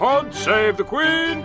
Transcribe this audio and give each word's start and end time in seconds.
Pod 0.00 0.34
save 0.34 0.78
the 0.78 0.84
Queen! 0.84 1.44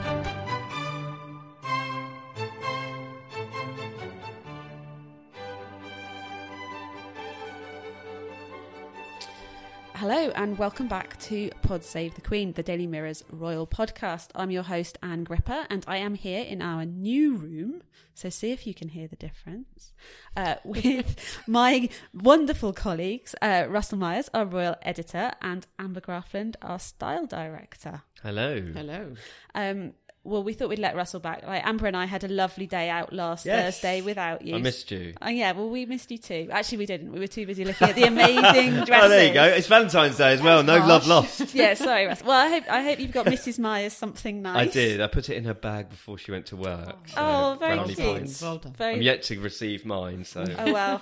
Hello 9.96 10.30
and 10.36 10.58
welcome 10.58 10.90
back 10.90 11.18
to 11.20 11.50
Pod 11.62 11.86
Save 11.86 12.16
the 12.16 12.22
Queen, 12.22 12.52
the 12.52 12.62
Daily 12.62 12.86
Mirror's 12.86 13.24
royal 13.32 13.66
podcast. 13.66 14.28
I'm 14.36 14.52
your 14.52 14.64
host 14.64 14.98
Ann 15.02 15.24
Gripper, 15.24 15.66
and 15.70 15.86
I 15.88 15.98
am 15.98 16.16
here 16.16 16.44
in 16.44 16.62
our 16.62 16.84
new 16.84 17.38
room. 17.38 17.82
So 18.14 18.30
see 18.30 18.52
if 18.52 18.68
you 18.68 18.74
can 18.74 18.90
hear 18.90 19.08
the 19.08 19.16
difference 19.16 19.94
uh, 20.36 20.56
with 20.66 21.16
my 21.48 21.88
wonderful 22.14 22.74
colleagues, 22.74 23.36
uh, 23.42 23.68
Russell 23.70 23.98
Myers, 23.98 24.30
our 24.34 24.46
royal 24.46 24.76
editor, 24.82 25.32
and 25.42 25.66
Amber 25.80 26.02
Graafland, 26.02 26.56
our 26.62 26.78
style 26.78 27.26
director. 27.26 28.02
Hello. 28.22 28.62
Hello. 28.74 29.14
Um, 29.54 29.94
well, 30.26 30.44
we 30.44 30.54
thought 30.54 30.70
we'd 30.70 30.80
let 30.80 30.96
Russell 30.96 31.20
back. 31.20 31.44
Like 31.46 31.66
Amber 31.66 31.86
and 31.88 31.96
I 31.96 32.06
had 32.06 32.24
a 32.24 32.28
lovely 32.28 32.66
day 32.68 32.90
out 32.90 33.14
last 33.14 33.46
Yes. 33.46 33.76
Thursday 33.80 34.02
without 34.02 34.42
you. 34.42 34.56
I 34.56 34.58
missed 34.58 34.90
you. 34.92 35.14
Oh 35.22 35.30
yeah, 35.30 35.52
well 35.54 35.70
we 35.70 35.86
missed 35.86 36.12
you 36.12 36.18
too. 36.18 36.50
Actually, 36.52 36.80
we 36.80 36.86
didn't. 36.88 37.12
We 37.12 37.20
were 37.20 37.28
too 37.28 37.46
busy 37.46 37.64
looking 37.64 37.88
at 37.90 37.96
the 37.96 38.04
amazing 38.04 38.72
dresses. 38.86 39.06
Oh, 39.06 39.10
there 39.10 39.28
you 39.28 39.34
go. 39.34 39.44
It's 39.46 39.68
Valentine's 39.68 40.18
Day 40.18 40.34
as 40.34 40.42
well. 40.42 40.64
No 40.64 40.78
love 40.80 41.08
lost. 41.08 41.54
yeah, 41.56 41.74
sorry, 41.76 42.06
Russ. 42.08 42.24
Well, 42.24 42.32
I 42.40 42.50
hope 42.50 42.64
I 42.70 42.82
hope 42.84 43.00
you've 43.00 43.12
got 43.12 43.28
Mrs. 43.28 43.60
Myers 43.60 43.94
something 43.94 44.42
nice. 44.42 44.68
I 44.70 44.72
did. 44.72 45.00
I 45.02 45.08
put 45.08 45.30
it 45.30 45.38
in 45.38 45.46
her 45.46 45.54
bag 45.54 45.90
before 45.90 46.18
she 46.18 46.32
went 46.32 46.48
to 46.48 46.56
work. 46.58 47.08
so 47.08 47.14
Oh, 47.18 47.58
very 47.60 47.78
cute. 47.86 47.98
points. 48.00 48.42
Well 48.42 48.58
done. 48.58 48.74
Very. 48.74 48.96
I'm 48.96 49.02
yet 49.02 49.24
to 49.24 49.40
receive 49.40 49.86
mine, 49.86 50.26
so. 50.26 50.44
Oh 50.58 50.74
well. 50.74 51.02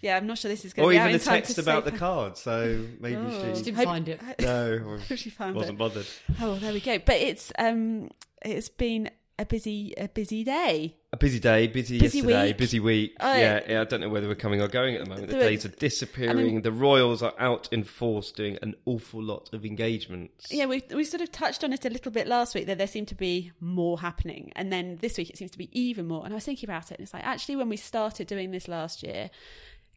Yeah, 0.00 0.16
I'm 0.16 0.26
not 0.26 0.38
sure 0.38 0.48
this 0.48 0.64
is 0.64 0.72
going 0.72 0.86
or 0.86 0.92
to 0.92 0.94
be 0.94 0.98
out 1.00 1.08
even 1.08 1.14
in 1.16 1.20
a 1.20 1.24
time 1.24 1.42
text 1.42 1.58
about 1.58 1.84
the 1.84 1.90
card, 1.92 2.36
so 2.36 2.84
maybe 3.00 3.16
Oh. 3.16 3.52
She 3.52 3.58
she. 3.58 3.62
didn't 3.64 3.76
Hope- 3.78 3.84
find 3.86 4.08
it. 4.08 4.20
No, 4.40 4.98
or 5.10 5.16
she 5.16 5.30
found 5.30 5.56
it. 5.56 5.58
wasn't 5.58 5.76
it. 5.76 5.78
bothered. 5.78 6.06
Oh, 6.40 6.54
there 6.56 6.72
we 6.72 6.80
go. 6.80 6.98
But 6.98 7.16
it's 7.16 7.52
um, 7.58 8.10
it's 8.46 8.68
been 8.68 9.10
a 9.38 9.44
busy 9.44 9.92
a 9.98 10.08
busy 10.08 10.44
day. 10.44 10.96
A 11.12 11.16
busy 11.18 11.38
day, 11.38 11.66
busy, 11.66 11.98
Busy 11.98 12.18
yesterday, 12.18 12.46
week. 12.48 12.58
busy 12.58 12.80
week. 12.80 13.16
Oh, 13.20 13.32
yeah, 13.34 13.60
yeah, 13.66 13.80
I 13.80 13.84
don't 13.84 14.00
know 14.00 14.08
whether 14.08 14.28
we're 14.28 14.34
coming 14.34 14.60
or 14.60 14.68
going 14.68 14.96
at 14.96 15.04
the 15.04 15.08
moment. 15.08 15.28
The 15.28 15.38
days 15.38 15.64
are 15.64 15.68
disappearing. 15.70 16.30
I 16.30 16.34
mean- 16.42 16.62
the 16.62 16.72
royals 16.72 17.22
are 17.22 17.32
out 17.38 17.68
in 17.72 17.84
force 17.84 18.32
doing 18.32 18.58
an 18.60 18.74
awful 18.86 19.22
lot 19.22 19.48
of 19.54 19.64
engagements. 19.64 20.46
Yeah, 20.50 20.66
we 20.66 20.82
we 20.94 21.04
sort 21.04 21.20
of 21.22 21.32
touched 21.32 21.64
on 21.64 21.72
it 21.72 21.84
a 21.84 21.90
little 21.90 22.12
bit 22.12 22.26
last 22.26 22.54
week 22.54 22.66
that 22.66 22.78
there 22.78 22.86
seemed 22.86 23.08
to 23.08 23.14
be 23.14 23.52
more 23.60 24.00
happening, 24.00 24.52
and 24.56 24.72
then 24.72 24.98
this 25.00 25.16
week 25.18 25.30
it 25.30 25.36
seems 25.38 25.50
to 25.52 25.58
be 25.58 25.68
even 25.78 26.06
more. 26.06 26.24
And 26.24 26.32
I 26.32 26.36
was 26.36 26.44
thinking 26.44 26.68
about 26.68 26.90
it, 26.90 26.98
and 26.98 27.04
it's 27.04 27.14
like 27.14 27.24
actually 27.26 27.56
when 27.56 27.68
we 27.68 27.76
started 27.76 28.26
doing 28.26 28.50
this 28.52 28.68
last 28.68 29.02
year, 29.02 29.30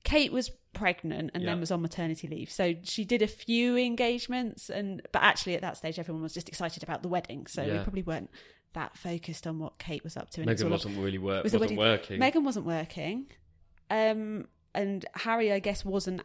Kate 0.03 0.31
was 0.31 0.49
pregnant 0.73 1.31
and 1.33 1.43
Yeah. 1.43 1.49
then 1.51 1.59
was 1.59 1.71
on 1.71 1.81
maternity 1.81 2.27
leave, 2.27 2.49
so 2.51 2.75
she 2.83 3.03
did 3.05 3.21
a 3.21 3.27
few 3.27 3.75
engagements, 3.77 4.69
and 4.69 5.01
but 5.11 5.21
actually 5.23 5.55
at 5.55 5.61
that 5.61 5.77
stage 5.77 5.99
everyone 5.99 6.21
was 6.23 6.33
just 6.33 6.47
excited 6.47 6.83
about 6.83 7.01
the 7.03 7.09
wedding, 7.09 7.47
so 7.47 7.63
we 7.63 7.77
probably 7.83 8.03
weren't 8.03 8.29
that 8.73 8.95
focused 8.97 9.47
on 9.47 9.57
what 9.59 9.79
Kate 9.79 10.03
was 10.03 10.15
up 10.15 10.29
to. 10.31 10.41
And 10.41 10.49
Meghan 10.49 10.69
wasn't 10.69 10.97
really 10.97 11.17
work, 11.17 11.43
was 11.43 11.53
wasn't 11.53 11.77
wedding- 11.77 11.77
working. 11.77 12.19
Meghan 12.19 12.43
wasn't 12.43 12.65
working, 12.65 13.27
um, 13.89 14.47
and 14.75 15.05
Harry, 15.15 15.51
I 15.51 15.59
guess, 15.59 15.83
wasn't 15.83 16.21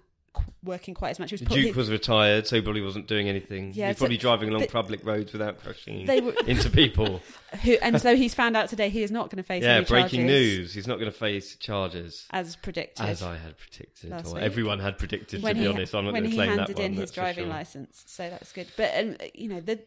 working 0.62 0.94
quite 0.94 1.10
as 1.10 1.18
much. 1.18 1.30
He 1.30 1.34
was 1.34 1.40
the 1.40 1.46
probably- 1.46 1.62
Duke 1.64 1.76
was 1.76 1.90
retired, 1.90 2.46
so 2.46 2.56
he 2.56 2.62
probably 2.62 2.80
wasn't 2.80 3.06
doing 3.06 3.28
anything. 3.28 3.72
Yeah, 3.74 3.86
he 3.86 3.88
was 3.90 3.96
so 3.96 4.00
probably 4.00 4.16
driving 4.16 4.48
along 4.50 4.66
public 4.68 5.04
roads 5.04 5.32
without 5.32 5.60
crashing 5.62 6.06
were- 6.06 6.34
into 6.46 6.70
people. 6.70 7.20
who, 7.62 7.72
and 7.82 8.00
so 8.00 8.16
he's 8.16 8.34
found 8.34 8.56
out 8.56 8.68
today 8.68 8.88
he 8.88 9.02
is 9.02 9.10
not 9.10 9.30
going 9.30 9.36
to 9.36 9.42
face 9.42 9.62
yeah, 9.62 9.80
breaking 9.82 10.26
news. 10.26 10.74
He's 10.74 10.86
not 10.86 10.98
going 10.98 11.10
to 11.10 11.16
face 11.16 11.56
charges. 11.56 12.26
as 12.30 12.56
predicted. 12.56 13.04
As 13.06 13.22
I 13.22 13.36
had 13.36 13.56
predicted, 13.58 14.10
Last 14.10 14.28
or 14.28 14.34
week. 14.34 14.42
everyone 14.42 14.78
had 14.80 14.98
predicted, 14.98 15.42
when 15.42 15.54
to 15.54 15.60
be 15.60 15.66
he, 15.66 15.72
honest. 15.72 15.94
I'm 15.94 16.04
not 16.04 16.12
going 16.12 16.24
to 16.24 16.30
he 16.30 16.36
claim 16.36 16.48
handed 16.50 16.68
that 16.68 16.76
one. 16.76 16.84
in 16.84 16.92
his 16.94 17.10
driving 17.10 17.44
sure. 17.44 17.52
license, 17.52 18.04
so 18.06 18.28
that's 18.30 18.52
good. 18.52 18.68
But 18.76 18.92
um, 18.98 19.16
you 19.34 19.48
know, 19.48 19.60
the, 19.60 19.80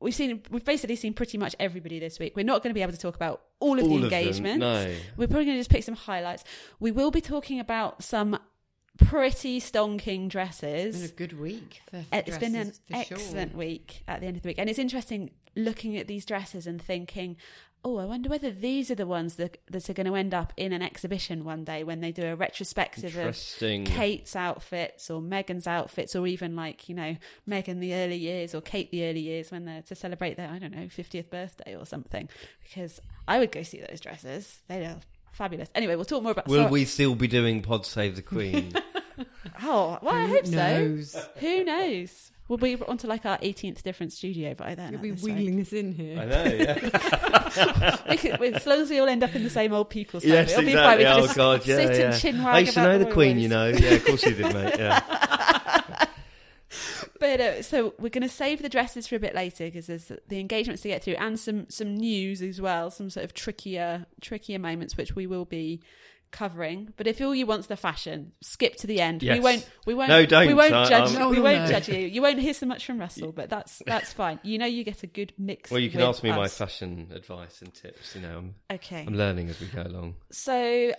we've 0.00 0.14
seen 0.14 0.42
we've 0.50 0.64
basically 0.64 0.96
seen 0.96 1.14
pretty 1.14 1.38
much 1.38 1.54
everybody 1.60 1.98
this 1.98 2.18
week. 2.18 2.36
We're 2.36 2.44
not 2.44 2.62
going 2.62 2.70
to 2.70 2.74
be 2.74 2.82
able 2.82 2.92
to 2.92 2.98
talk 2.98 3.16
about 3.16 3.42
all 3.60 3.78
of 3.78 3.84
All 3.84 3.98
the 3.98 4.04
of 4.04 4.10
them, 4.10 4.12
engagements. 4.20 4.60
no. 4.60 4.94
We're 5.16 5.28
probably 5.28 5.46
going 5.46 5.56
to 5.56 5.60
just 5.60 5.70
pick 5.70 5.82
some 5.84 5.94
highlights. 5.94 6.44
We 6.80 6.90
will 6.90 7.10
be 7.10 7.20
talking 7.20 7.60
about 7.60 8.02
some 8.02 8.38
pretty 8.98 9.60
stonking 9.60 10.28
dresses. 10.28 11.02
It's 11.02 11.12
been 11.12 11.26
a 11.26 11.28
good 11.28 11.40
week. 11.40 11.80
For 11.90 11.96
Uh, 12.12 12.22
It's 12.26 12.38
been 12.38 12.54
an 12.54 12.66
dresses, 12.68 12.80
for 12.88 13.04
sure. 13.04 13.16
excellent 13.18 13.56
week 13.56 14.02
at 14.06 14.20
the 14.20 14.26
end 14.26 14.36
of 14.36 14.42
the 14.42 14.48
week. 14.48 14.58
And 14.58 14.68
it's 14.70 14.78
interesting 14.78 15.30
looking 15.56 15.96
at 15.96 16.06
these 16.06 16.24
dresses 16.24 16.66
and 16.66 16.80
thinking, 16.80 17.36
oh, 17.86 17.98
I 17.98 18.06
wonder 18.06 18.30
whether 18.30 18.50
these 18.50 18.90
are 18.90 18.94
the 18.94 19.06
ones 19.06 19.34
that, 19.34 19.58
that 19.70 19.90
are 19.90 19.92
going 19.92 20.06
to 20.06 20.14
end 20.14 20.32
up 20.32 20.54
in 20.56 20.72
an 20.72 20.80
exhibition 20.80 21.44
one 21.44 21.64
day 21.64 21.84
when 21.84 22.00
they 22.00 22.12
do 22.12 22.24
a 22.24 22.34
retrospective 22.34 23.14
of 23.16 23.36
Kate's 23.84 24.34
outfits 24.34 25.10
or 25.10 25.20
Meghan's 25.20 25.66
outfits 25.66 26.16
or 26.16 26.26
even 26.26 26.56
like, 26.56 26.88
you 26.88 26.94
know, 26.94 27.16
Meghan 27.46 27.80
the 27.80 27.92
early 27.94 28.16
years 28.16 28.54
or 28.54 28.62
Kate 28.62 28.90
the 28.90 29.04
early 29.04 29.20
years 29.20 29.50
when 29.50 29.66
they're 29.66 29.82
to 29.82 29.94
celebrate 29.94 30.38
their, 30.38 30.48
I 30.48 30.58
don't 30.58 30.74
know, 30.74 30.86
50th 30.86 31.28
birthday 31.28 31.76
or 31.76 31.84
something. 31.84 32.28
Because 32.62 33.00
I 33.28 33.38
would 33.38 33.52
go 33.52 33.62
see 33.62 33.84
those 33.86 34.00
dresses. 34.00 34.62
They 34.66 34.86
are 34.86 35.00
fabulous. 35.34 35.68
Anyway, 35.74 35.94
we'll 35.96 36.04
talk 36.04 36.22
more 36.22 36.32
about 36.32 36.48
Will 36.48 36.60
sorry- 36.62 36.70
we 36.70 36.84
still 36.84 37.14
be 37.14 37.28
doing 37.28 37.60
Pod 37.62 37.84
Save 37.86 38.16
the 38.16 38.22
Queen? 38.22 38.72
Oh, 39.62 39.98
well, 40.02 40.14
I 40.14 40.26
Who 40.26 40.34
hope 40.34 40.46
so. 40.46 41.20
Who 41.36 41.64
knows? 41.64 42.32
We'll 42.48 42.58
be 42.58 42.74
onto 42.76 43.06
like 43.06 43.24
our 43.24 43.38
18th 43.38 43.82
different 43.82 44.12
studio 44.12 44.54
by 44.54 44.74
then. 44.74 44.92
You'll 44.92 45.00
be 45.02 45.10
this 45.12 45.22
rate. 45.22 45.36
wheeling 45.36 45.60
us 45.60 45.72
in 45.72 45.92
here. 45.92 46.18
I 46.20 46.24
know, 46.24 46.44
yeah. 46.44 48.00
We 48.10 48.16
could- 48.16 48.40
we- 48.40 48.52
as 48.52 48.66
long 48.66 48.80
as 48.80 48.90
we 48.90 48.98
all 48.98 49.06
end 49.08 49.22
up 49.22 49.34
in 49.36 49.44
the 49.44 49.50
same 49.50 49.72
old 49.72 49.88
people's 49.90 50.24
yes, 50.24 50.50
It'll 50.50 50.64
be 50.64 50.74
fine. 50.74 50.98
We 50.98 51.06
Oh, 51.06 51.20
just 51.22 51.36
God, 51.36 51.64
yeah, 51.64 51.76
sit 51.76 51.90
yeah. 51.96 52.10
and 52.10 52.20
chin 52.20 52.40
I 52.40 52.58
used 52.60 52.74
to 52.74 52.82
know 52.82 52.98
the 52.98 53.04
royal 53.04 53.14
Queen, 53.14 53.38
you 53.38 53.48
know. 53.48 53.68
Yeah, 53.68 53.90
of 53.92 54.04
course 54.04 54.24
you 54.26 54.34
did, 54.34 54.52
mate. 54.52 54.74
Yeah. 54.78 55.00
But 57.20 57.40
uh, 57.40 57.62
so 57.62 57.94
we're 57.98 58.08
going 58.08 58.22
to 58.22 58.28
save 58.28 58.60
the 58.62 58.68
dresses 58.68 59.06
for 59.06 59.16
a 59.16 59.20
bit 59.20 59.34
later 59.34 59.64
because 59.66 59.86
there's 59.86 60.10
the 60.28 60.40
engagements 60.40 60.82
to 60.82 60.88
get 60.88 61.02
through 61.04 61.14
and 61.14 61.38
some 61.38 61.68
some 61.70 61.94
news 61.96 62.42
as 62.42 62.60
well, 62.60 62.90
some 62.90 63.10
sort 63.10 63.24
of 63.24 63.34
trickier 63.34 64.06
trickier 64.20 64.58
moments 64.58 64.96
which 64.96 65.14
we 65.14 65.26
will 65.26 65.44
be 65.44 65.80
covering. 66.32 66.92
But 66.96 67.06
if 67.06 67.20
all 67.20 67.32
you 67.34 67.46
want's 67.46 67.68
the 67.68 67.76
fashion, 67.76 68.32
skip 68.42 68.74
to 68.78 68.88
the 68.88 69.00
end. 69.00 69.22
We 69.22 69.38
won't. 69.38 69.68
We 69.86 69.94
won't. 69.94 70.08
No, 70.08 70.26
don't. 70.26 70.48
We 70.48 70.54
won't 70.54 70.74
I- 70.74 70.88
judge. 70.88 71.14
I'm- 71.14 71.30
we 71.30 71.40
won't 71.40 71.62
no. 71.62 71.68
judge 71.68 71.88
you. 71.88 71.98
You 72.00 72.20
won't 72.20 72.40
hear 72.40 72.52
so 72.54 72.66
much 72.66 72.84
from 72.84 72.98
Russell, 73.06 73.30
but 73.32 73.48
that's 73.48 73.80
that's 73.86 74.12
fine. 74.12 74.40
You 74.42 74.58
know, 74.58 74.66
you 74.66 74.82
get 74.82 75.02
a 75.04 75.06
good 75.06 75.32
mix. 75.38 75.70
Well, 75.70 75.80
you 75.80 75.90
can 75.90 76.00
ask 76.00 76.22
me 76.24 76.30
my 76.30 76.48
fashion 76.48 77.12
advice 77.14 77.62
and 77.62 77.72
tips. 77.72 78.16
You 78.16 78.22
know, 78.22 78.38
I'm, 78.38 78.54
Okay. 78.72 79.04
I'm 79.06 79.14
learning 79.14 79.48
as 79.50 79.60
we 79.60 79.68
go 79.68 79.82
along. 79.82 80.14
So 80.32 80.92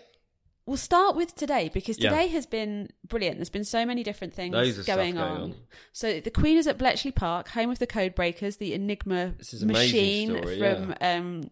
we'll 0.66 0.78
start 0.78 1.16
with 1.16 1.36
today 1.36 1.70
because 1.74 2.00
Yeah. 2.00 2.10
today 2.10 2.28
has 2.28 2.46
been 2.46 2.90
brilliant. 3.08 3.38
There's 3.38 3.50
been 3.50 3.66
so 3.66 3.86
many 3.86 4.04
different 4.04 4.34
things 4.34 4.54
going, 4.86 5.16
going 5.16 5.18
on. 5.18 5.42
on. 5.42 5.56
So 5.94 6.20
the 6.20 6.32
Queen 6.32 6.58
is 6.58 6.68
at 6.68 6.78
Bletchley 6.78 7.12
Park, 7.12 7.50
home 7.50 7.70
of 7.70 7.80
the 7.80 7.88
Code 7.88 8.16
Breakers, 8.16 8.58
the 8.58 8.74
Enigma 8.74 9.36
machine 9.62 10.38
story, 10.38 10.60
from 10.60 10.96
um 11.02 11.52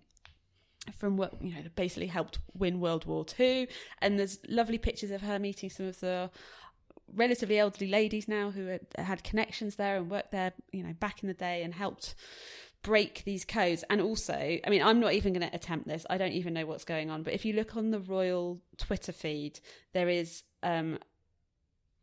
from 0.97 1.15
what 1.15 1.41
you 1.41 1.53
know 1.53 1.61
that 1.61 1.75
basically 1.75 2.07
helped 2.07 2.39
win 2.53 2.79
World 2.79 3.05
War 3.05 3.23
Two. 3.23 3.67
And 4.01 4.19
there's 4.19 4.39
lovely 4.47 4.77
pictures 4.77 5.11
of 5.11 5.21
her 5.21 5.39
meeting 5.39 5.69
some 5.69 5.85
of 5.85 5.99
the 5.99 6.29
relatively 7.15 7.59
elderly 7.59 7.89
ladies 7.89 8.27
now 8.27 8.49
who 8.49 8.65
had, 8.65 8.81
had 8.97 9.23
connections 9.23 9.75
there 9.75 9.97
and 9.97 10.09
worked 10.09 10.31
there, 10.31 10.51
you 10.71 10.81
know, 10.83 10.93
back 10.93 11.21
in 11.21 11.27
the 11.27 11.33
day 11.35 11.61
and 11.61 11.75
helped 11.75 12.15
break 12.83 13.23
these 13.25 13.43
codes. 13.45 13.83
And 13.89 13.99
also, 14.01 14.33
I 14.35 14.69
mean, 14.69 14.83
I'm 14.83 14.99
not 14.99 15.13
even 15.13 15.33
going 15.33 15.49
to 15.49 15.55
attempt 15.55 15.87
this. 15.87 16.05
I 16.09 16.17
don't 16.17 16.33
even 16.33 16.53
know 16.53 16.65
what's 16.65 16.85
going 16.85 17.09
on. 17.09 17.23
But 17.23 17.33
if 17.33 17.43
you 17.45 17.53
look 17.53 17.75
on 17.75 17.91
the 17.91 17.99
royal 17.99 18.59
Twitter 18.77 19.11
feed, 19.11 19.59
there 19.93 20.07
is 20.09 20.43
um 20.61 20.99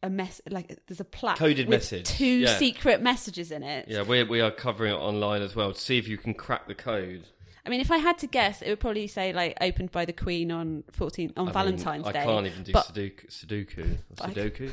a 0.03 0.09
mess 0.11 0.41
like 0.51 0.79
there's 0.87 1.01
a 1.01 1.05
plaque 1.05 1.37
Coded 1.37 1.69
message. 1.69 2.07
two 2.07 2.25
Yeah. 2.25 2.57
secret 2.57 3.03
messages 3.03 3.53
in 3.53 3.63
it. 3.63 3.87
Yeah, 3.89 4.03
we 4.03 4.23
we 4.25 4.41
are 4.41 4.51
covering 4.51 4.93
it 4.93 4.97
online 4.99 5.43
as 5.43 5.55
well 5.55 5.73
to 5.73 5.81
see 5.81 5.99
if 5.99 6.09
you 6.09 6.17
can 6.17 6.35
crack 6.35 6.67
the 6.67 6.75
code. 6.75 7.25
I 7.67 7.69
mean, 7.69 7.81
if 7.81 7.91
I 7.91 7.99
had 7.99 8.17
to 8.19 8.27
guess, 8.27 8.63
it 8.63 8.71
would 8.71 8.81
probably 8.81 9.07
say 9.07 9.35
like 9.35 9.59
opened 9.61 9.93
by 9.93 10.07
the 10.07 10.15
Queen 10.15 10.51
on 10.51 10.83
14 10.93 11.35
on 11.37 11.43
I 11.43 11.45
mean, 11.45 11.53
Valentine's 11.53 12.07
I 12.07 12.13
Day. 12.13 12.21
I 12.21 12.25
can't 12.25 12.47
even 12.47 12.63
do 12.63 12.73
but- 12.73 12.87
Sudoku. 12.87 13.29
Sudoku. 13.29 13.99
Sudoku. 14.17 14.73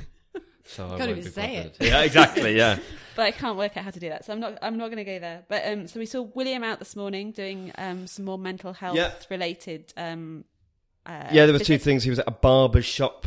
So 0.67 0.85
I 0.85 0.89
Can't 0.89 0.99
won't 0.99 1.11
even 1.11 1.23
be 1.23 1.29
say 1.29 1.55
bothered. 1.57 1.77
Yeah, 1.79 2.01
exactly. 2.01 2.57
Yeah. 2.57 2.79
but 3.15 3.21
I 3.23 3.31
can't 3.31 3.57
work 3.57 3.77
out 3.77 3.83
how 3.85 3.91
to 3.91 3.99
do 3.99 4.09
that, 4.09 4.25
so 4.25 4.33
I'm 4.33 4.39
not. 4.39 4.57
I'm 4.61 4.77
not 4.77 4.85
going 4.87 4.97
to 4.97 5.03
go 5.03 5.17
there. 5.19 5.43
But 5.47 5.65
um, 5.65 5.87
so 5.87 5.99
we 5.99 6.05
saw 6.05 6.21
William 6.21 6.63
out 6.63 6.79
this 6.79 6.95
morning 6.95 7.31
doing 7.31 7.71
um 7.77 8.05
some 8.07 8.25
more 8.25 8.37
mental 8.37 8.73
health 8.73 8.95
Yeah. 8.97 9.11
related 9.29 9.93
um. 9.97 10.43
Uh, 11.05 11.29
Yeah, 11.31 11.45
there 11.45 11.53
was 11.53 11.63
two 11.65 11.77
things. 11.77 12.03
He 12.03 12.09
was 12.09 12.19
at 12.19 12.27
a 12.27 12.31
barber 12.31 12.81
shop 12.81 13.25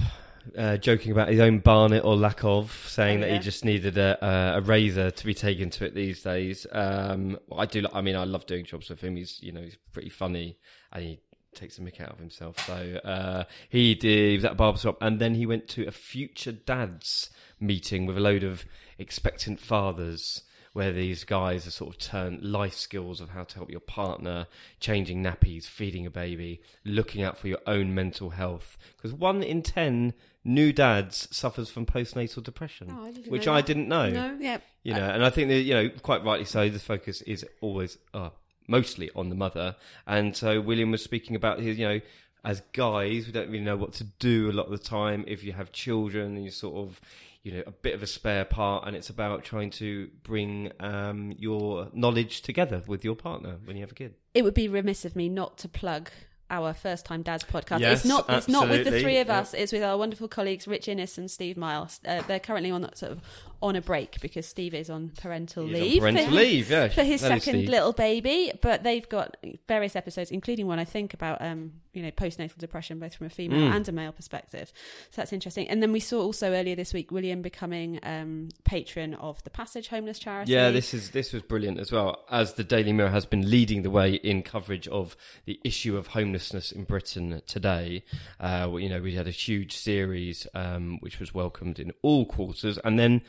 uh, 0.56 0.76
joking 0.76 1.12
about 1.12 1.28
his 1.28 1.40
own 1.40 1.58
barnet 1.60 2.04
or 2.04 2.14
lack 2.16 2.44
of, 2.44 2.72
saying 2.88 3.19
Oh, 3.19 3.20
that 3.22 3.28
yeah. 3.28 3.32
he 3.34 3.38
just 3.40 3.64
needed 3.64 3.96
a, 3.98 4.19
a, 4.25 4.58
a 4.58 4.60
razor 4.60 5.10
to 5.10 5.26
be 5.26 5.34
taken 5.34 5.70
to 5.70 5.87
it 5.87 5.94
these 5.94 6.22
days. 6.22 6.66
Um, 6.72 7.38
I 7.56 7.64
do. 7.66 7.87
I 7.92 8.00
mean, 8.02 8.16
I 8.16 8.25
love 8.25 8.44
doing 8.46 8.64
jobs 8.66 8.90
with 8.90 9.00
him. 9.00 9.16
He's 9.16 9.42
you 9.42 9.52
know 9.52 9.62
he's 9.62 9.76
pretty 9.92 10.10
funny 10.10 10.58
and 10.92 11.02
he 11.04 11.20
takes 11.55 11.79
a 11.79 11.81
mick 11.82 12.00
out 12.00 12.11
of 12.12 12.19
himself. 12.19 12.58
So 12.67 13.00
uh, 13.05 13.44
he 13.69 13.94
did. 13.94 14.31
He 14.31 14.37
was 14.37 14.44
at 14.44 14.52
a 14.52 14.56
barber 14.56 14.79
shop 14.79 14.99
and 15.00 15.19
then 15.20 15.35
he 15.35 15.47
went 15.47 15.69
to 15.69 15.87
a 15.87 15.91
future 15.93 16.52
dads 16.52 17.31
meeting 17.58 18.06
with 18.06 18.17
a 18.17 18.20
load 18.20 18.43
of 18.44 18.64
expectant 18.99 19.61
fathers. 19.61 20.43
Where 20.73 20.93
these 20.93 21.25
guys 21.25 21.67
are 21.67 21.73
sort 21.73 21.91
of 21.97 21.99
turned 21.99 22.44
life 22.44 22.75
skills 22.75 23.20
of 23.20 23.31
how 23.31 23.43
to 23.43 23.55
help 23.56 23.73
your 23.73 23.81
partner, 23.81 24.47
changing 24.79 25.20
nappies, 25.20 25.64
feeding 25.67 26.06
a 26.06 26.12
baby, 26.12 26.61
looking 26.85 27.25
out 27.25 27.37
for 27.37 27.49
your 27.49 27.58
own 27.67 27.93
mental 27.93 28.31
health. 28.31 28.79
Because 28.97 29.12
one 29.12 29.43
in 29.43 29.62
ten 29.62 30.14
new 30.44 30.73
dads 30.73 31.26
suffers 31.32 31.70
from 31.70 31.87
postnatal 31.87 32.41
depression, 32.44 32.87
Oh, 32.97 33.06
I 33.06 33.11
which 33.29 33.49
I 33.49 33.62
didn't 33.62 33.88
know. 33.88 34.11
No, 34.11 34.37
yeah. 34.41 34.58
You 34.85 34.94
know, 34.94 35.08
and 35.11 35.25
I 35.25 35.31
think 35.31 35.49
that 35.49 35.62
you 35.62 35.75
know, 35.75 35.88
quite 36.02 36.23
rightly 36.25 36.47
so. 36.47 36.69
The 36.69 36.79
focus 36.79 37.20
is 37.23 37.44
always 37.61 37.99
uh, 38.14 38.31
mostly 38.68 39.10
on 39.14 39.28
the 39.28 39.34
mother, 39.34 39.76
and 40.06 40.36
so 40.36 40.60
William 40.60 40.90
was 40.90 41.02
speaking 41.02 41.36
about 41.36 41.60
his, 41.60 41.78
you 41.78 41.88
know, 41.88 42.00
as 42.44 42.62
guys, 42.72 43.26
we 43.26 43.32
don't 43.32 43.48
really 43.50 43.64
know 43.64 43.76
what 43.76 43.92
to 43.94 44.04
do 44.04 44.50
a 44.50 44.52
lot 44.52 44.64
of 44.66 44.72
the 44.72 44.78
time. 44.78 45.24
If 45.26 45.44
you 45.44 45.52
have 45.52 45.72
children, 45.72 46.36
and 46.36 46.42
you're 46.44 46.52
sort 46.52 46.76
of, 46.88 47.00
you 47.42 47.52
know, 47.52 47.62
a 47.66 47.70
bit 47.70 47.94
of 47.94 48.02
a 48.02 48.06
spare 48.06 48.44
part, 48.44 48.86
and 48.86 48.96
it's 48.96 49.10
about 49.10 49.44
trying 49.44 49.70
to 49.72 50.08
bring 50.22 50.72
um, 50.80 51.34
your 51.38 51.88
knowledge 51.92 52.42
together 52.42 52.82
with 52.86 53.04
your 53.04 53.14
partner 53.16 53.56
when 53.64 53.76
you 53.76 53.82
have 53.82 53.92
a 53.92 53.94
kid. 53.94 54.14
it 54.34 54.42
would 54.42 54.54
be 54.54 54.68
remiss 54.68 55.04
of 55.04 55.14
me 55.16 55.28
not 55.28 55.58
to 55.58 55.68
plug 55.68 56.10
our 56.52 56.74
first 56.74 57.04
time 57.06 57.22
dads 57.22 57.44
podcast. 57.44 57.78
Yes, 57.80 57.98
it's 58.00 58.04
not 58.06 58.24
it's 58.28 58.48
not 58.48 58.68
with 58.68 58.84
the 58.84 59.00
three 59.00 59.18
of 59.18 59.28
Yeah. 59.28 59.38
us. 59.40 59.54
It's 59.54 59.70
with 59.70 59.82
our 59.84 59.96
wonderful 59.96 60.26
colleagues 60.26 60.66
Rich 60.66 60.88
Innes 60.88 61.16
and 61.16 61.30
Steve 61.30 61.56
Miles. 61.56 62.00
Uh, 62.04 62.22
they're 62.26 62.40
currently 62.40 62.70
on 62.72 62.82
that 62.82 62.98
sort 62.98 63.12
of 63.12 63.20
on 63.62 63.76
a 63.76 63.80
break 63.82 64.20
because 64.20 64.46
Steve 64.46 64.72
is 64.74 64.88
on 64.88 65.10
parental 65.20 65.66
He's 65.66 65.74
on 65.76 65.80
leave. 65.82 66.00
parental 66.00 66.24
for 66.26 66.38
his, 66.40 66.70
yeah. 66.70 66.88
for 66.88 67.02
his 67.04 67.20
That 67.20 67.42
second 67.42 67.68
little 67.68 67.92
baby. 67.92 68.52
But 68.62 68.82
they've 68.84 69.06
got 69.08 69.36
various 69.68 69.94
episodes, 69.96 70.30
including 70.30 70.66
one 70.66 70.78
I 70.78 70.84
think 70.86 71.12
about 71.12 71.42
um, 71.42 71.72
you 71.92 72.02
know 72.02 72.10
postnatal 72.10 72.56
depression, 72.58 72.98
both 72.98 73.14
from 73.16 73.26
a 73.26 73.30
female 73.30 73.60
Mm. 73.70 73.76
and 73.76 73.88
a 73.88 73.92
male 73.92 74.12
perspective. 74.12 74.72
So 75.10 75.20
that's 75.20 75.32
interesting. 75.32 75.68
And 75.68 75.82
then 75.82 75.92
we 75.92 76.00
saw 76.00 76.20
also 76.22 76.52
earlier 76.54 76.74
this 76.74 76.94
week 76.94 77.10
William 77.10 77.42
becoming 77.42 77.98
um, 78.02 78.48
patron 78.64 79.14
of 79.14 79.42
the 79.44 79.50
Passage 79.50 79.88
Homeless 79.88 80.18
Charity. 80.18 80.52
Yeah, 80.52 80.70
this 80.70 80.94
is 80.94 81.10
this 81.10 81.32
was 81.32 81.42
brilliant 81.42 81.78
as 81.78 81.92
well. 81.92 82.24
As 82.30 82.54
the 82.54 82.64
Daily 82.64 82.92
Mirror 82.94 83.10
has 83.10 83.26
been 83.26 83.50
leading 83.50 83.82
the 83.82 83.90
way 83.90 84.14
in 84.14 84.42
coverage 84.42 84.88
of 84.88 85.16
the 85.44 85.60
issue 85.64 85.96
of 85.98 86.08
homelessness 86.08 86.72
in 86.72 86.84
Britain 86.84 87.42
today. 87.46 88.04
Uh, 88.40 88.70
you 88.78 88.88
know, 88.88 89.00
we 89.02 89.14
had 89.16 89.26
a 89.26 89.30
huge 89.32 89.76
series 89.76 90.46
um, 90.54 90.96
which 91.00 91.20
was 91.20 91.34
welcomed 91.34 91.78
in 91.78 91.92
all 92.00 92.24
quarters, 92.24 92.78
and 92.84 92.98
then. 92.98 93.20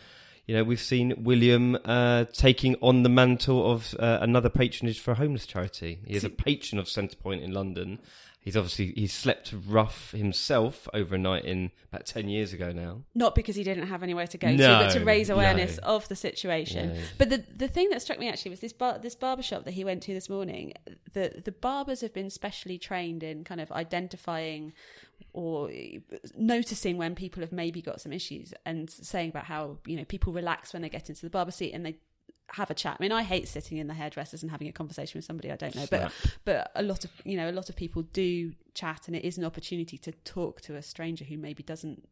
You 0.52 0.58
know, 0.58 0.64
we've 0.66 0.82
seen 0.82 1.14
William 1.24 1.78
uh, 1.86 2.26
taking 2.34 2.76
on 2.82 3.04
the 3.04 3.10
mantle 3.10 3.72
of 3.72 3.96
uh, 3.98 4.18
another 4.20 4.50
patronage 4.50 5.00
for 5.00 5.12
a 5.12 5.16
homeless 5.16 5.46
charity. 5.46 6.00
He 6.06 6.14
is 6.14 6.26
a 6.26 6.30
patron 6.30 6.78
of 6.78 6.88
Centrepoint 6.88 7.42
in 7.42 7.54
London. 7.54 8.00
He's 8.42 8.58
obviously 8.58 8.92
he 8.98 9.08
slept 9.08 9.54
rough 9.66 10.12
himself 10.12 10.90
over 10.94 11.16
a 11.16 11.18
night 11.18 11.46
in 11.46 11.72
about 11.90 12.06
ten 12.06 12.28
years 12.28 12.52
ago 12.52 12.74
now. 12.74 13.04
not 13.16 13.34
because 13.34 13.56
he 13.56 13.64
didn't 13.64 13.88
have 13.88 14.04
anywhere 14.04 14.28
to 14.28 14.38
go 14.38 14.50
to, 14.50 14.58
but 14.58 14.92
to 14.92 15.06
raise 15.06 15.30
no. 15.30 15.36
awareness 15.36 15.78
of 15.78 16.10
the 16.10 16.18
situation. 16.18 16.98
But 17.18 17.30
the 17.30 17.46
the 17.56 17.70
thing 17.70 17.90
that 17.92 18.02
struck 18.02 18.20
me 18.20 18.28
actually 18.28 18.52
was 18.52 18.60
this 18.60 18.74
bar, 18.74 19.00
this 19.00 19.16
barber 19.16 19.44
shop 19.44 19.64
that 19.64 19.72
he 19.72 19.86
went 19.86 20.04
to 20.04 20.14
this 20.14 20.28
morning. 20.28 20.74
The 21.14 21.42
the 21.46 21.54
barbers 21.54 22.02
have 22.02 22.14
been 22.14 22.30
specially 22.30 22.78
trained 22.78 23.24
in 23.24 23.46
kind 23.46 23.62
of 23.62 23.72
identifying 23.72 24.74
or 25.34 25.70
eh, 25.72 26.00
noticing 26.36 26.98
when 26.98 27.16
people 27.16 27.42
have 27.42 27.52
maybe 27.52 27.82
got 27.82 28.02
some 28.02 28.12
issues 28.14 28.54
and 28.66 28.90
saying 28.90 29.30
about 29.30 29.46
how 29.46 29.78
you 29.86 29.96
know 29.98 30.06
people 30.06 30.34
relax 30.34 30.74
when 30.74 30.82
they 30.82 30.90
get 30.90 31.10
into 31.10 31.22
the 31.22 31.30
barber 31.30 31.52
seat 31.52 31.72
and 31.74 31.86
they 31.86 31.96
have 32.54 32.70
a 32.70 32.74
chat. 32.74 32.98
I 33.00 33.04
mean, 33.04 33.14
I 33.14 33.24
hate 33.24 33.48
sitting 33.48 33.78
in 33.78 33.88
the 33.88 33.94
hairdressers 33.94 34.42
and 34.44 34.52
having 34.52 34.68
a 34.68 34.74
conversation 34.74 35.18
with 35.18 35.24
somebody 35.26 35.52
I 35.52 35.56
don't 35.56 35.74
know, 35.76 35.86
but 35.90 36.12
but 36.44 36.72
a 36.76 36.84
lot 36.84 37.06
of 37.06 37.12
you 37.24 37.38
know 37.38 37.50
a 37.50 37.54
lot 37.54 37.70
of 37.70 37.76
people 37.76 38.02
do 38.02 38.54
chat, 38.74 39.08
and 39.08 39.16
it 39.16 39.24
is 39.24 39.38
an 39.38 39.46
opportunity 39.46 39.98
to 40.00 40.12
talk 40.26 40.60
to 40.62 40.76
a 40.76 40.82
stranger 40.82 41.24
who 41.26 41.38
maybe 41.38 41.64
doesn't 41.64 42.08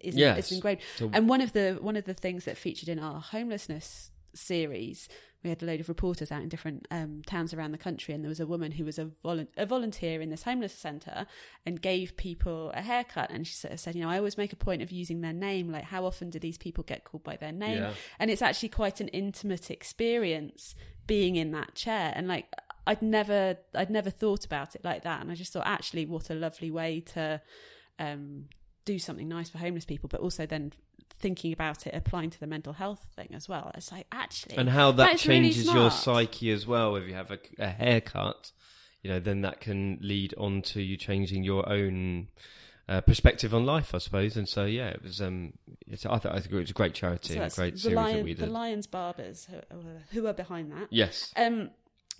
isn't, 0.00 0.18
Yes. 0.18 0.38
isn't 0.46 0.56
ingrained. 0.56 0.80
So- 0.96 1.10
And 1.12 1.28
one 1.28 1.40
of 1.40 1.52
the 1.52 1.78
one 1.80 1.96
of 1.96 2.04
the 2.04 2.14
things 2.14 2.44
that 2.46 2.56
featured 2.56 2.88
in 2.88 2.98
our 2.98 3.20
homelessness 3.20 4.10
series, 4.34 5.08
we 5.42 5.50
had 5.50 5.62
a 5.62 5.66
load 5.66 5.80
of 5.80 5.88
reporters 5.88 6.30
out 6.30 6.42
in 6.42 6.48
different 6.48 6.86
um, 6.90 7.22
towns 7.26 7.52
around 7.52 7.72
the 7.72 7.78
country, 7.78 8.14
and 8.14 8.22
there 8.22 8.28
was 8.28 8.40
a 8.40 8.46
woman 8.46 8.72
who 8.72 8.84
was 8.84 8.98
a, 8.98 9.06
volu- 9.24 9.48
a 9.56 9.66
volunteer 9.66 10.20
in 10.20 10.30
this 10.30 10.44
homeless 10.44 10.72
centre 10.72 11.26
and 11.66 11.82
gave 11.82 12.16
people 12.16 12.70
a 12.74 12.82
haircut. 12.82 13.30
And 13.30 13.46
she 13.46 13.54
sort 13.54 13.74
of 13.74 13.80
said, 13.80 13.94
you 13.94 14.02
know, 14.02 14.10
I 14.10 14.18
always 14.18 14.38
make 14.38 14.52
a 14.52 14.56
point 14.56 14.82
of 14.82 14.92
using 14.92 15.20
their 15.20 15.32
name. 15.32 15.70
Like, 15.70 15.84
how 15.84 16.04
often 16.04 16.30
do 16.30 16.38
these 16.38 16.58
people 16.58 16.84
get 16.84 17.04
called 17.04 17.24
by 17.24 17.36
their 17.36 17.52
name? 17.52 17.78
Yeah. 17.78 17.92
And 18.18 18.30
it's 18.30 18.42
actually 18.42 18.68
quite 18.68 19.00
an 19.00 19.08
intimate 19.08 19.70
experience 19.70 20.74
being 21.06 21.36
in 21.36 21.50
that 21.52 21.74
chair. 21.74 22.12
And 22.14 22.28
like, 22.28 22.46
I'd 22.86 23.02
never, 23.02 23.56
I'd 23.74 23.90
never 23.90 24.10
thought 24.10 24.44
about 24.44 24.74
it 24.74 24.84
like 24.84 25.02
that. 25.02 25.20
And 25.20 25.30
I 25.30 25.34
just 25.34 25.52
thought, 25.52 25.66
actually, 25.66 26.06
what 26.06 26.30
a 26.30 26.34
lovely 26.34 26.70
way 26.70 27.00
to 27.14 27.40
um, 27.98 28.46
do 28.84 28.98
something 28.98 29.28
nice 29.28 29.48
for 29.48 29.58
homeless 29.58 29.84
people, 29.84 30.08
but 30.08 30.20
also 30.20 30.46
then 30.46 30.72
thinking 31.18 31.52
about 31.52 31.86
it 31.86 31.94
applying 31.94 32.30
to 32.30 32.40
the 32.40 32.46
mental 32.46 32.72
health 32.72 33.06
thing 33.16 33.28
as 33.34 33.48
well. 33.48 33.70
It's 33.74 33.92
like 33.92 34.06
actually, 34.12 34.56
and 34.56 34.68
how 34.68 34.92
that, 34.92 35.06
really 35.26 35.50
changes 35.50 35.72
your 35.72 35.90
psyche 35.90 36.50
as 36.50 36.66
well. 36.66 36.96
If 36.96 37.06
you 37.06 37.14
have 37.14 37.30
a, 37.30 37.38
a 37.58 37.68
haircut, 37.68 38.52
you 39.02 39.10
know, 39.10 39.20
then 39.20 39.42
that 39.42 39.60
can 39.60 39.98
lead 40.00 40.34
on 40.36 40.62
to 40.62 40.82
you 40.82 40.96
changing 40.96 41.44
your 41.44 41.68
own 41.68 42.28
uh, 42.88 43.00
perspective 43.00 43.54
on 43.54 43.64
life, 43.64 43.94
I 43.94 43.98
suppose. 43.98 44.36
And 44.36 44.48
so, 44.48 44.64
yeah, 44.64 44.88
it 44.88 45.02
was. 45.02 45.20
Um, 45.20 45.52
it's, 45.88 46.04
I 46.04 46.18
thought 46.18 46.34
I 46.34 46.40
think 46.40 46.52
it 46.52 46.56
was 46.56 46.70
a 46.70 46.74
great 46.74 46.94
charity, 46.94 47.34
So 47.34 47.40
and 47.42 47.52
a 47.52 47.54
great 47.54 47.78
series 47.78 47.96
Lion, 47.96 48.16
that 48.16 48.24
we 48.24 48.34
did. 48.34 48.48
the. 48.48 48.52
Lions 48.52 48.86
Barbers 48.86 49.48
who, 49.50 49.78
who 50.10 50.26
are 50.26 50.32
behind 50.32 50.72
that. 50.72 50.88
yes, 50.90 51.32
Um, 51.36 51.70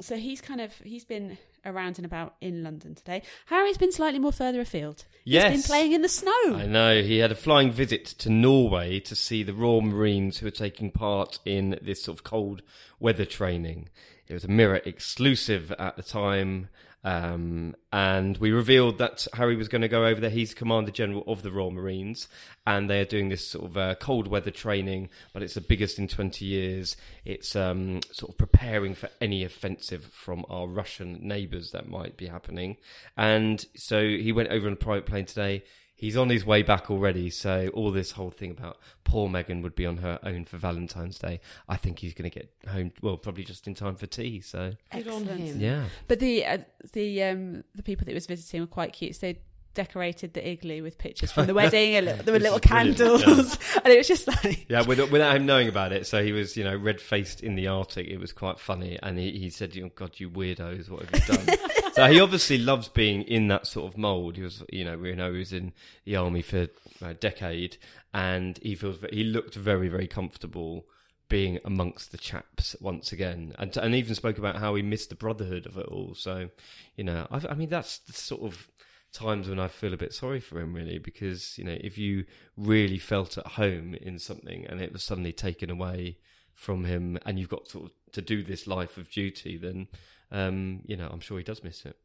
so 0.02 0.16
he's 0.16 0.40
kind 0.40 0.60
of 0.60 0.72
he's 0.84 1.04
been 1.04 1.38
around 1.64 1.99
and 1.99 2.04
about 2.04 2.34
in 2.40 2.62
London 2.64 2.94
today. 2.94 3.22
Harry's 3.46 3.78
been 3.78 3.93
slightly 3.93 4.19
more 4.19 4.32
further 4.32 4.60
afield. 4.60 5.04
He's 5.25 5.34
Yes. 5.34 5.52
been 5.52 5.62
playing 5.62 5.93
in 5.93 6.02
the 6.02 6.08
snow. 6.08 6.32
I 6.56 6.66
know 6.66 7.02
he 7.02 7.19
had 7.19 7.31
a 7.31 7.37
flying 7.37 7.70
visit 7.70 8.04
to 8.06 8.28
Norway 8.31 8.99
to 9.00 9.14
see 9.14 9.43
the 9.43 9.54
Royal 9.54 9.81
Marines 9.81 10.38
who 10.38 10.46
are 10.49 10.50
taking 10.50 10.90
part 10.90 11.38
in 11.44 11.78
this 11.81 12.02
sort 12.02 12.19
of 12.19 12.25
cold 12.25 12.62
weather 12.99 13.25
training. 13.25 13.88
It 14.26 14.34
was 14.34 14.44
a 14.44 14.49
Mirror 14.49 14.82
exclusive 14.84 15.70
at 15.78 15.96
the 15.96 16.02
time. 16.02 16.69
Um, 17.04 17.75
and 17.93 18.37
we 18.38 18.52
revealed 18.52 18.99
that 18.99 19.26
Harry 19.34 19.56
was 19.56 19.69
going 19.69 19.82
to 19.82 19.88
go 19.88 20.06
over 20.06 20.20
there. 20.20 20.31
He's 20.31 20.54
Commander 20.54 20.93
General 20.93 21.25
of 21.26 21.43
the 21.43 21.50
Royal 21.50 21.70
Marines, 21.70 22.28
and 22.66 22.88
they 22.88 23.00
are 23.00 23.04
doing 23.04 23.28
this 23.28 23.46
sort 23.46 23.64
of 23.64 23.76
uh, 23.76 23.94
cold 23.96 24.28
weather 24.28 24.50
training, 24.50 25.08
but 25.32 25.43
it's 25.43 25.54
the 25.54 25.60
biggest 25.60 25.99
in 25.99 26.06
20 26.06 26.44
years. 26.44 26.96
It's 27.25 27.56
um, 27.56 28.00
sort 28.12 28.31
of 28.31 28.38
preparing 28.38 28.94
for 28.94 29.08
any 29.20 29.44
offensive 29.44 30.04
from 30.04 30.44
our 30.49 30.66
Russian 30.66 31.19
neighbours 31.27 31.72
that 31.72 31.88
might 31.88 32.17
be 32.17 32.27
happening. 32.27 32.77
And 33.17 33.65
so 33.74 34.00
he 34.00 34.32
went 34.32 34.50
over 34.50 34.67
on 34.67 34.74
a 34.74 34.77
private 34.77 35.06
plane 35.06 35.27
today. 35.27 35.65
He's 36.03 36.17
on 36.17 36.31
his 36.31 36.44
way 36.44 36.63
back 36.65 36.91
already, 36.91 37.31
so 37.31 37.69
all 37.75 37.93
this 37.93 38.11
whole 38.11 38.32
thing 38.32 38.51
about 38.51 38.79
poor 39.05 39.29
Meghan 39.29 39.63
would 39.63 39.77
be 39.77 39.87
on 39.87 39.99
her 39.99 40.19
own 40.25 40.44
for 40.44 40.56
Valentine's 40.56 41.17
Day. 41.17 41.39
I 41.69 41.77
think 41.77 42.01
he's 42.01 42.13
going 42.13 42.29
to 42.29 42.39
get 42.41 42.53
home, 42.69 42.91
well, 43.03 43.17
probably 43.17 43.44
just 43.44 43.69
in 43.69 43.75
time 43.75 43.94
for 43.94 44.06
tea. 44.06 44.41
So 44.41 44.73
Good 44.91 45.06
on 45.06 45.25
him. 45.27 45.61
yeah, 45.61 45.85
But 46.09 46.19
the 46.19 46.44
uh, 46.44 46.59
the 46.93 47.23
um 47.23 47.63
the 47.77 47.85
people 47.85 48.05
that 48.05 48.11
he 48.11 48.15
was 48.15 48.27
visiting 48.27 48.63
were 48.63 48.67
quite 48.67 48.93
cute. 48.93 49.15
So 49.15 49.29
they 49.29 49.39
decorated 49.74 50.34
the 50.34 50.48
igloo 50.48 50.82
with 50.82 50.98
pictures 50.98 51.32
from 51.32 51.46
the 51.46 51.55
wedding. 51.55 51.94
and 51.94 52.08
there 52.08 52.32
were 52.32 52.41
little 52.41 52.60
candles, 52.60 53.22
and 53.84 53.93
it 53.93 53.98
was 53.98 54.08
just 54.08 54.26
like 54.26 54.67
yeah, 54.69 54.82
without, 54.82 55.10
without 55.10 55.36
him 55.36 55.46
knowing 55.46 55.69
about 55.69 55.93
it. 55.93 56.06
So 56.06 56.22
he 56.22 56.32
was, 56.32 56.56
you 56.56 56.64
know, 56.64 56.76
red 56.76 57.00
faced 57.00 57.43
in 57.43 57.55
the 57.55 57.69
Arctic. 57.69 58.06
It 58.08 58.19
was 58.19 58.32
quite 58.32 58.58
funny, 58.58 58.98
and 59.02 59.19
he, 59.19 59.32
he 59.32 59.50
said, 59.50 59.76
"Oh 59.82 59.91
God, 59.94 60.19
you 60.19 60.31
weirdos, 60.31 60.91
what 60.91 61.08
have 61.08 61.29
you 61.29 61.34
done?" 61.34 61.58
so 61.93 62.06
he 62.06 62.20
obviously 62.20 62.58
loves 62.58 62.88
being 62.88 63.22
in 63.22 63.48
that 63.48 63.67
sort 63.67 63.93
of 63.93 63.98
mold. 63.98 64.36
He 64.36 64.43
was, 64.43 64.62
you 64.70 64.84
know, 64.84 64.98
we 64.98 65.14
know 65.14 65.32
he 65.32 65.38
was 65.38 65.52
in 65.52 65.72
the 66.05 66.17
army 66.17 66.43
for 66.43 66.69
a 67.00 67.14
decade, 67.14 67.76
and 68.14 68.58
he 68.62 68.74
feels 68.74 68.98
he 69.10 69.24
looked 69.24 69.55
very, 69.55 69.88
very 69.88 70.06
comfortable 70.06 70.86
being 71.29 71.58
amongst 71.64 72.12
the 72.12 72.19
chaps 72.19 72.76
once 72.79 73.10
again, 73.10 73.55
and 73.58 73.74
and 73.79 73.94
even 73.94 74.14
spoke 74.14 74.36
about 74.36 74.56
how 74.56 74.74
he 74.74 74.82
missed 74.82 75.08
the 75.08 75.14
brotherhood 75.14 75.64
of 75.67 75.79
it 75.79 75.86
all. 75.86 76.14
So, 76.14 76.50
you 76.96 77.05
know, 77.05 77.26
I, 77.31 77.41
I 77.48 77.55
mean, 77.55 77.70
that's 77.70 77.98
the 78.00 78.12
sort 78.12 78.43
of 78.43 78.69
times 79.12 79.48
when 79.48 79.58
I 79.60 79.69
feel 79.69 79.92
a 79.92 79.98
bit 79.98 80.12
sorry 80.14 80.40
for 80.40 80.60
him, 80.60 80.72
really, 80.74 80.98
because 80.98 81.56
you 81.58 81.64
know, 81.64 81.76
if 81.81 81.98
you 81.98 82.24
really 82.56 82.98
felt 82.98 83.38
at 83.38 83.46
home 83.46 83.94
in 83.94 84.19
something 84.19 84.66
and 84.66 84.81
it 84.81 84.92
was 84.92 85.02
suddenly 85.04 85.32
taken 85.32 85.70
away 85.70 86.19
from 86.54 86.84
him, 86.84 87.19
and 87.26 87.38
you've 87.38 87.48
got 87.48 87.69
sort 87.69 87.86
of 87.86 87.90
to 88.12 88.22
do 88.22 88.42
this 88.42 88.66
life 88.66 88.96
of 88.98 89.10
duty, 89.10 89.56
then 89.56 89.88
um, 90.31 90.81
you 90.86 90.96
know, 90.96 91.08
I'm 91.12 91.20
sure 91.20 91.38
he 91.38 91.44
does 91.44 91.62
miss 91.62 91.84
it. 91.84 91.96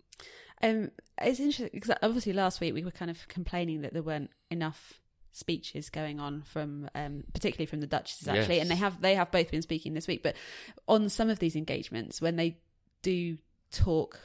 Um, 0.61 0.91
it's 1.21 1.39
interesting 1.39 1.69
because 1.73 1.95
obviously 2.01 2.33
last 2.33 2.59
week 2.59 2.73
we 2.73 2.83
were 2.83 2.91
kind 2.91 3.11
of 3.11 3.27
complaining 3.27 3.81
that 3.81 3.93
there 3.93 4.01
weren't 4.01 4.31
enough 4.49 4.99
speeches 5.31 5.89
going 5.91 6.19
on 6.19 6.41
from, 6.41 6.89
um, 6.95 7.23
particularly 7.31 7.67
from 7.67 7.79
the 7.79 7.85
Duchesses 7.87 8.27
actually, 8.27 8.55
Yes. 8.55 8.61
and 8.63 8.71
they 8.71 8.75
have 8.75 9.01
they 9.01 9.15
have 9.15 9.31
both 9.31 9.51
been 9.51 9.61
speaking 9.61 9.93
this 9.93 10.07
week. 10.07 10.23
But 10.23 10.35
on 10.87 11.09
some 11.09 11.29
of 11.29 11.39
these 11.39 11.55
engagements, 11.55 12.21
when 12.21 12.37
they 12.37 12.57
do 13.03 13.37
talk 13.71 14.19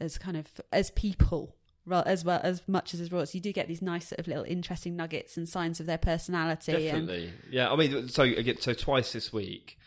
as 0.00 0.18
kind 0.18 0.36
of 0.36 0.46
as 0.72 0.90
people 0.90 1.56
as 1.92 2.24
well 2.24 2.40
as 2.42 2.62
much 2.66 2.94
as 2.94 3.00
his 3.00 3.12
roles. 3.12 3.34
You 3.34 3.40
do 3.40 3.52
get 3.52 3.68
these 3.68 3.82
nice 3.82 4.08
sort 4.08 4.20
of 4.20 4.26
little 4.26 4.44
interesting 4.44 4.96
nuggets 4.96 5.36
and 5.36 5.48
signs 5.48 5.80
of 5.80 5.86
their 5.86 5.98
personality. 5.98 6.88
And 6.88 7.06
Definitely. 7.06 7.32
Yeah, 7.50 7.70
I 7.70 7.76
mean, 7.76 8.08
so 8.08 8.22
again, 8.22 8.60
so 8.60 8.72
twice 8.74 9.12
this 9.12 9.32
week, 9.32 9.78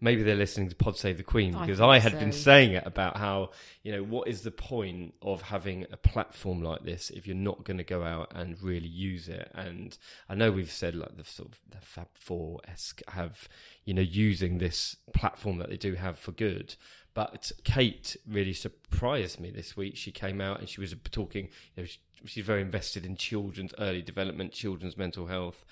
maybe 0.00 0.22
they're 0.22 0.36
listening 0.36 0.68
to 0.68 0.76
Pod 0.76 0.96
Save 0.96 1.16
the 1.16 1.22
Queen 1.22 1.52
because 1.52 1.78
think 1.78 1.80
I, 1.80 1.98
had 1.98 2.18
been 2.18 2.32
saying 2.32 2.72
it 2.72 2.86
about 2.86 3.16
how 3.16 3.50
you 3.82 3.92
know 3.92 4.02
what 4.02 4.28
is 4.28 4.42
the 4.42 4.50
point 4.50 5.14
of 5.22 5.42
having 5.42 5.86
a 5.90 5.96
platform 5.96 6.62
like 6.62 6.84
this 6.84 7.10
if 7.10 7.26
you're 7.26 7.36
not 7.36 7.64
going 7.64 7.78
to 7.78 7.84
go 7.84 8.02
out 8.02 8.32
and 8.34 8.60
really 8.62 8.88
use 8.88 9.28
it? 9.28 9.50
And 9.54 9.96
I 10.28 10.34
know 10.34 10.50
we've 10.50 10.70
said 10.70 10.94
like 10.94 11.16
the 11.16 11.24
sort 11.24 11.48
of 11.48 11.58
the 11.70 11.80
Fab 11.80 12.08
Four 12.14 12.60
esque 12.68 13.02
have 13.08 13.48
you 13.84 13.94
know 13.94 14.02
using 14.02 14.58
this 14.58 14.96
platform 15.14 15.58
that 15.58 15.70
they 15.70 15.76
do 15.76 15.94
have 15.94 16.18
for 16.18 16.32
good. 16.32 16.74
But 17.18 17.50
Kate 17.64 18.16
really 18.28 18.52
surprised 18.52 19.40
me 19.40 19.50
this 19.50 19.76
week. 19.76 19.96
She 19.96 20.12
came 20.12 20.40
out 20.40 20.60
and 20.60 20.68
she 20.68 20.80
was 20.80 20.94
talking. 21.10 21.48
You 21.74 21.82
know, 21.82 21.86
she, 21.86 21.98
she's 22.26 22.44
very 22.44 22.62
invested 22.62 23.04
in 23.04 23.16
children's 23.16 23.74
early 23.76 24.02
development, 24.02 24.52
children's 24.52 24.96
mental 24.96 25.26
health 25.26 25.64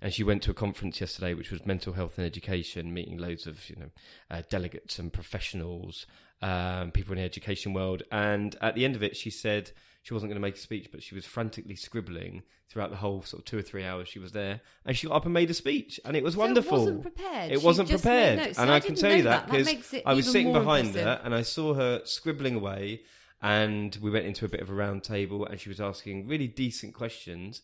and 0.00 0.14
she 0.14 0.22
went 0.22 0.42
to 0.42 0.52
a 0.52 0.54
conference 0.54 1.00
yesterday, 1.00 1.34
which 1.34 1.50
was 1.50 1.66
mental 1.66 1.92
health 1.92 2.18
and 2.18 2.26
education, 2.26 2.94
meeting 2.94 3.18
loads 3.18 3.48
of 3.48 3.68
you 3.68 3.76
know 3.76 3.90
uh, 4.30 4.42
delegates 4.48 5.00
and 5.00 5.12
professionals, 5.12 6.06
um, 6.40 6.92
people 6.92 7.14
in 7.14 7.18
the 7.18 7.24
education 7.24 7.72
world. 7.72 8.04
And 8.12 8.54
at 8.60 8.76
the 8.76 8.84
end 8.84 8.94
of 8.94 9.02
it, 9.02 9.16
she 9.16 9.30
said 9.30 9.72
she 10.02 10.14
wasn't 10.14 10.30
going 10.30 10.36
to 10.36 10.46
make 10.46 10.56
a 10.56 10.58
speech, 10.58 10.88
but 10.92 11.02
she 11.02 11.14
was 11.14 11.24
frantically 11.24 11.76
scribbling 11.76 12.42
throughout 12.68 12.90
the 12.90 12.96
whole 12.96 13.22
sort 13.22 13.40
of 13.40 13.44
two 13.44 13.58
or 13.58 13.62
three 13.62 13.84
hours 13.84 14.08
she 14.08 14.18
was 14.18 14.32
there, 14.32 14.60
and 14.84 14.96
she 14.96 15.06
got 15.06 15.16
up 15.16 15.24
and 15.24 15.34
made 15.34 15.50
a 15.50 15.54
speech, 15.54 16.00
and 16.04 16.16
it 16.16 16.22
was 16.24 16.34
So 16.34 16.40
wonderful. 16.40 16.74
It 16.76 16.80
wasn't 16.80 17.02
prepared. 17.02 17.52
It 17.52 17.60
She 17.60 17.66
wasn't 17.66 17.88
prepared, 17.88 18.38
and 18.38 18.56
See, 18.56 18.62
I, 18.62 18.80
can 18.80 18.94
tell 18.94 19.14
you 19.16 19.22
that 19.24 19.46
because 19.50 19.94
I 20.04 20.12
was 20.14 20.26
sitting 20.30 20.52
behind 20.52 20.88
impressive. 20.88 21.06
her, 21.06 21.20
and 21.24 21.34
I 21.34 21.42
saw 21.42 21.74
her 21.74 22.02
scribbling 22.04 22.54
away. 22.56 23.02
And 23.44 23.98
we 24.00 24.08
went 24.08 24.24
into 24.26 24.44
a 24.44 24.48
bit 24.48 24.60
of 24.60 24.70
a 24.70 24.72
round 24.72 25.02
table, 25.02 25.44
and 25.44 25.58
she 25.58 25.68
was 25.68 25.80
asking 25.80 26.28
really 26.28 26.46
decent 26.46 26.94
questions 26.94 27.62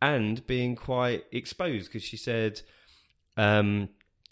and 0.00 0.44
being 0.48 0.74
quite 0.74 1.26
exposed 1.30 1.86
because 1.86 2.02
she 2.02 2.16
said, 2.16 2.60
um, 3.36 3.88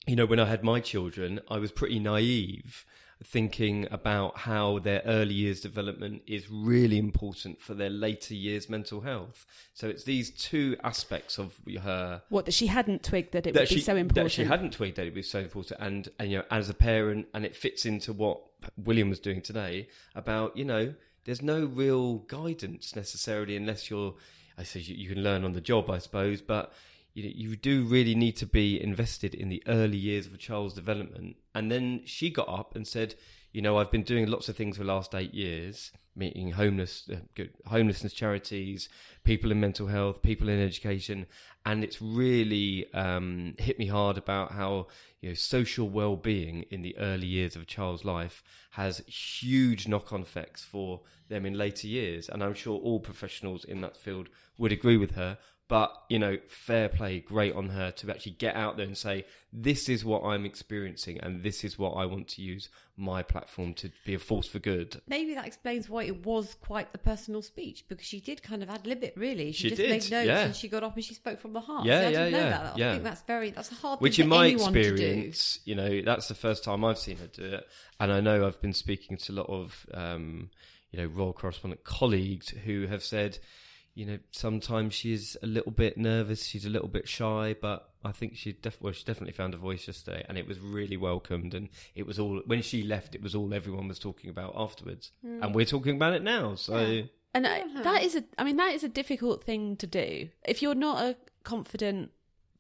you 0.09 0.17
know, 0.17 0.27
when 0.27 0.41
I 0.41 0.47
had 0.47 0.65
my 0.65 0.81
children, 0.81 1.39
I 1.49 1.59
was 1.59 1.71
pretty 1.71 2.01
naive 2.01 2.85
thinking 3.23 3.87
about 3.91 4.39
how 4.39 4.79
their 4.79 5.03
early 5.05 5.35
years 5.35 5.61
development 5.61 6.23
is 6.27 6.51
really 6.51 6.99
important 6.99 7.61
for 7.61 7.75
their 7.75 7.91
later 7.91 8.35
years 8.35 8.69
mental 8.69 9.03
health. 9.03 9.47
So 9.75 9.89
it's 9.89 10.05
these 10.05 10.31
two 10.31 10.77
aspects 10.83 11.39
of 11.39 11.59
her 11.83 12.23
what 12.31 12.47
that 12.47 12.53
she 12.53 12.69
hadn't 12.69 13.03
twigged 13.03 13.33
that 13.33 13.47
it 13.47 13.55
that 13.55 13.61
would 13.61 13.69
she, 13.69 13.77
be 13.77 13.81
so 13.83 13.97
important. 13.97 14.25
That 14.25 14.31
she 14.31 14.45
hadn't 14.45 14.73
twigged 14.73 14.97
that 14.97 15.07
it 15.07 15.15
was 15.15 15.29
so 15.29 15.41
important, 15.41 15.81
and 15.81 16.09
and 16.19 16.31
you 16.31 16.39
know, 16.39 16.45
as 16.51 16.71
a 16.71 16.75
parent, 16.75 17.27
and 17.35 17.45
it 17.45 17.55
fits 17.55 17.85
into 17.85 18.13
what 18.13 18.41
William 18.77 19.11
was 19.11 19.21
doing 19.21 19.43
today 19.43 19.89
about 20.15 20.57
you 20.57 20.65
know, 20.65 20.95
there's 21.25 21.43
no 21.43 21.67
real 21.67 22.19
guidance 22.19 22.97
necessarily 22.97 23.57
unless 23.57 23.91
you're. 23.91 24.15
I 24.57 24.63
say 24.63 24.81
you, 24.81 24.95
you 24.95 25.15
can 25.15 25.23
learn 25.23 25.45
on 25.45 25.53
the 25.53 25.61
job, 25.61 25.91
I 25.91 25.99
suppose, 25.99 26.43
but 26.43 26.73
you 27.15 27.25
know, 27.25 27.31
you 27.35 27.57
do 27.57 27.85
really 27.85 28.15
need 28.15 28.37
to 28.37 28.47
be 28.47 28.83
invested 28.83 29.35
in 29.35 29.49
the 29.49 29.63
early 29.67 29.97
years 29.97 30.27
of 30.27 30.35
a 30.35 30.39
child's 30.39 30.75
development. 30.75 31.37
And 31.55 31.71
then 31.71 32.03
she 32.05 32.31
got 32.31 32.49
up 32.49 32.77
and 32.77 32.87
said, 32.87 33.15
you 33.53 33.63
know, 33.63 33.79
I've 33.79 33.91
been 33.91 34.05
doing 34.05 34.27
lots 34.29 34.49
of 34.49 34.57
things 34.57 34.77
for 34.77 34.85
the 34.85 34.93
last 34.93 35.15
eight 35.15 35.35
years, 35.35 35.91
meeting 36.15 36.53
homeless, 36.53 37.11
uh, 37.13 37.43
homelessness 37.67 38.13
charities, 38.13 38.89
people 39.25 39.51
in 39.51 39.59
mental 39.59 39.89
health, 39.89 40.23
people 40.23 40.49
in 40.49 40.61
education, 40.61 41.27
and 41.67 41.83
it's 41.83 42.01
really 42.01 42.93
um, 42.95 43.55
hit 43.59 43.79
me 43.79 43.87
hard 43.87 44.17
about 44.17 44.53
how 44.53 44.87
you 45.21 45.31
know 45.31 45.35
social 45.35 45.89
well-being 45.89 46.63
in 46.71 46.83
the 46.83 46.97
early 46.99 47.27
years 47.27 47.57
of 47.57 47.63
a 47.63 47.67
child's 47.67 48.05
life 48.05 48.43
has 48.71 48.99
huge 49.07 49.89
knock-on 49.89 50.23
effects 50.23 50.63
for 50.63 51.01
them 51.29 51.45
in 51.45 51.55
later 51.55 51.89
years, 51.89 52.29
and 52.29 52.45
I'm 52.45 52.55
sure 52.55 52.79
all 52.79 53.01
professionals 53.01 53.65
in 53.65 53.81
that 53.81 53.97
field 53.97 54.29
would 54.59 54.73
agree 54.73 54.97
with 54.97 55.13
her. 55.13 55.39
But 55.71 55.95
you 56.09 56.19
know, 56.19 56.37
fair 56.49 56.89
play, 56.89 57.21
great 57.21 57.55
on 57.55 57.69
her 57.69 57.93
to 57.93 58.11
actually 58.11 58.33
get 58.33 58.57
out 58.57 58.77
there 58.77 58.87
and 58.87 58.99
say, 58.99 59.25
"This 59.53 59.89
is 59.89 60.05
what 60.05 60.25
I'm 60.25 60.45
experiencing, 60.45 61.21
and 61.21 61.45
this 61.45 61.63
is 61.63 61.79
what 61.79 61.93
I 61.93 62.07
want 62.07 62.27
to 62.31 62.43
use 62.43 62.69
my 62.97 63.23
platform 63.23 63.75
to 63.75 63.93
be 64.05 64.15
a 64.15 64.19
force 64.19 64.49
for 64.49 64.59
good." 64.59 65.01
Maybe 65.07 65.33
that 65.35 65.47
explains 65.47 65.89
why 65.89 66.03
it 66.03 66.27
was 66.27 66.57
quite 66.61 66.91
the 66.91 66.99
personal 66.99 67.41
speech 67.41 67.85
because 67.89 68.05
she 68.05 68.19
did 68.19 68.43
kind 68.43 68.65
of 68.65 68.69
ad 68.69 68.85
lib 68.85 69.05
it. 69.05 69.15
Really, 69.17 69.53
she, 69.53 69.69
She 69.69 69.69
just 69.69 69.81
did, 69.81 69.91
made 69.91 70.11
notes 70.11 70.27
yeah. 70.27 70.41
and 70.41 70.57
she 70.57 70.67
got 70.67 70.83
up 70.83 70.97
and 70.97 71.05
she 71.05 71.15
spoke 71.15 71.41
from 71.41 71.53
the 71.53 71.61
heart. 71.61 71.87
Yeah, 71.87 72.01
I 72.01 72.09
yeah, 72.09 72.27
yeah, 72.27 72.51
that. 72.51 72.75
I 72.75 72.77
yeah. 72.77 72.93
think 72.95 73.05
that's 73.05 73.23
very 73.23 73.51
that's 73.51 73.71
a 73.71 73.77
hard 73.77 74.01
Which, 74.01 74.17
thing 74.17 74.25
in 74.25 74.31
for 74.31 74.35
my 74.35 74.47
anyone 74.49 74.73
to 74.73 74.83
do. 74.83 74.91
experience, 74.91 75.61
you 75.65 75.77
know, 75.77 76.03
that's 76.03 76.27
the 76.27 76.35
first 76.35 76.65
time 76.65 76.85
I've 76.85 76.99
seen 76.99 77.19
her 77.19 77.29
do 77.29 77.45
it, 77.45 77.65
and 78.01 78.11
I 78.13 78.21
know 78.21 78.45
I've 78.45 78.61
been 78.61 78.73
speaking 78.73 79.19
to 79.19 79.33
a 79.33 79.35
lot 79.35 79.49
of, 79.49 79.87
um, 79.95 80.51
you 80.91 80.99
know, 80.99 81.07
royal 81.07 81.33
correspondent 81.33 81.85
colleagues 81.85 82.49
who 82.49 82.89
have 82.89 83.05
said, 83.05 83.39
you 84.01 84.07
know, 84.07 84.19
sometimes 84.31 84.95
she's 84.95 85.37
a 85.43 85.47
little 85.47 85.73
bit 85.73 85.99
nervous, 85.99 86.47
she's 86.47 86.65
a 86.65 86.71
little 86.71 86.89
bit 86.89 87.07
shy, 87.07 87.55
but 87.61 87.91
I 88.03 88.13
think 88.13 88.35
she 88.37 88.53
def- 88.53 88.81
well, 88.81 88.95
she 88.95 89.05
definitely 89.05 89.35
found 89.35 89.53
a 89.53 89.59
voice 89.59 89.87
yesterday, 89.87 90.25
and 90.29 90.39
it 90.39 90.47
was 90.49 90.59
really 90.59 90.97
welcomed, 90.97 91.53
and 91.55 91.69
it 91.95 92.07
was 92.07 92.19
all 92.19 92.41
when 92.47 92.63
she 92.63 92.83
left, 92.83 93.15
it 93.15 93.23
was 93.23 93.35
all 93.35 93.53
everyone 93.53 93.89
was 93.89 93.99
talking 93.99 94.31
about 94.31 94.53
afterwards, 94.57 95.13
Hmm. 95.23 95.43
and 95.43 95.55
we're 95.55 95.67
talking 95.77 95.97
about 95.97 96.15
it 96.15 96.23
now. 96.23 96.55
So 96.55 97.03
And 97.35 97.47
I, 97.47 97.57
that 97.83 98.03
is 98.03 98.17
a, 98.17 98.25
I 98.39 98.45
mean, 98.45 98.57
that 98.57 98.73
is 98.75 98.85
a 98.85 98.89
difficult 98.89 99.45
thing 99.45 99.77
to 99.77 99.87
do. 99.87 100.31
If 100.47 100.63
you're 100.63 100.75
not 100.89 100.97
a 101.05 101.17
confident 101.45 102.11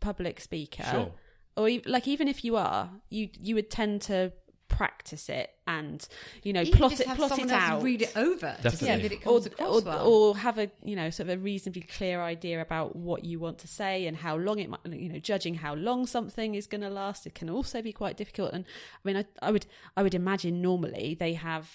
public 0.00 0.40
speaker, 0.40 0.84
Sure. 0.90 1.12
or 1.56 1.68
e- 1.68 1.82
like 1.86 2.06
even 2.06 2.28
if 2.28 2.44
you 2.44 2.56
are, 2.56 2.90
you 3.08 3.30
you 3.40 3.54
would 3.54 3.70
tend 3.70 4.02
to 4.02 4.32
practice 4.70 5.28
it 5.28 5.50
and 5.66 6.08
you 6.42 6.52
know 6.52 6.62
Even 6.62 6.78
plot 6.78 6.98
it 6.98 7.06
plot 7.08 7.38
it 7.38 7.40
else 7.40 7.52
out, 7.52 7.82
read 7.82 8.02
it 8.02 8.16
over 8.16 8.56
Definitely. 8.62 9.16
it 9.16 9.26
or, 9.26 9.42
or, 9.58 9.80
well. 9.82 10.06
or 10.08 10.36
have 10.38 10.58
a 10.58 10.70
you 10.82 10.96
know 10.96 11.10
sort 11.10 11.28
of 11.28 11.38
a 11.38 11.38
reasonably 11.38 11.82
clear 11.82 12.22
idea 12.22 12.62
about 12.62 12.96
what 12.96 13.24
you 13.24 13.38
want 13.38 13.58
to 13.58 13.68
say 13.68 14.06
and 14.06 14.16
how 14.16 14.36
long 14.36 14.58
it 14.58 14.70
might 14.70 14.80
you 14.86 15.08
know 15.08 15.18
judging 15.18 15.56
how 15.56 15.74
long 15.74 16.06
something 16.06 16.54
is 16.54 16.66
going 16.66 16.80
to 16.80 16.88
last 16.88 17.26
it 17.26 17.34
can 17.34 17.50
also 17.50 17.82
be 17.82 17.92
quite 17.92 18.16
difficult 18.16 18.52
and 18.52 18.64
i 18.94 19.00
mean 19.08 19.16
i, 19.16 19.24
I 19.42 19.50
would 19.50 19.66
i 19.96 20.02
would 20.02 20.14
imagine 20.14 20.62
normally 20.62 21.16
they 21.18 21.34
have 21.34 21.68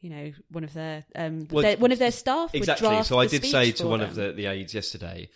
you 0.00 0.10
know 0.10 0.32
one 0.50 0.64
of 0.64 0.72
their 0.72 1.04
um 1.14 1.46
Well, 1.50 1.62
their, 1.62 1.76
one 1.76 1.92
of 1.92 1.98
their 1.98 2.12
staff 2.12 2.52
would 2.52 2.62
exactly. 2.62 2.88
draft 2.88 3.08
So 3.08 3.18
I 3.18 3.26
did 3.26 3.44
say 3.44 3.72
to 3.72 3.82
for 3.82 3.88
one 3.88 4.00
of 4.00 4.14
the, 4.14 4.32
the 4.32 4.46
aides 4.46 4.74
yesterday, 4.74 5.28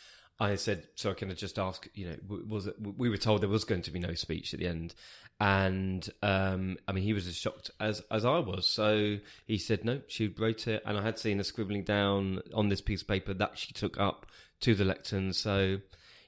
I 0.42 0.56
said, 0.56 0.88
so 0.96 1.10
I 1.10 1.14
can 1.14 1.30
I 1.30 1.34
just 1.34 1.58
ask, 1.58 1.86
you 1.94 2.06
know, 2.08 2.16
was 2.48 2.66
it, 2.66 2.74
we 2.80 3.08
were 3.08 3.16
told 3.16 3.42
there 3.42 3.48
was 3.48 3.64
going 3.64 3.82
to 3.82 3.90
be 3.90 4.00
no 4.00 4.14
speech 4.14 4.52
at 4.52 4.60
the 4.60 4.66
end. 4.66 4.94
And 5.40 6.08
um, 6.22 6.76
I 6.86 6.92
mean, 6.92 7.02
he 7.02 7.12
was 7.12 7.26
as 7.26 7.36
shocked 7.36 7.70
as, 7.80 8.02
as 8.10 8.24
I 8.24 8.38
was. 8.38 8.68
So 8.68 9.18
he 9.44 9.58
said, 9.58 9.84
no, 9.84 10.00
she 10.06 10.28
wrote 10.28 10.68
it. 10.68 10.82
And 10.86 10.96
I 10.96 11.02
had 11.02 11.18
seen 11.18 11.38
her 11.38 11.44
scribbling 11.44 11.82
down 11.82 12.42
on 12.54 12.68
this 12.68 12.80
piece 12.80 13.02
of 13.02 13.08
paper 13.08 13.34
that 13.34 13.58
she 13.58 13.72
took 13.72 13.98
up 13.98 14.26
to 14.60 14.74
the 14.74 14.84
lectern. 14.84 15.32
So 15.32 15.78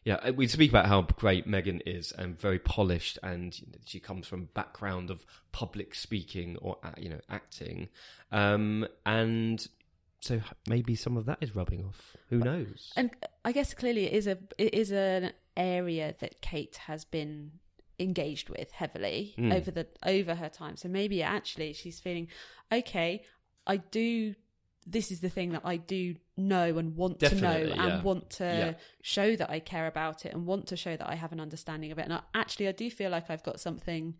yeah, 0.05 0.31
we 0.31 0.47
speak 0.47 0.71
about 0.71 0.87
how 0.87 1.03
great 1.03 1.49
Meghan 1.49 1.81
is 1.87 2.13
and 2.13 2.39
very 2.39 2.59
polished, 2.59 3.19
and 3.23 3.59
she 3.87 4.01
comes 4.01 4.27
from 4.27 4.51
background 4.53 5.11
of 5.11 5.25
public 5.51 5.95
speaking 5.95 6.59
or 6.59 6.77
uh, 6.85 6.91
you 6.99 7.09
know 7.09 7.21
acting, 7.31 7.89
um, 8.31 8.87
and 9.07 9.67
so 10.21 10.41
maybe 10.69 10.95
some 10.95 11.17
of 11.17 11.25
that 11.25 11.39
is 11.41 11.57
rubbing 11.57 11.85
off. 11.85 12.17
Who 12.29 12.39
knows? 12.39 12.93
and 12.97 13.13
I 13.47 13.53
guess 13.53 13.73
clearly 13.73 14.05
it 14.05 14.13
is 14.13 14.27
a 14.27 14.37
it 14.59 14.75
is 14.75 14.93
an 14.93 15.33
area 15.57 16.15
that 16.21 16.43
Kate 16.43 16.77
has 16.87 17.07
been 17.07 17.53
engaged 17.99 18.49
with 18.49 18.71
heavily 18.73 19.35
Mm. 19.39 19.55
over 19.55 19.71
the 19.71 19.87
over 20.05 20.35
her 20.35 20.49
time. 20.49 20.77
So 20.77 20.89
maybe 20.89 21.23
actually 21.23 21.73
she's 21.73 22.01
feeling 22.01 22.29
okay. 22.73 23.23
I 23.67 23.77
do. 23.79 24.35
This 24.87 25.11
is 25.11 25.21
the 25.21 25.31
thing 25.31 25.53
that 25.53 25.63
I 25.65 25.77
do 25.79 26.17
know 26.37 26.77
and 26.77 26.95
want 26.95 27.21
to 27.21 27.35
know 27.35 27.49
and 27.57 27.75
yeah. 27.77 28.03
want 28.03 28.29
to 28.31 28.45
Yeah. 28.45 28.75
show 29.03 29.35
that 29.37 29.49
I 29.49 29.59
care 29.61 29.87
about 29.87 30.27
it 30.27 30.35
and 30.35 30.45
want 30.45 30.67
to 30.69 30.77
show 30.77 30.95
that 30.95 31.09
I 31.09 31.15
have 31.15 31.33
an 31.33 31.41
understanding 31.41 31.91
of 31.91 31.99
it. 31.99 32.03
And 32.03 32.13
I, 32.13 32.21
actually, 32.35 32.69
I 32.69 32.73
do 32.73 32.91
feel 32.91 33.11
like 33.11 33.31
I've 33.31 33.43
got 33.43 33.61
something 33.61 34.17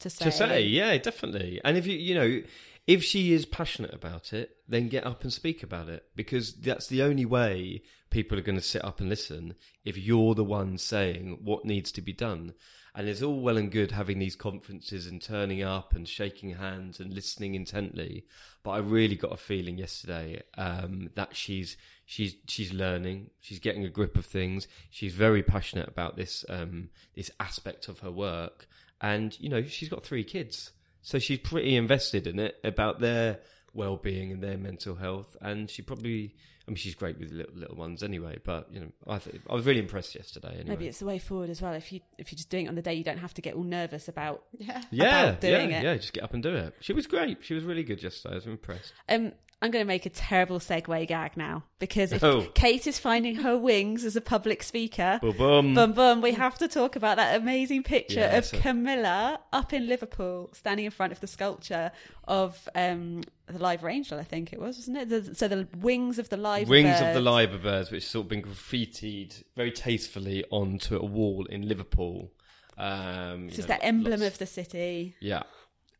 to 0.00 0.10
say. 0.10 0.26
to 0.26 0.30
say, 0.32 0.60
yeah, 0.62 0.98
definitely. 0.98 1.62
And 1.64 1.78
if 1.78 1.86
you, 1.86 1.96
you 1.96 2.14
know, 2.14 2.42
if 2.86 3.02
she 3.02 3.32
is 3.32 3.46
passionate 3.46 3.94
about 3.94 4.34
it, 4.34 4.50
then 4.68 4.88
get 4.88 5.06
up 5.06 5.22
and 5.22 5.32
speak 5.32 5.62
about 5.62 5.88
it 5.88 6.04
because 6.14 6.52
that's 6.52 6.88
the 6.88 7.00
only 7.00 7.24
way 7.24 7.82
people 8.10 8.38
are 8.38 8.42
going 8.42 8.58
to 8.58 8.62
sit 8.64 8.84
up 8.84 9.00
and 9.00 9.08
listen 9.08 9.54
if 9.84 9.96
you're 9.96 10.34
the 10.34 10.44
one 10.44 10.76
saying 10.76 11.38
what 11.42 11.64
needs 11.64 11.90
to 11.92 12.02
be 12.02 12.12
done. 12.12 12.52
And 12.96 13.10
it's 13.10 13.20
all 13.20 13.40
well 13.40 13.58
and 13.58 13.70
good 13.70 13.90
having 13.90 14.18
these 14.18 14.36
conferences 14.36 15.06
and 15.06 15.20
turning 15.20 15.62
up 15.62 15.94
and 15.94 16.08
shaking 16.08 16.54
hands 16.54 16.98
and 16.98 17.12
listening 17.12 17.54
intently, 17.54 18.24
but 18.62 18.70
I 18.70 18.78
really 18.78 19.16
got 19.16 19.34
a 19.34 19.36
feeling 19.36 19.76
yesterday 19.76 20.42
um, 20.56 21.10
that 21.14 21.36
she's 21.36 21.76
she's 22.06 22.36
she's 22.48 22.72
learning, 22.72 23.28
she's 23.38 23.58
getting 23.58 23.84
a 23.84 23.90
grip 23.90 24.16
of 24.16 24.24
things. 24.24 24.66
She's 24.88 25.12
very 25.12 25.42
passionate 25.42 25.88
about 25.88 26.16
this 26.16 26.46
um, 26.48 26.88
this 27.14 27.30
aspect 27.38 27.88
of 27.88 27.98
her 27.98 28.10
work, 28.10 28.66
and 29.02 29.38
you 29.38 29.50
know 29.50 29.62
she's 29.62 29.90
got 29.90 30.02
three 30.02 30.24
kids. 30.24 30.70
So 31.02 31.18
she's 31.18 31.38
pretty 31.38 31.76
invested 31.76 32.26
in 32.26 32.38
it 32.38 32.56
about 32.64 33.00
their 33.00 33.40
well-being 33.76 34.32
and 34.32 34.42
their 34.42 34.56
mental 34.58 34.94
health 34.96 35.36
and 35.40 35.68
she 35.70 35.82
probably 35.82 36.34
i 36.66 36.70
mean 36.70 36.76
she's 36.76 36.94
great 36.94 37.18
with 37.18 37.30
little, 37.30 37.54
little 37.54 37.76
ones 37.76 38.02
anyway 38.02 38.36
but 38.44 38.66
you 38.72 38.80
know 38.80 38.90
i 39.06 39.18
th- 39.18 39.36
i 39.48 39.54
was 39.54 39.64
really 39.66 39.78
impressed 39.78 40.14
yesterday 40.14 40.48
anyway 40.54 40.64
Maybe 40.70 40.86
it's 40.88 40.98
the 40.98 41.04
way 41.06 41.18
forward 41.18 41.50
as 41.50 41.62
well. 41.62 41.74
If 41.74 41.92
you 41.92 42.00
if 42.18 42.32
you're 42.32 42.36
just 42.36 42.50
doing 42.50 42.66
it 42.66 42.68
on 42.70 42.74
the 42.74 42.82
day, 42.82 42.94
you 42.94 43.04
don't 43.04 43.18
have 43.18 43.34
to 43.34 43.42
get 43.42 43.54
all 43.54 43.62
nervous 43.62 44.08
about 44.08 44.42
yeah. 44.58 44.82
yeah 44.90 45.30
doing 45.32 45.70
yeah 45.70 45.78
it. 45.80 45.84
yeah 45.84 45.94
just 45.96 46.12
get 46.12 46.24
up 46.24 46.34
and 46.34 46.42
do 46.42 46.54
it 46.54 46.74
she 46.80 46.92
was 46.92 47.06
great 47.06 47.38
she 47.44 47.54
was 47.54 47.62
really 47.64 47.84
good 47.84 48.02
yesterday 48.02 48.32
i 48.34 48.36
was 48.36 48.46
impressed 48.46 48.92
Um, 49.08 49.32
I'm 49.62 49.70
going 49.70 49.82
to 49.82 49.86
make 49.88 50.04
a 50.04 50.10
terrible 50.10 50.58
segue 50.60 51.06
gag 51.08 51.34
now 51.36 51.64
because 51.78 52.12
if 52.12 52.22
Oh. 52.30 52.42
Kate 52.54 52.86
is 52.86 52.98
finding 52.98 53.36
her 53.36 53.56
wings 53.56 54.04
as 54.04 54.14
a 54.14 54.20
public 54.20 54.62
speaker, 54.62 55.18
Boom, 55.22 55.36
boom. 55.36 55.74
Bum 55.74 55.92
bum. 55.94 56.20
We 56.20 56.32
have 56.32 56.58
to 56.58 56.68
talk 56.68 56.94
about 56.94 57.16
that 57.16 57.40
amazing 57.40 57.82
picture 57.82 58.20
Yeah, 58.20 58.36
of 58.36 58.44
so- 58.44 58.58
Camilla 58.58 59.40
up 59.54 59.72
in 59.72 59.88
Liverpool, 59.88 60.50
standing 60.52 60.84
in 60.84 60.90
front 60.90 61.12
of 61.12 61.20
the 61.20 61.26
sculpture 61.26 61.90
of 62.28 62.68
um, 62.74 63.22
the 63.46 63.58
live 63.58 63.82
angel. 63.84 64.18
I 64.18 64.24
think 64.24 64.52
it 64.52 64.60
was, 64.60 64.76
wasn't 64.76 64.98
it? 64.98 65.08
The, 65.08 65.34
so 65.34 65.48
the 65.48 65.66
wings 65.78 66.18
of 66.18 66.28
the 66.28 66.36
live 66.36 66.68
Wings 66.68 67.00
of 67.00 67.14
the 67.14 67.20
bird. 67.20 67.22
Liver 67.22 67.58
Birds, 67.58 67.90
which 67.90 68.02
has 68.04 68.10
sort 68.10 68.24
of 68.26 68.28
been 68.28 68.42
graffitied 68.42 69.42
very 69.56 69.72
tastefully 69.72 70.44
onto 70.50 70.96
a 70.98 71.04
wall 71.04 71.46
in 71.46 71.66
Liverpool. 71.66 72.30
Um, 72.76 73.44
you 73.44 73.48
is 73.52 73.58
know, 73.60 73.66
the 73.68 73.82
emblem 73.82 74.20
lots- 74.20 74.32
of 74.34 74.38
the 74.38 74.46
city. 74.46 75.16
Yeah. 75.20 75.44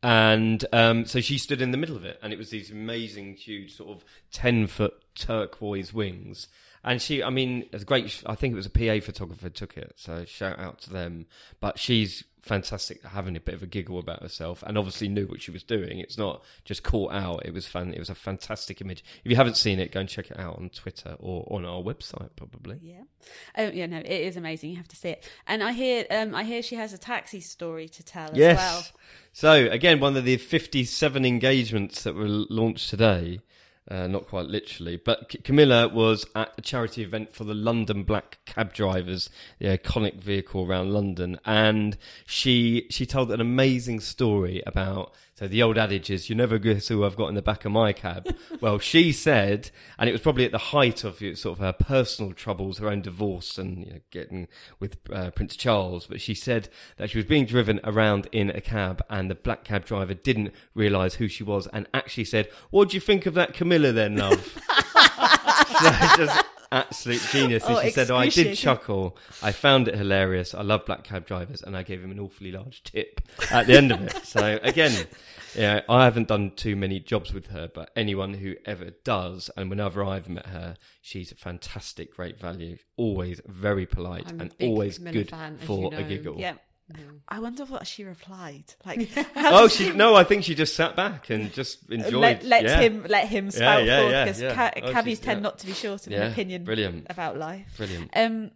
And 0.02 0.64
um, 0.72 1.06
so 1.06 1.20
she 1.20 1.38
stood 1.38 1.60
in 1.60 1.70
the 1.70 1.78
middle 1.78 1.96
of 1.96 2.04
it, 2.04 2.18
and 2.22 2.32
it 2.32 2.38
was 2.38 2.50
these 2.50 2.70
amazing, 2.70 3.34
huge, 3.34 3.74
sort 3.74 3.96
of 3.96 4.04
10 4.32 4.66
foot 4.66 4.94
turquoise 5.14 5.92
wings. 5.92 6.48
And 6.84 7.02
she, 7.02 7.22
I 7.22 7.30
mean, 7.30 7.64
it 7.72 7.84
great. 7.84 8.22
I 8.26 8.36
think 8.36 8.52
it 8.52 8.56
was 8.56 8.66
a 8.66 8.70
PA 8.70 9.04
photographer 9.04 9.48
took 9.48 9.76
it, 9.76 9.94
so 9.96 10.24
shout 10.24 10.58
out 10.58 10.78
to 10.82 10.90
them. 10.90 11.26
But 11.58 11.78
she's 11.78 12.22
fantastic, 12.46 13.04
having 13.04 13.36
a 13.36 13.40
bit 13.40 13.54
of 13.54 13.62
a 13.62 13.66
giggle 13.66 13.98
about 13.98 14.22
herself, 14.22 14.62
and 14.66 14.78
obviously 14.78 15.08
knew 15.08 15.26
what 15.26 15.42
she 15.42 15.50
was 15.50 15.62
doing. 15.62 15.98
It's 15.98 16.16
not 16.16 16.42
just 16.64 16.82
caught 16.82 17.12
out. 17.12 17.44
It 17.44 17.52
was 17.52 17.66
fun. 17.66 17.92
It 17.92 17.98
was 17.98 18.08
a 18.10 18.14
fantastic 18.14 18.80
image. 18.80 19.04
If 19.24 19.30
you 19.30 19.36
haven't 19.36 19.56
seen 19.56 19.78
it, 19.80 19.92
go 19.92 20.00
and 20.00 20.08
check 20.08 20.30
it 20.30 20.38
out 20.38 20.56
on 20.56 20.70
Twitter 20.70 21.16
or 21.18 21.46
on 21.52 21.64
our 21.64 21.82
website, 21.82 22.30
probably. 22.36 22.78
Yeah. 22.82 23.02
Oh 23.58 23.68
yeah, 23.68 23.86
no, 23.86 23.98
it 23.98 24.06
is 24.06 24.36
amazing. 24.36 24.70
You 24.70 24.76
have 24.76 24.88
to 24.88 24.96
see 24.96 25.10
it. 25.10 25.28
And 25.46 25.62
I 25.62 25.72
hear, 25.72 26.06
um, 26.10 26.34
I 26.34 26.44
hear 26.44 26.62
she 26.62 26.76
has 26.76 26.92
a 26.92 26.98
taxi 26.98 27.40
story 27.40 27.88
to 27.88 28.02
tell 28.04 28.30
as 28.30 28.36
Yes. 28.36 28.56
well. 28.56 28.84
So 29.32 29.52
again, 29.70 30.00
one 30.00 30.16
of 30.16 30.24
the 30.24 30.36
57 30.36 31.24
engagements 31.24 32.04
that 32.04 32.14
were 32.14 32.28
launched 32.28 32.88
today, 32.90 33.40
uh, 33.90 34.07
not 34.07 34.26
quite 34.26 34.47
literally, 34.47 34.97
but 34.97 35.31
C- 35.31 35.38
Camilla 35.38 35.88
was 35.88 36.26
at 36.35 36.52
a 36.59 36.62
charity 36.62 37.02
event 37.02 37.35
for 37.35 37.45
the 37.45 37.55
London 37.55 38.02
Black 38.02 38.38
Cab 38.45 38.73
Drivers, 38.73 39.31
the 39.59 39.66
iconic 39.66 40.14
vehicle 40.16 40.64
around 40.66 40.93
London, 40.93 41.38
and 41.45 41.97
she 42.26 42.87
she 42.90 43.07
told 43.07 43.31
an 43.31 43.40
amazing 43.40 44.00
story 44.00 44.62
about. 44.66 45.12
So 45.38 45.47
the 45.47 45.62
old 45.62 45.76
adage 45.76 46.09
is, 46.09 46.31
"You 46.31 46.35
never 46.35 46.59
guess 46.59 46.88
who 46.88 47.05
I've 47.05 47.14
got 47.14 47.28
in 47.28 47.35
the 47.35 47.43
back 47.43 47.66
of 47.66 47.73
my 47.73 47.93
cab." 47.93 48.35
well, 48.62 48.78
she 48.78 49.12
said, 49.12 49.71
and 49.99 50.09
it 50.09 50.12
was 50.12 50.23
probably 50.23 50.47
at 50.47 50.50
the 50.50 50.59
height 50.59 51.05
of 51.05 51.19
sort 51.19 51.45
of 51.47 51.59
her 51.59 51.75
personal 51.75 52.33
troubles, 52.33 52.78
her 52.78 52.88
own 52.88 53.02
divorce, 53.02 53.59
and 53.59 53.85
you 53.85 53.93
know, 53.93 54.00
getting 54.11 54.49
with 54.81 54.97
uh, 55.12 55.31
Prince 55.33 55.55
Charles. 55.55 56.07
But 56.07 56.23
she 56.23 56.33
said 56.33 56.71
that 56.97 57.11
she 57.11 57.19
was 57.19 57.26
being 57.26 57.45
driven 57.45 57.81
around 57.85 58.28
in 58.33 58.49
a 58.49 58.62
cab, 58.62 59.05
and 59.11 59.31
the 59.31 59.35
black 59.35 59.62
cab 59.62 59.85
driver 59.85 60.14
didn't 60.14 60.55
realise 60.75 61.16
who 61.16 61.28
she 61.28 61.45
was, 61.45 61.66
and 61.66 61.87
actually 61.93 62.25
said, 62.25 62.49
"What 62.71 62.88
do 62.88 62.97
you 62.97 63.00
think 63.02 63.26
of 63.26 63.35
that 63.35 63.52
Camilla, 63.52 63.93
then, 63.93 64.16
love?" 64.16 64.40
so 65.83 65.90
just 66.16 66.47
absolute 66.73 67.20
genius. 67.30 67.64
And 67.64 67.76
Oh, 67.76 67.82
she 67.82 67.90
said, 67.90 68.11
oh, 68.11 68.16
I 68.16 68.28
did 68.28 68.56
chuckle. 68.56 69.16
I 69.42 69.52
found 69.52 69.88
it 69.88 69.94
hilarious. 69.94 70.54
I 70.54 70.62
love 70.62 70.85
black 70.87 71.04
cab 71.04 71.26
drivers, 71.26 71.62
and 71.62 71.76
I 71.76 71.82
gave 71.82 72.02
him 72.02 72.11
an 72.11 72.18
awfully 72.18 72.52
large 72.52 72.82
tip 72.82 73.20
at 73.50 73.66
the 73.66 73.76
end 73.76 73.92
of 73.92 74.02
it. 74.02 74.25
So 74.26 74.58
again, 74.62 75.06
yeah, 75.54 75.80
I 75.88 76.04
haven't 76.04 76.28
done 76.28 76.52
too 76.56 76.76
many 76.76 77.00
jobs 77.00 77.32
with 77.32 77.49
her, 77.49 77.68
but 77.73 77.90
anyone 77.96 78.35
who 78.35 78.54
ever 78.64 78.90
does, 79.04 79.50
and 79.56 79.70
whenever 79.70 80.04
I've 80.04 80.28
met 80.28 80.46
her, 80.46 80.76
she's 81.00 81.32
a 81.32 81.37
fantastic, 81.37 82.14
great 82.14 82.38
value. 82.38 82.78
Always 82.96 83.40
very 83.46 83.87
polite 83.87 84.30
and 84.30 84.54
always 84.61 84.99
good 84.99 85.30
fan, 85.30 85.58
for 85.58 85.92
you 85.92 85.99
a 85.99 86.02
giggle. 86.02 86.37
Yeah. 86.38 86.54
I 87.28 87.40
wonder 87.40 87.64
what 87.64 87.87
she 87.87 88.05
replied. 88.05 88.64
Like, 88.85 89.09
Oh, 89.37 89.66
she 89.69 89.93
no, 89.93 90.14
I 90.14 90.23
think 90.25 90.45
she 90.45 90.55
just 90.55 90.76
sat 90.76 90.95
back 90.95 91.31
and 91.31 91.52
just 91.61 91.90
enjoyed. 91.90 92.14
let, 92.14 92.45
let 92.45 92.64
yeah. 92.64 92.81
him 92.81 93.07
let 93.09 93.26
him 93.28 93.50
spout 93.50 93.85
yeah, 93.85 94.00
forth 94.00 94.12
yeah, 94.12 94.25
because 94.25 94.40
yeah. 94.43 94.55
ca- 94.55 94.73
Oh, 94.83 94.93
cabbies 94.93 95.19
tend 95.21 95.43
not 95.43 95.59
to 95.59 95.66
be 95.66 95.73
short 95.73 96.07
of 96.07 96.12
an 96.12 96.31
opinion 96.31 96.64
brilliant. 96.64 97.07
about 97.11 97.37
life. 97.38 97.66
Brilliant. 97.76 98.11
Um, 98.14 98.50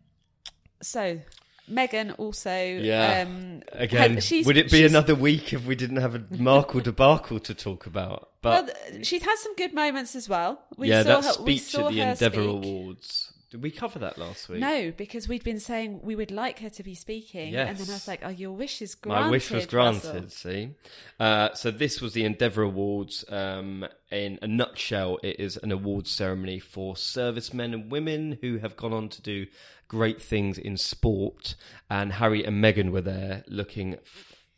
so 0.80 1.20
Megan 1.66 2.12
also 2.12 2.52
Yeah. 2.54 3.26
um, 3.26 3.62
Again, 3.72 4.18
had- 4.18 4.46
would 4.46 4.56
it 4.56 4.70
be 4.70 4.84
another 4.86 5.14
week 5.14 5.52
if 5.52 5.66
we 5.66 5.74
didn't 5.74 5.96
have 5.96 6.14
a 6.14 6.22
Markle 6.38 6.80
debacle 6.80 7.40
to 7.40 7.54
talk 7.54 7.86
about? 7.86 8.28
But 8.42 8.74
th- 8.92 9.06
she's 9.06 9.22
had 9.22 9.36
some 9.38 9.54
good 9.56 9.74
moments 9.74 10.14
as 10.14 10.28
well. 10.28 10.62
We 10.76 10.88
yeah, 10.88 11.02
saw 11.02 11.20
that 11.20 11.24
her, 11.24 11.32
speech 11.32 11.74
at 11.74 11.88
the 11.90 12.00
Endeavour 12.00 12.36
speak. 12.36 12.48
Awards. 12.48 13.32
Did 13.50 13.62
we 13.62 13.72
cover 13.72 13.98
that 13.98 14.16
last 14.16 14.48
week? 14.48 14.60
No, 14.60 14.92
because 14.96 15.28
we'd 15.28 15.42
been 15.42 15.58
saying 15.58 16.02
we 16.02 16.14
would 16.14 16.30
like 16.30 16.60
her 16.60 16.70
to 16.70 16.82
be 16.84 16.94
speaking, 16.94 17.56
and 17.56 17.76
then 17.76 17.90
I 17.90 17.92
was 17.94 18.06
like, 18.06 18.20
"Oh, 18.22 18.28
your 18.28 18.52
wish 18.52 18.80
is 18.80 18.94
granted." 18.94 19.24
My 19.24 19.30
wish 19.30 19.50
was 19.50 19.72
Russell." 19.72 20.12
granted. 20.12 20.32
See, 20.32 20.70
uh, 21.18 21.52
so 21.54 21.72
this 21.72 22.00
was 22.00 22.12
the 22.12 22.24
Endeavour 22.24 22.62
Awards. 22.62 23.24
Um, 23.28 23.86
in 24.12 24.38
a 24.40 24.46
nutshell, 24.46 25.18
it 25.24 25.40
is 25.40 25.56
an 25.56 25.72
awards 25.72 26.10
ceremony 26.10 26.60
for 26.60 26.96
servicemen 26.96 27.74
and 27.74 27.90
women 27.90 28.38
who 28.40 28.58
have 28.58 28.76
gone 28.76 28.92
on 28.92 29.08
to 29.08 29.22
do 29.22 29.46
great 29.88 30.22
things 30.22 30.56
in 30.56 30.76
sport. 30.76 31.56
And 31.90 32.12
Harry 32.12 32.44
and 32.44 32.62
Meghan 32.62 32.90
were 32.90 33.00
there, 33.00 33.42
looking 33.48 33.98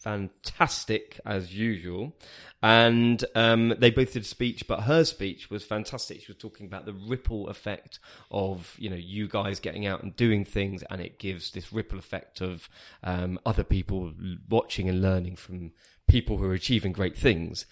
fantastic 0.03 1.21
as 1.25 1.55
usual. 1.55 2.15
And 2.63 3.25
um, 3.35 3.75
they 3.79 3.91
both 3.91 4.13
did 4.13 4.23
a 4.23 4.27
speech, 4.27 4.67
but 4.69 4.83
her 4.83 5.05
speech 5.05 5.51
was 5.51 5.65
fantastic. 5.65 6.21
She 6.21 6.33
was 6.33 6.41
talking 6.41 6.67
about 6.67 6.87
the 6.87 6.93
ripple 6.93 7.49
effect 7.49 7.99
of 8.31 8.77
you 8.79 8.89
know 8.89 8.97
you 8.97 9.29
guys 9.29 9.59
getting 9.59 9.87
out 9.87 10.03
and 10.03 10.15
doing 10.15 10.45
things, 10.45 10.85
and 10.91 11.01
it 11.01 11.19
gives 11.19 11.51
this 11.51 11.73
ripple 11.73 11.99
effect 11.99 12.41
of 12.41 12.69
um, 13.03 13.39
other 13.45 13.65
people 13.65 14.13
watching 14.49 14.89
and 14.89 15.03
learning 15.03 15.37
from 15.37 15.73
people 16.07 16.37
who 16.39 16.45
are 16.45 16.55
achieving 16.55 16.93
great 16.93 17.17
things. 17.17 17.67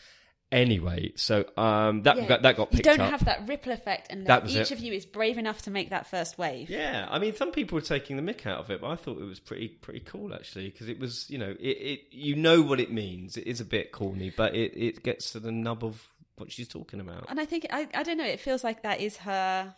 Anyway, 0.53 1.13
so 1.15 1.45
um, 1.57 2.03
that 2.03 2.17
Yeah. 2.17 2.27
got, 2.27 2.43
that 2.43 2.57
got 2.57 2.73
You 2.75 2.83
don't 2.83 3.01
up. 3.01 3.11
have 3.11 3.25
that 3.27 3.47
ripple 3.47 3.71
effect 3.73 4.11
unless 4.11 4.51
each 4.51 4.57
it. 4.57 4.71
of 4.73 4.81
you 4.81 4.93
is 4.93 5.07
brave 5.07 5.39
enough 5.39 5.63
to 5.63 5.71
make 5.71 5.91
that 5.91 6.09
first 6.09 6.39
wave. 6.39 6.69
Yeah, 6.69 7.07
I 7.09 7.21
mean, 7.21 7.35
some 7.37 7.53
people 7.53 7.77
were 7.77 7.83
taking 7.83 8.17
the 8.17 8.23
mick 8.35 8.47
out 8.47 8.59
of 8.59 8.69
it, 8.71 8.81
but 8.81 8.89
I 8.89 8.97
thought 8.97 9.21
it 9.21 9.25
was 9.25 9.39
pretty 9.39 9.69
pretty 9.69 10.01
cool 10.01 10.35
actually 10.35 10.71
because 10.71 10.89
it 10.89 10.99
was, 10.99 11.31
you 11.31 11.39
know, 11.39 11.55
it, 11.61 11.63
it 11.69 12.01
you 12.11 12.35
know 12.35 12.63
what 12.63 12.81
it 12.81 12.91
means. 12.91 13.37
It 13.37 13.47
is 13.47 13.61
a 13.61 13.65
bit 13.65 13.93
corny, 13.93 14.33
but 14.37 14.57
it, 14.57 14.73
it 14.77 15.05
gets 15.05 15.31
to 15.33 15.39
the 15.41 15.53
nub 15.53 15.85
of 15.85 16.05
what 16.37 16.51
she's 16.51 16.67
talking 16.67 16.99
about. 16.99 17.27
And 17.29 17.39
I 17.39 17.45
think 17.45 17.67
I, 17.71 17.87
I 17.95 18.03
don't 18.03 18.17
know. 18.19 18.25
It 18.25 18.41
feels 18.41 18.65
like 18.65 18.83
that 18.83 19.01
is 19.01 19.19
her, 19.19 19.73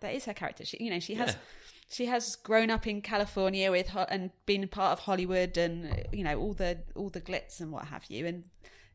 that 0.00 0.14
is 0.14 0.24
her 0.24 0.32
character. 0.32 0.64
She, 0.64 0.78
you 0.82 0.90
know, 0.90 1.00
she 1.00 1.16
has, 1.16 1.30
Yeah. 1.32 1.36
she 1.90 2.06
has 2.06 2.36
grown 2.36 2.70
up 2.70 2.86
in 2.86 3.02
California 3.02 3.70
with 3.70 3.88
ho- 3.88 4.06
and 4.08 4.30
been 4.46 4.66
part 4.68 4.92
of 4.92 5.00
Hollywood 5.00 5.58
and 5.58 6.06
you 6.12 6.24
know 6.24 6.38
all 6.40 6.54
the 6.54 6.78
all 6.94 7.10
the 7.10 7.20
glitz 7.20 7.60
and 7.60 7.72
what 7.72 7.84
have 7.88 8.04
you. 8.08 8.24
And 8.26 8.44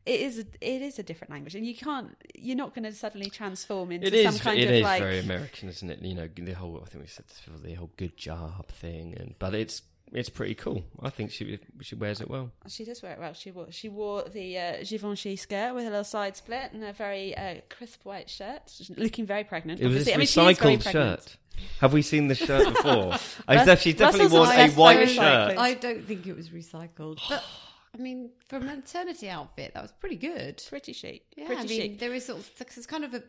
it 0.06 0.20
is 0.20 0.38
a, 0.38 0.44
it 0.60 0.82
is 0.82 0.98
a 0.98 1.02
different 1.02 1.30
language, 1.30 1.54
and 1.54 1.66
you 1.66 1.74
can't 1.74 2.14
you're 2.34 2.56
not 2.56 2.74
going 2.74 2.84
to 2.84 2.92
suddenly 2.92 3.30
transform 3.30 3.90
into 3.92 4.06
It 4.06 4.14
is. 4.14 4.24
some 4.24 4.38
kind 4.38 4.58
It 4.60 4.64
of 4.68 4.70
is 4.74 4.82
like 4.82 5.02
very 5.02 5.18
American, 5.20 5.68
isn't 5.68 5.90
it? 5.90 6.02
You 6.02 6.14
know, 6.14 6.28
the 6.36 6.52
whole. 6.52 6.80
I 6.84 6.88
think 6.88 7.02
we 7.04 7.08
said 7.08 7.26
this 7.28 7.40
before. 7.40 7.58
The 7.60 7.74
whole 7.74 7.90
good 7.96 8.16
job 8.16 8.68
thing, 8.68 9.16
and 9.18 9.34
but 9.38 9.54
it's 9.54 9.82
it's 10.12 10.28
pretty 10.28 10.54
cool. 10.54 10.84
I 11.02 11.10
think 11.10 11.30
she 11.30 11.58
she 11.80 11.94
wears 11.94 12.20
it 12.20 12.28
well. 12.28 12.50
She 12.68 12.84
does 12.84 13.02
wear 13.02 13.12
it 13.12 13.18
well. 13.18 13.32
She 13.32 13.50
wore 13.50 13.66
she 13.70 13.88
wore 13.88 14.24
the 14.24 14.58
uh, 14.58 14.84
Givenchy 14.84 15.36
skirt 15.36 15.74
with 15.74 15.84
a 15.86 15.90
little 15.90 16.04
side 16.04 16.36
split 16.36 16.72
and 16.72 16.84
a 16.84 16.92
very 16.92 17.36
uh, 17.36 17.56
crisp 17.70 18.04
white 18.04 18.28
shirt, 18.28 18.62
She's 18.70 18.90
looking 18.90 19.26
very 19.26 19.44
pregnant. 19.44 19.80
It 19.80 19.86
was 19.86 20.06
obviously. 20.06 20.12
this 20.22 20.36
I 20.36 20.42
mean, 20.42 20.48
she 20.48 20.52
is 20.52 20.58
very 20.58 20.76
recycled 20.76 20.92
shirt. 20.92 21.36
Have 21.80 21.92
we 21.92 22.02
seen 22.02 22.28
the 22.32 22.34
shirt 22.34 22.66
before? 22.74 23.14
I 23.48 23.56
Rus- 23.56 23.66
def- 23.66 23.80
she's 23.80 23.94
definitely 23.94 24.26
Russell's 24.26 24.32
worn 24.32 24.48
a 24.48 24.52
obsessed 24.52 24.76
white 24.76 24.98
recycling. 24.98 25.14
shirt. 25.14 25.58
I 25.58 25.74
don't 25.74 26.04
think 26.04 26.26
it 26.26 26.36
was 26.36 26.48
recycled. 26.50 27.18
But 27.28 27.42
I 27.94 27.98
mean, 27.98 28.30
for 28.48 28.56
a 28.56 28.60
maternity 28.60 29.28
outfit, 29.28 29.72
that 29.74 29.82
was 29.82 29.92
pretty 29.92 30.16
good. 30.16 30.62
Pretty 30.68 30.92
chic. 30.92 31.26
Yeah, 31.36 31.46
Pretty 31.46 31.62
I 31.62 31.66
mean, 31.66 31.80
chic. 31.80 31.98
there 32.00 32.12
is 32.14 32.26
sort 32.26 32.40
of 32.40 32.50
there's 32.58 32.86
kind 32.86 33.04
of 33.04 33.14
a 33.14 33.22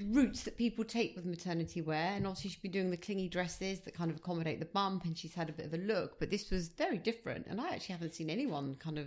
routes 0.00 0.42
that 0.44 0.56
people 0.56 0.84
take 0.84 1.14
with 1.14 1.24
maternity 1.24 1.80
wear, 1.80 2.12
and 2.16 2.26
obviously 2.26 2.50
she's 2.50 2.60
been 2.60 2.70
doing 2.72 2.90
the 2.90 2.96
clingy 2.96 3.28
dresses 3.28 3.80
that 3.80 3.94
kind 3.94 4.10
of 4.10 4.16
accommodate 4.16 4.58
the 4.58 4.66
bump, 4.66 5.04
and 5.04 5.16
she's 5.16 5.34
had 5.34 5.48
a 5.48 5.52
bit 5.52 5.66
of 5.66 5.74
a 5.74 5.78
look. 5.78 6.18
But 6.18 6.30
this 6.30 6.50
was 6.50 6.68
very 6.68 6.98
different, 6.98 7.46
and 7.46 7.60
I 7.60 7.70
actually 7.70 7.94
haven't 7.94 8.14
seen 8.14 8.30
anyone 8.30 8.74
kind 8.76 8.98
of 8.98 9.06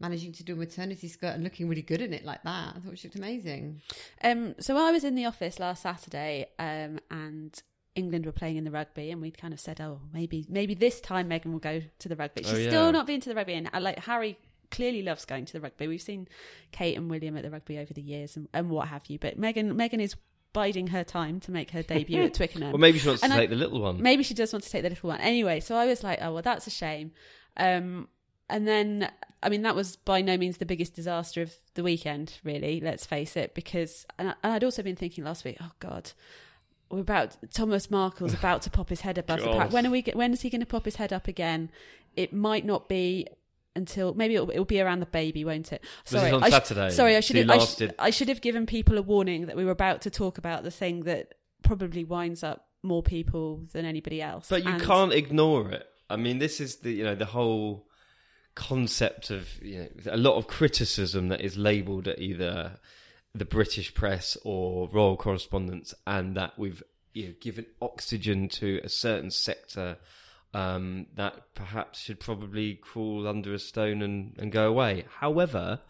managing 0.00 0.32
to 0.32 0.42
do 0.42 0.54
a 0.54 0.56
maternity 0.56 1.06
skirt 1.08 1.34
and 1.34 1.44
looking 1.44 1.68
really 1.68 1.82
good 1.82 2.00
in 2.00 2.12
it 2.12 2.24
like 2.24 2.42
that. 2.42 2.74
I 2.76 2.80
thought 2.80 2.98
she 2.98 3.08
looked 3.08 3.18
amazing. 3.18 3.82
Um, 4.22 4.54
so 4.58 4.76
I 4.76 4.90
was 4.90 5.04
in 5.04 5.14
the 5.14 5.26
office 5.26 5.58
last 5.60 5.82
Saturday, 5.82 6.46
um, 6.58 6.98
and 7.10 7.60
England 7.94 8.24
were 8.26 8.32
playing 8.32 8.56
in 8.56 8.64
the 8.64 8.70
rugby, 8.70 9.10
and 9.10 9.20
we'd 9.20 9.36
kind 9.38 9.52
of 9.52 9.60
said, 9.60 9.80
"Oh, 9.80 10.00
maybe, 10.12 10.46
maybe 10.48 10.74
this 10.74 11.00
time 11.00 11.28
Meghan 11.28 11.52
will 11.52 11.58
go 11.58 11.82
to 11.98 12.08
the 12.08 12.16
rugby." 12.16 12.42
She's 12.42 12.52
Oh, 12.52 12.56
yeah. 12.56 12.68
still 12.68 12.92
not 12.92 13.06
been 13.06 13.20
to 13.20 13.28
the 13.28 13.34
rugby, 13.34 13.54
and 13.54 13.68
I 13.72 13.78
like 13.80 13.98
Harry 14.00 14.38
clearly 14.70 15.02
loves 15.02 15.24
going 15.26 15.44
to 15.44 15.52
the 15.52 15.60
rugby. 15.60 15.86
We've 15.86 16.00
seen 16.00 16.26
Kate 16.70 16.96
and 16.96 17.10
William 17.10 17.36
at 17.36 17.42
the 17.42 17.50
rugby 17.50 17.78
over 17.78 17.92
the 17.92 18.00
years, 18.02 18.36
and, 18.36 18.48
and 18.54 18.70
what 18.70 18.88
have 18.88 19.04
you. 19.08 19.18
But 19.18 19.38
Meghan, 19.38 19.72
Meghan 19.74 20.00
is 20.00 20.16
biding 20.54 20.86
her 20.88 21.04
time 21.04 21.40
to 21.40 21.50
make 21.50 21.70
her 21.72 21.82
debut 21.82 22.22
at 22.22 22.34
Twickenham. 22.34 22.72
Well, 22.72 22.78
maybe 22.78 22.98
she 22.98 23.06
wants 23.08 23.20
to 23.20 23.24
And 23.26 23.32
I- 23.34 23.40
take 23.40 23.50
the 23.50 23.56
little 23.56 23.80
one. 23.80 24.00
Maybe 24.02 24.22
she 24.22 24.34
does 24.34 24.52
want 24.52 24.64
to 24.64 24.70
take 24.70 24.82
the 24.82 24.88
little 24.90 25.08
one. 25.08 25.20
Anyway, 25.20 25.60
so 25.60 25.76
I 25.76 25.86
was 25.86 26.02
like, 26.02 26.18
oh, 26.22 26.32
well, 26.34 26.42
that's 26.42 26.66
a 26.66 26.70
shame. 26.70 27.12
Um, 27.58 28.08
and 28.50 28.66
then, 28.68 29.10
I 29.42 29.48
mean, 29.48 29.62
that 29.62 29.74
was 29.74 29.96
by 29.96 30.20
no 30.20 30.36
means 30.36 30.58
the 30.58 30.66
biggest 30.66 30.94
disaster 30.94 31.40
of 31.42 31.54
the 31.74 31.82
weekend, 31.82 32.38
really, 32.44 32.80
let's 32.80 33.06
face 33.06 33.34
it, 33.36 33.54
because, 33.54 34.04
and, 34.18 34.30
I, 34.30 34.34
and 34.42 34.52
I'd 34.54 34.64
also 34.64 34.82
been 34.82 34.96
thinking 34.96 35.24
last 35.24 35.44
week, 35.44 35.56
oh, 35.60 35.72
God. 35.80 36.12
We're 36.92 37.00
about 37.00 37.36
Thomas 37.54 37.90
Markle's 37.90 38.34
about 38.34 38.60
to 38.62 38.70
pop 38.70 38.90
his 38.90 39.00
head 39.00 39.16
above 39.16 39.40
the 39.40 39.48
pack. 39.50 39.72
When 39.72 39.86
are 39.86 39.90
we? 39.90 40.02
When 40.12 40.32
is 40.34 40.42
he 40.42 40.50
going 40.50 40.60
to 40.60 40.66
pop 40.66 40.84
his 40.84 40.96
head 40.96 41.10
up 41.12 41.26
again? 41.26 41.70
It 42.16 42.34
might 42.34 42.66
not 42.66 42.86
be 42.86 43.26
until 43.74 44.12
maybe 44.12 44.34
it'll, 44.34 44.50
it'll 44.50 44.66
be 44.66 44.78
around 44.78 45.00
the 45.00 45.06
baby, 45.06 45.42
won't 45.42 45.72
it? 45.72 45.82
Sorry, 46.04 46.30
I 46.30 46.48
sh- 46.48 46.52
Saturday? 46.52 46.90
sorry, 46.90 47.16
I 47.16 47.20
should 47.20 47.36
have, 47.36 47.48
I, 47.48 47.58
sh- 47.58 47.82
I 47.98 48.10
should 48.10 48.28
have 48.28 48.42
given 48.42 48.66
people 48.66 48.98
a 48.98 49.02
warning 49.02 49.46
that 49.46 49.56
we 49.56 49.64
were 49.64 49.70
about 49.70 50.02
to 50.02 50.10
talk 50.10 50.36
about 50.36 50.64
the 50.64 50.70
thing 50.70 51.04
that 51.04 51.32
probably 51.62 52.04
winds 52.04 52.42
up 52.44 52.66
more 52.82 53.02
people 53.02 53.62
than 53.72 53.86
anybody 53.86 54.20
else. 54.20 54.48
But 54.50 54.62
you 54.64 54.72
And- 54.72 54.82
can't 54.82 55.14
ignore 55.14 55.70
it. 55.70 55.86
I 56.10 56.16
mean, 56.16 56.38
this 56.40 56.60
is 56.60 56.76
the 56.76 56.92
you 56.92 57.04
know 57.04 57.14
the 57.14 57.24
whole 57.24 57.86
concept 58.54 59.30
of 59.30 59.48
you 59.62 59.78
know 59.78 59.88
a 60.12 60.18
lot 60.18 60.36
of 60.36 60.46
criticism 60.46 61.28
that 61.28 61.40
is 61.40 61.56
labelled 61.56 62.06
at 62.06 62.18
either 62.18 62.78
the 63.34 63.44
British 63.44 63.94
press 63.94 64.36
or 64.44 64.88
royal 64.92 65.16
correspondence, 65.16 65.94
and 66.06 66.36
that 66.36 66.58
we've 66.58 66.82
you 67.12 67.28
know 67.28 67.34
given 67.40 67.66
oxygen 67.80 68.48
to 68.48 68.80
a 68.84 68.88
certain 68.88 69.30
sector 69.30 69.96
um, 70.54 71.06
that 71.14 71.54
perhaps 71.54 72.00
should 72.00 72.20
probably 72.20 72.74
crawl 72.74 73.26
under 73.26 73.54
a 73.54 73.58
stone 73.58 74.02
and, 74.02 74.34
and 74.38 74.52
go 74.52 74.68
away. 74.68 75.04
However, 75.18 75.80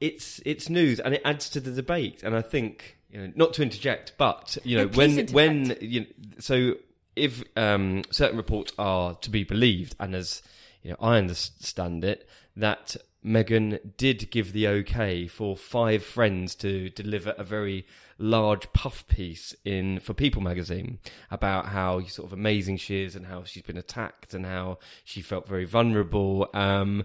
it's 0.00 0.40
it's 0.44 0.68
news 0.68 1.00
and 1.00 1.14
it 1.14 1.22
adds 1.24 1.48
to 1.50 1.60
the 1.60 1.72
debate, 1.72 2.22
and 2.22 2.36
I 2.36 2.42
think 2.42 2.98
you 3.10 3.20
know 3.20 3.32
not 3.34 3.54
to 3.54 3.62
interject, 3.62 4.12
but 4.18 4.56
you 4.64 4.76
know 4.76 4.84
No, 4.84 4.96
when 4.96 5.10
interject. 5.18 5.32
when 5.34 5.76
you 5.80 6.00
know, 6.00 6.06
so 6.38 6.74
if 7.16 7.42
um, 7.56 8.02
certain 8.10 8.36
reports 8.36 8.72
are 8.78 9.14
to 9.16 9.30
be 9.30 9.44
believed, 9.44 9.94
and 10.00 10.14
as 10.14 10.42
you 10.82 10.90
know, 10.90 10.96
I 11.00 11.16
understand 11.16 12.04
it, 12.04 12.28
that 12.56 12.96
Meghan 13.24 13.96
did 13.96 14.30
give 14.30 14.52
the 14.52 14.68
okay 14.68 15.26
for 15.26 15.56
five 15.56 16.04
friends 16.04 16.54
to 16.56 16.90
deliver 16.90 17.34
a 17.38 17.44
very 17.44 17.86
large 18.18 18.72
puff 18.72 19.06
piece 19.08 19.54
in 19.64 19.98
for 20.00 20.12
People 20.14 20.42
magazine 20.42 20.98
about 21.30 21.66
how 21.66 22.02
sort 22.04 22.26
of 22.26 22.32
amazing 22.32 22.76
she 22.76 23.02
is 23.02 23.16
and 23.16 23.26
how 23.26 23.44
she's 23.44 23.62
been 23.62 23.78
attacked 23.78 24.34
and 24.34 24.44
how 24.44 24.78
she 25.04 25.22
felt 25.22 25.48
very 25.48 25.64
vulnerable. 25.64 26.48
Um, 26.52 27.04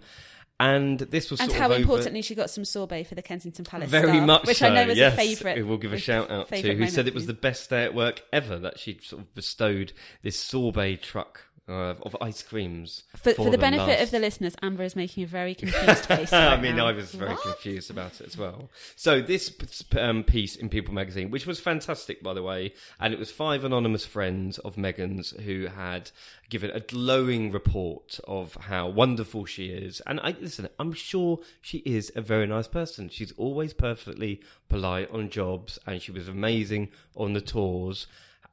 and 0.60 1.00
this 1.00 1.32
was 1.32 1.40
and 1.40 1.50
sort 1.50 1.60
how 1.60 1.68
of 1.68 1.72
over- 1.72 1.82
importantly 1.82 2.22
she 2.22 2.36
got 2.36 2.50
some 2.50 2.66
sorbet 2.66 3.06
for 3.06 3.16
the 3.16 3.22
Kensington 3.22 3.64
Palace. 3.64 3.90
very 3.90 4.10
staff, 4.10 4.26
much 4.26 4.46
which 4.46 4.58
so, 4.58 4.68
I 4.68 4.76
know 4.76 4.88
was 4.88 4.98
yes. 4.98 5.14
a 5.14 5.16
favourite. 5.16 5.66
We'll 5.66 5.78
give 5.78 5.94
a 5.94 5.98
shout 5.98 6.30
out 6.30 6.50
to 6.50 6.76
who 6.76 6.88
said 6.88 7.08
it 7.08 7.14
was 7.14 7.28
the 7.28 7.34
best 7.34 7.70
day 7.70 7.86
at 7.86 7.94
work 7.94 8.22
ever 8.34 8.60
that 8.60 8.78
she'd 8.78 9.02
sort 9.02 9.22
of 9.22 9.34
bestowed 9.34 9.94
this 10.22 10.38
sorbet 10.38 10.98
truck 10.98 11.44
uh, 11.70 11.94
of 12.02 12.16
ice 12.22 12.42
creams 12.42 13.04
For, 13.16 13.34
for 13.34 13.50
the 13.50 13.58
benefit 13.58 13.88
last- 13.88 14.04
of 14.04 14.12
the 14.12 14.20
listeners, 14.20 14.56
Amber 14.62 14.84
is 14.84 14.96
making 14.96 15.24
a 15.24 15.28
very 15.28 15.54
confused 15.56 16.06
face. 16.06 16.34
I 16.34 16.60
mean, 16.60 16.76
now. 16.76 16.88
I 16.88 16.92
was 16.94 17.12
very 17.12 17.36
confused 17.38 17.92
about 17.92 18.20
it 18.20 18.28
as 18.28 18.38
well. 18.38 18.70
So 18.96 19.22
this 19.22 19.54
um, 19.98 20.24
piece 20.24 20.56
in 20.56 20.70
People 20.70 20.94
magazine, 20.94 21.30
which 21.30 21.46
was 21.46 21.60
fantastic, 21.60 22.24
by 22.24 22.34
the 22.34 22.44
way, 22.44 22.74
and 23.00 23.14
it 23.14 23.20
was 23.20 23.32
five 23.32 23.64
anonymous 23.64 24.06
friends 24.06 24.58
of 24.60 24.76
Meghan's 24.76 25.32
who 25.32 25.68
had 25.68 26.12
given 26.50 26.72
a 26.72 26.80
glowing 26.80 27.52
report 27.52 28.20
of 28.28 28.56
how 28.56 28.88
wonderful 28.88 29.46
she 29.46 29.68
is. 29.68 30.02
And 30.08 30.20
I 30.22 30.36
listen, 30.40 30.68
I'm 30.80 30.94
sure 30.94 31.40
she 31.62 31.80
is 31.80 32.12
a 32.16 32.22
very 32.22 32.48
nice 32.48 32.68
person. 32.68 33.10
She's 33.10 33.32
always 33.38 33.74
perfectly 33.74 34.42
polite 34.68 35.12
on 35.12 35.30
jobs, 35.30 35.78
and 35.86 36.02
she 36.02 36.12
was 36.12 36.28
amazing 36.28 36.90
on 37.16 37.34
the 37.34 37.42
tours. 37.42 38.08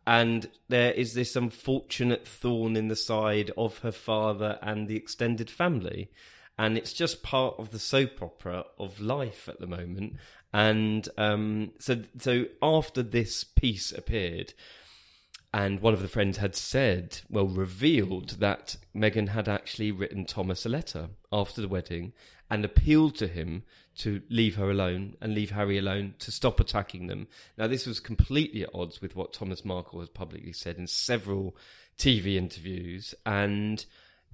And 0.07 0.49
there 0.69 0.93
is 0.93 1.15
this 1.15 1.35
unfortunate 1.35 2.27
thorn 2.27 2.77
in 2.77 2.89
the 2.89 2.97
side 2.97 3.51
of 3.57 3.79
her 3.79 3.93
father 3.93 4.59
and 4.63 4.87
the 4.87 4.97
extended 4.97 5.51
family 5.51 6.11
and 6.59 6.79
it's 6.79 6.93
just 6.93 7.23
part 7.23 7.55
of 7.59 7.71
the 7.71 7.79
soap 7.79 8.23
opera 8.23 8.65
of 8.79 9.01
life 9.01 9.49
at 9.49 9.61
the 9.61 9.67
moment. 9.67 10.17
And 10.53 11.09
um, 11.19 11.73
so, 11.79 12.03
so 12.19 12.47
after 12.63 13.03
this 13.03 13.45
piece 13.45 13.93
appeared, 13.93 14.55
and 15.53 15.81
one 15.81 15.95
of 15.95 16.03
the 16.03 16.09
friends 16.09 16.39
had 16.39 16.57
said, 16.57 17.21
well, 17.29 17.47
revealed 17.47 18.31
that 18.41 18.77
Meghan 18.95 19.29
had 19.29 19.49
actually 19.49 19.93
written 19.93 20.25
Thomas 20.25 20.65
a 20.65 20.71
letter 20.71 21.11
after 21.31 21.61
the 21.61 21.69
wedding 21.69 22.13
and 22.51 22.65
appealed 22.65 23.17
to 23.17 23.27
him 23.27 23.65
to 23.97 24.21
leave 24.29 24.57
her 24.57 24.71
alone 24.71 25.17
and 25.21 25.35
leave 25.35 25.51
Harry 25.51 25.79
alone 25.79 26.15
to 26.19 26.31
stop 26.31 26.61
attacking 26.61 27.07
them. 27.07 27.29
Now, 27.57 27.67
this 27.67 27.87
was 27.87 27.99
completely 28.01 28.63
at 28.63 28.75
odds 28.75 29.01
with 29.01 29.17
what 29.17 29.33
Thomas 29.33 29.65
Markle 29.65 30.01
has 30.01 30.09
publicly 30.09 30.53
said 30.53 30.77
in 30.77 30.87
several 30.87 31.57
TV 31.99 32.37
interviews, 32.37 33.15
and 33.25 33.85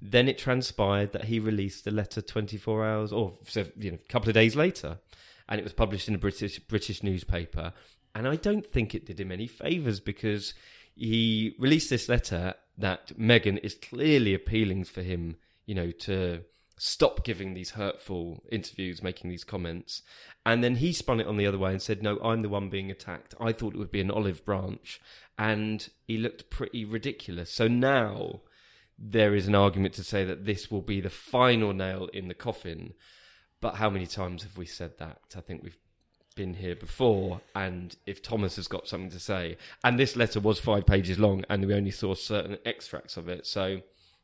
then 0.01 0.27
it 0.27 0.37
transpired 0.37 1.13
that 1.13 1.25
he 1.25 1.39
released 1.39 1.85
the 1.85 1.91
letter 1.91 2.21
24 2.21 2.85
hours 2.85 3.13
or 3.13 3.33
you 3.77 3.91
know, 3.91 3.97
a 4.03 4.11
couple 4.11 4.29
of 4.29 4.35
days 4.35 4.55
later, 4.55 4.99
and 5.47 5.59
it 5.59 5.63
was 5.63 5.73
published 5.73 6.07
in 6.09 6.15
a 6.15 6.19
British 6.19 6.59
British 6.59 7.01
newspaper. 7.03 7.73
And 8.15 8.27
I 8.27 8.35
don't 8.35 8.69
think 8.69 8.93
it 8.93 9.05
did 9.05 9.19
him 9.19 9.31
any 9.31 9.47
favors 9.47 9.99
because 9.99 10.53
he 10.95 11.55
released 11.57 11.89
this 11.89 12.09
letter 12.09 12.53
that 12.77 13.17
Meghan 13.17 13.59
is 13.63 13.75
clearly 13.75 14.33
appealing 14.33 14.83
for 14.83 15.01
him, 15.01 15.37
you 15.65 15.73
know, 15.73 15.91
to 15.91 16.41
stop 16.77 17.23
giving 17.23 17.53
these 17.53 17.71
hurtful 17.71 18.43
interviews, 18.51 19.03
making 19.03 19.29
these 19.29 19.43
comments. 19.43 20.01
And 20.45 20.63
then 20.63 20.75
he 20.75 20.91
spun 20.91 21.19
it 21.19 21.27
on 21.27 21.37
the 21.37 21.45
other 21.45 21.57
way 21.57 21.71
and 21.71 21.81
said, 21.81 22.03
No, 22.03 22.19
I'm 22.23 22.41
the 22.41 22.49
one 22.49 22.69
being 22.69 22.91
attacked. 22.91 23.35
I 23.39 23.51
thought 23.51 23.73
it 23.73 23.79
would 23.79 23.91
be 23.91 24.01
an 24.01 24.11
olive 24.11 24.43
branch. 24.45 24.99
And 25.37 25.87
he 26.07 26.17
looked 26.17 26.49
pretty 26.49 26.85
ridiculous. 26.85 27.51
So 27.51 27.67
now 27.67 28.41
there 28.97 29.35
is 29.35 29.47
an 29.47 29.55
argument 29.55 29.93
to 29.95 30.03
say 30.03 30.23
that 30.25 30.45
this 30.45 30.69
will 30.69 30.81
be 30.81 31.01
the 31.01 31.09
final 31.09 31.73
nail 31.73 32.09
in 32.13 32.27
the 32.27 32.33
coffin. 32.33 32.93
But 33.61 33.75
how 33.75 33.89
many 33.89 34.05
times 34.05 34.43
have 34.43 34.57
we 34.57 34.65
said 34.65 34.97
that? 34.99 35.19
I 35.35 35.41
think 35.41 35.63
we've 35.63 35.77
been 36.35 36.55
here 36.55 36.75
before. 36.75 37.41
And 37.55 37.95
if 38.05 38.21
Thomas 38.21 38.55
has 38.57 38.67
got 38.67 38.87
something 38.87 39.11
to 39.11 39.19
say, 39.19 39.57
and 39.83 39.97
this 39.97 40.15
letter 40.15 40.39
was 40.39 40.59
five 40.59 40.85
pages 40.85 41.19
long, 41.19 41.45
and 41.49 41.65
we 41.65 41.73
only 41.73 41.91
saw 41.91 42.13
certain 42.13 42.57
extracts 42.65 43.17
of 43.17 43.29
it, 43.29 43.45
so 43.45 43.81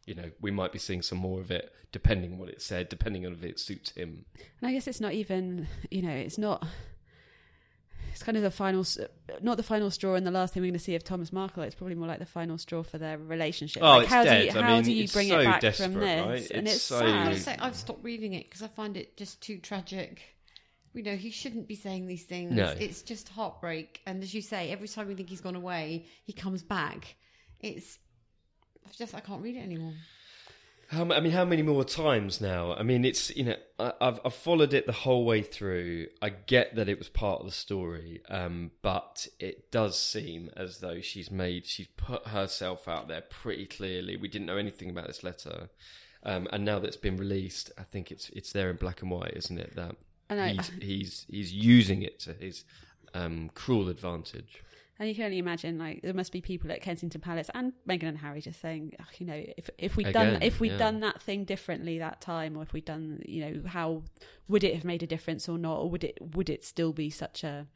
you 0.09 0.15
know 0.15 0.31
we 0.41 0.49
might 0.51 0.71
be 0.71 0.79
seeing 0.79 1.01
some 1.03 1.19
more 1.19 1.39
of 1.39 1.51
it, 1.51 1.71
depending 1.91 2.33
on 2.33 2.39
what 2.39 2.49
it 2.49 2.61
said, 2.61 2.89
depending 2.89 3.25
on 3.25 3.33
if 3.33 3.43
it 3.43 3.59
suits 3.59 3.91
him. 3.91 4.25
And 4.59 4.69
I 4.69 4.73
guess 4.73 4.87
it's 4.87 4.99
not 4.99 5.13
even, 5.13 5.67
you 5.91 6.01
know, 6.01 6.11
it's 6.11 6.37
not. 6.37 6.65
It's 8.11 8.23
kind 8.23 8.35
of 8.35 8.43
the 8.43 8.51
final, 8.51 8.83
not 9.41 9.55
the 9.57 9.63
final 9.63 9.89
straw, 9.91 10.15
and 10.15 10.25
the 10.25 10.31
last 10.31 10.53
thing 10.53 10.61
we're 10.61 10.67
going 10.67 10.73
to 10.73 10.79
see 10.79 10.95
of 10.95 11.03
Thomas 11.03 11.31
Markle. 11.31 11.63
It's 11.63 11.75
probably 11.75 11.95
more 11.95 12.07
like 12.07 12.19
the 12.19 12.25
final 12.25 12.57
straw 12.57 12.83
for 12.83 12.97
their 12.97 13.17
relationship. 13.17 13.81
Oh, 13.83 13.87
like, 13.97 14.03
it's 14.03 14.11
how 14.11 14.23
do 14.23 14.29
dead. 14.29 14.45
you, 14.53 14.59
I 14.59 14.63
how 14.63 14.73
mean, 14.75 14.83
do 14.83 14.91
you 14.91 15.03
it's 15.03 15.13
bring 15.13 15.29
so 15.29 15.39
it 15.39 15.45
back 15.45 15.61
desperate, 15.61 15.91
from 15.91 16.01
this? 16.01 16.25
right? 16.25 16.51
And 16.51 16.67
It's 16.67 16.75
it's, 16.77 16.83
so- 16.83 16.97
I 16.97 16.99
sad. 17.01 17.27
would 17.29 17.41
say 17.41 17.55
I've 17.59 17.75
stopped 17.75 18.03
reading 18.03 18.33
it 18.33 18.45
because 18.49 18.61
I 18.63 18.67
find 18.67 18.97
it 18.97 19.15
just 19.15 19.41
too 19.41 19.59
tragic. 19.59 20.21
You 20.93 21.03
know, 21.03 21.15
he 21.15 21.29
shouldn't 21.29 21.67
be 21.67 21.75
saying 21.75 22.07
these 22.07 22.23
things. 22.23 22.51
No. 22.51 22.73
It's 22.77 23.03
just 23.03 23.29
heartbreak. 23.29 24.01
And 24.07 24.21
as 24.23 24.33
you 24.33 24.41
say, 24.41 24.71
every 24.71 24.87
time 24.87 25.07
we 25.07 25.13
think 25.13 25.29
he's 25.29 25.39
gone 25.41 25.55
away, 25.55 26.07
he 26.25 26.33
comes 26.33 26.63
back. 26.63 27.15
It's 27.59 27.99
I've 28.89 28.97
just 28.97 29.13
I 29.15 29.19
can't 29.19 29.41
read 29.41 29.55
it 29.55 29.59
anymore. 29.63 29.93
How, 30.87 31.03
I 31.11 31.19
mean, 31.19 31.31
how 31.31 31.45
many 31.45 31.61
more 31.61 31.83
times 31.83 32.41
now? 32.41 32.73
I 32.73 32.81
mean, 32.81 33.05
it's 33.05 33.29
you 33.35 33.43
know, 33.43 33.55
I, 33.77 33.93
I've 34.01 34.19
I've 34.25 34.33
followed 34.33 34.73
it 34.73 34.87
the 34.87 34.91
whole 34.91 35.23
way 35.23 35.43
through. 35.43 36.07
I 36.19 36.29
get 36.29 36.75
that 36.75 36.89
it 36.89 36.97
was 36.97 37.09
part 37.09 37.41
of 37.41 37.45
the 37.45 37.51
story, 37.51 38.21
um, 38.27 38.71
but 38.81 39.27
it 39.39 39.69
does 39.71 39.99
seem 39.99 40.49
as 40.57 40.79
though 40.79 40.99
she's 40.99 41.29
made 41.29 41.67
she's 41.67 41.87
put 41.95 42.27
herself 42.29 42.87
out 42.87 43.07
there 43.07 43.21
pretty 43.21 43.67
clearly. 43.67 44.17
We 44.17 44.27
didn't 44.27 44.47
know 44.47 44.57
anything 44.57 44.89
about 44.89 45.05
this 45.05 45.23
letter, 45.23 45.69
um, 46.23 46.47
and 46.51 46.65
now 46.65 46.79
that 46.79 46.87
it's 46.87 46.97
been 46.97 47.17
released, 47.17 47.71
I 47.77 47.83
think 47.83 48.09
it's 48.11 48.29
it's 48.29 48.51
there 48.51 48.71
in 48.71 48.77
black 48.77 49.03
and 49.03 49.11
white, 49.11 49.33
isn't 49.35 49.59
it? 49.59 49.75
That 49.75 49.95
I- 50.31 50.49
he's 50.53 50.71
he's 50.81 51.25
he's 51.29 51.53
using 51.53 52.01
it 52.01 52.19
to 52.21 52.33
his 52.33 52.63
um, 53.13 53.51
cruel 53.53 53.89
advantage. 53.89 54.63
And 54.99 55.07
you 55.07 55.15
can 55.15 55.23
only 55.23 55.37
imagine, 55.37 55.77
like, 55.77 56.01
there 56.01 56.13
must 56.13 56.33
be 56.33 56.41
people 56.41 56.69
at 56.73 56.81
Kensington 56.81 57.21
Palace 57.21 57.49
and 57.53 57.71
Meghan 57.87 58.09
and 58.09 58.17
Harry 58.17 58.41
just 58.41 58.59
saying, 58.59 58.95
"Ugh, 58.99 59.05
you 59.17 59.25
know, 59.25 59.43
if 59.57 59.69
if 59.77 59.95
we'd 59.95 60.11
done 60.11 60.39
if 60.41 60.59
we'd 60.59 60.73
yeah. 60.73 60.77
done 60.77 60.99
that 60.99 61.21
thing 61.21 61.45
differently 61.45 61.99
that 61.99 62.19
time, 62.19 62.57
or 62.57 62.63
if 62.63 62.73
we'd 62.73 62.83
done, 62.83 63.21
you 63.25 63.45
know, 63.45 63.61
how 63.65 64.03
would 64.49 64.65
it 64.65 64.75
have 64.75 64.83
made 64.83 65.01
a 65.01 65.07
difference 65.07 65.47
or 65.47 65.57
not, 65.57 65.77
or 65.77 65.89
would 65.89 66.03
it 66.03 66.17
would 66.35 66.49
it 66.49 66.65
still 66.65 66.91
be 66.91 67.09
such 67.09 67.45
a 67.45 67.67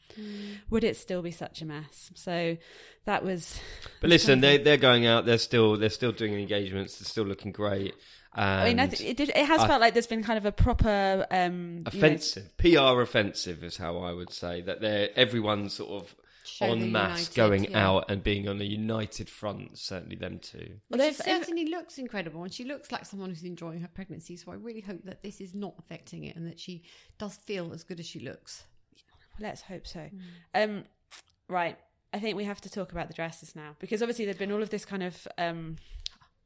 would 0.70 0.84
it 0.84 0.98
still 0.98 1.22
be 1.22 1.32
such 1.32 1.62
a 1.62 1.66
mess? 1.66 2.12
So 2.14 2.58
that 3.06 3.24
was. 3.24 3.58
But 4.02 4.10
listen, 4.10 4.42
they 4.42 4.58
they're 4.58 4.76
going 4.76 5.06
out. 5.06 5.26
They're 5.26 5.38
still 5.38 5.78
they're 5.78 5.90
still 5.90 6.12
doing 6.12 6.34
engagements. 6.34 7.00
They're 7.00 7.08
still 7.08 7.26
looking 7.26 7.54
great. 7.54 7.94
I 8.36 8.66
mean, 8.66 8.80
I 8.80 8.88
th- 8.88 9.02
it, 9.02 9.16
did, 9.16 9.30
it 9.30 9.46
has 9.46 9.62
I- 9.62 9.68
felt 9.68 9.80
like 9.80 9.94
there's 9.94 10.08
been 10.08 10.24
kind 10.24 10.38
of 10.38 10.46
a 10.46 10.52
proper 10.52 11.26
um, 11.30 11.78
you 11.78 11.84
know, 11.84 11.84
offensive 11.86 12.58
PR 12.58 13.02
offensive 13.02 13.64
is 13.64 13.78
how 13.78 14.00
I 14.00 14.12
would 14.12 14.32
say 14.32 14.62
that 14.62 14.82
they're 14.82 15.10
everyone's 15.16 15.74
sort 15.74 15.92
of 15.92 16.16
Show 16.46 16.66
they're 16.68 16.76
en 16.76 16.92
masse 16.92 17.10
united, 17.20 17.36
going 17.36 17.64
yeah. 17.72 17.88
out 17.88 18.12
and 18.12 18.22
being 18.24 18.48
on 18.50 18.60
a 18.60 18.66
united 18.66 19.30
front. 19.30 19.78
Certainly 19.78 20.18
them 20.18 20.40
two. 20.40 20.80
Well, 20.90 21.00
Well, 21.00 21.00
she 21.00 21.16
they've- 21.16 21.24
certainly 21.40 21.66
looks 21.68 21.98
incredible, 21.98 22.44
and 22.44 22.54
she 22.54 22.66
looks 22.66 22.92
like 22.92 23.06
someone 23.06 23.30
who's 23.30 23.44
enjoying 23.44 23.80
her 23.82 23.88
pregnancy. 23.88 24.36
So 24.38 24.52
I 24.52 24.56
really 24.56 24.82
hope 24.82 25.04
that 25.06 25.22
this 25.22 25.40
is 25.40 25.54
not 25.56 25.76
affecting 25.80 26.26
it, 26.26 26.36
and 26.36 26.46
that 26.48 26.60
she 26.60 26.84
does 27.18 27.36
feel 27.38 27.72
as 27.74 27.84
good 27.84 28.00
as 28.00 28.06
she 28.08 28.20
looks. 28.20 28.64
Let's 29.40 29.62
hope 29.62 29.88
so. 29.88 30.10
Um, 30.54 30.84
right. 31.48 31.78
I 32.14 32.20
think 32.20 32.38
we 32.38 32.44
have 32.44 32.62
to 32.62 32.70
talk 32.70 32.92
about 32.92 33.08
the 33.08 33.14
dresses 33.16 33.56
now 33.56 33.76
because 33.80 34.04
obviously 34.04 34.26
there'd 34.26 34.38
been 34.38 34.52
all 34.52 34.62
of 34.62 34.70
this 34.70 34.86
kind 34.86 35.02
of 35.02 35.28
um, 35.40 35.78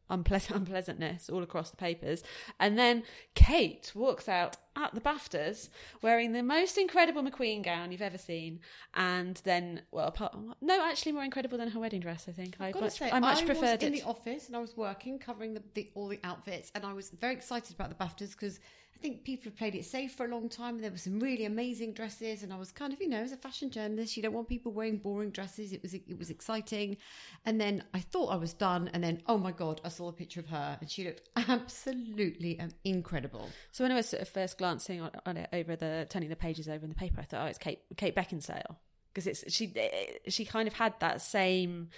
unpleasant 0.09 0.55
unpleasantness 0.55 1.29
all 1.29 1.43
across 1.43 1.69
the 1.69 1.77
papers. 1.77 2.23
And 2.59 2.77
then 2.77 3.03
Kate 3.35 3.91
walks 3.95 4.27
out 4.29 4.57
at 4.75 4.93
the 4.93 5.01
BAFTAs 5.01 5.69
wearing 6.01 6.33
the 6.33 6.43
most 6.43 6.77
incredible 6.77 7.23
McQueen 7.23 7.63
gown 7.63 7.91
you've 7.91 8.01
ever 8.01 8.17
seen, 8.17 8.59
and 8.93 9.41
then 9.43 9.81
well, 9.91 10.07
apart, 10.07 10.35
no, 10.61 10.85
actually 10.85 11.13
more 11.13 11.23
incredible 11.23 11.57
than 11.57 11.69
her 11.69 11.79
wedding 11.79 11.99
dress. 11.99 12.27
I 12.27 12.31
think 12.31 12.57
I 12.59 12.67
I've 12.67 12.73
to 12.75 12.81
much, 12.81 12.93
say, 12.93 13.09
I 13.11 13.19
much 13.19 13.41
was 13.41 13.45
preferred 13.45 13.83
in 13.83 13.93
it. 13.93 14.01
the 14.01 14.07
office 14.07 14.47
and 14.47 14.55
I 14.55 14.59
was 14.59 14.77
working, 14.77 15.19
covering 15.19 15.53
the, 15.53 15.63
the, 15.73 15.89
all 15.95 16.07
the 16.07 16.19
outfits, 16.23 16.71
and 16.75 16.85
I 16.85 16.93
was 16.93 17.09
very 17.09 17.33
excited 17.33 17.75
about 17.75 17.89
the 17.89 18.03
BAFTAs 18.03 18.31
because 18.31 18.59
I 18.97 18.99
think 18.99 19.23
people 19.23 19.45
have 19.45 19.55
played 19.55 19.75
it 19.75 19.85
safe 19.85 20.13
for 20.15 20.25
a 20.25 20.27
long 20.27 20.49
time. 20.49 20.75
And 20.75 20.83
there 20.83 20.89
were 20.89 20.97
some 20.97 21.19
really 21.19 21.45
amazing 21.45 21.93
dresses, 21.93 22.41
and 22.41 22.51
I 22.51 22.57
was 22.57 22.71
kind 22.71 22.91
of, 22.91 22.99
you 22.99 23.07
know, 23.07 23.19
as 23.19 23.31
a 23.31 23.37
fashion 23.37 23.69
journalist, 23.69 24.17
you 24.17 24.23
don't 24.23 24.33
want 24.33 24.49
people 24.49 24.71
wearing 24.71 24.97
boring 24.97 25.29
dresses. 25.29 25.71
It 25.71 25.83
was 25.83 25.93
it 25.93 26.17
was 26.17 26.31
exciting, 26.31 26.97
and 27.45 27.61
then 27.61 27.83
I 27.93 27.99
thought 27.99 28.29
I 28.29 28.37
was 28.37 28.53
done, 28.53 28.89
and 28.93 29.03
then 29.03 29.21
oh 29.27 29.37
my 29.37 29.51
god, 29.51 29.81
I 29.85 29.89
saw 29.89 30.07
a 30.07 30.13
picture 30.13 30.39
of 30.39 30.47
her, 30.47 30.77
and 30.81 30.89
she 30.89 31.03
looked 31.03 31.29
absolutely 31.35 32.59
um, 32.59 32.69
incredible. 32.83 33.47
So 33.71 33.83
when 33.83 33.91
I 33.91 33.95
was 33.95 34.09
sort 34.09 34.23
of 34.23 34.29
first 34.29 34.57
glancing 34.57 35.01
on, 35.01 35.11
on 35.27 35.37
it 35.37 35.49
over 35.53 35.75
the 35.75 36.07
turning 36.09 36.29
the 36.29 36.35
pages 36.35 36.67
over 36.67 36.83
in 36.83 36.89
the 36.89 36.95
paper, 36.95 37.21
I 37.21 37.25
thought, 37.25 37.43
oh, 37.43 37.47
it's 37.47 37.59
Kate 37.59 37.81
Kate 37.97 38.15
Beckinsale 38.15 38.77
because 39.13 39.27
it's 39.27 39.53
she 39.53 39.71
she 40.27 40.43
kind 40.43 40.67
of 40.67 40.73
had 40.73 40.95
that 41.01 41.21
same 41.21 41.89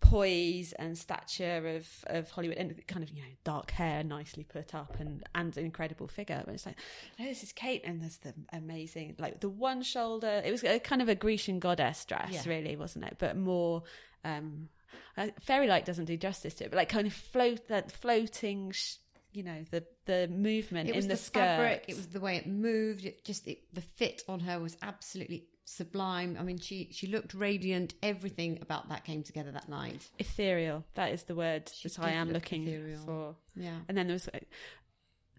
poise 0.00 0.72
and 0.74 0.96
stature 0.96 1.76
of 1.76 1.88
of 2.06 2.30
Hollywood 2.30 2.58
and 2.58 2.86
kind 2.86 3.02
of 3.02 3.10
you 3.10 3.22
know 3.22 3.28
dark 3.44 3.70
hair 3.72 4.04
nicely 4.04 4.44
put 4.44 4.74
up 4.74 5.00
and 5.00 5.24
and 5.34 5.56
an 5.56 5.64
incredible 5.64 6.06
figure. 6.06 6.42
But 6.44 6.54
it's 6.54 6.66
like 6.66 6.76
no 7.18 7.24
this 7.24 7.42
is 7.42 7.52
Kate 7.52 7.82
and 7.84 8.00
there's 8.00 8.18
the 8.18 8.34
amazing 8.52 9.16
like 9.18 9.40
the 9.40 9.48
one 9.48 9.82
shoulder. 9.82 10.42
It 10.44 10.50
was 10.52 10.62
a 10.64 10.78
kind 10.78 11.02
of 11.02 11.08
a 11.08 11.14
Grecian 11.14 11.58
goddess 11.58 12.04
dress 12.04 12.30
Yeah. 12.30 12.42
really 12.46 12.76
wasn't 12.76 13.04
it? 13.06 13.16
But 13.18 13.36
more 13.36 13.82
um 14.24 14.68
uh, 15.16 15.28
fairy 15.40 15.66
light 15.66 15.84
doesn't 15.84 16.04
do 16.06 16.16
justice 16.16 16.54
to 16.54 16.64
it 16.64 16.70
but 16.70 16.76
like 16.76 16.88
kind 16.88 17.06
of 17.06 17.12
float 17.12 17.68
that 17.68 17.90
floating 17.90 18.70
sh- 18.70 18.96
you 19.32 19.42
know 19.42 19.64
the 19.70 19.84
the 20.06 20.28
movement 20.28 20.88
It 20.88 20.94
was 20.94 21.04
in 21.04 21.08
the, 21.08 21.14
the, 21.16 21.20
skirt. 21.22 21.40
Fabric, 21.40 21.84
it 21.88 21.96
was 21.96 22.06
the 22.08 22.20
way 22.20 22.36
it 22.36 22.46
moved. 22.46 23.04
It 23.04 23.24
just 23.24 23.46
it, 23.48 23.58
the 23.74 23.80
fit 23.82 24.22
on 24.28 24.40
her 24.40 24.58
was 24.60 24.76
absolutely 24.82 25.44
sublime. 25.66 26.36
I 26.40 26.42
mean, 26.42 26.58
she 26.58 26.88
she 26.92 27.06
looked 27.08 27.34
radiant. 27.34 27.94
Everything 28.02 28.58
about 28.62 28.88
that 28.88 29.04
came 29.04 29.22
together 29.22 29.50
that 29.52 29.68
night. 29.68 30.08
ethereal. 30.18 30.84
That 30.94 31.12
is 31.12 31.24
the 31.24 31.34
word 31.34 31.70
She 31.74 31.88
that 31.88 31.98
I 32.00 32.12
am 32.12 32.28
look 32.28 32.34
looking 32.44 32.66
ethereal. 32.66 32.98
for. 33.04 33.34
Yeah. 33.54 33.76
And 33.88 33.98
then 33.98 34.06
there 34.06 34.14
was 34.14 34.28
like, 34.32 34.48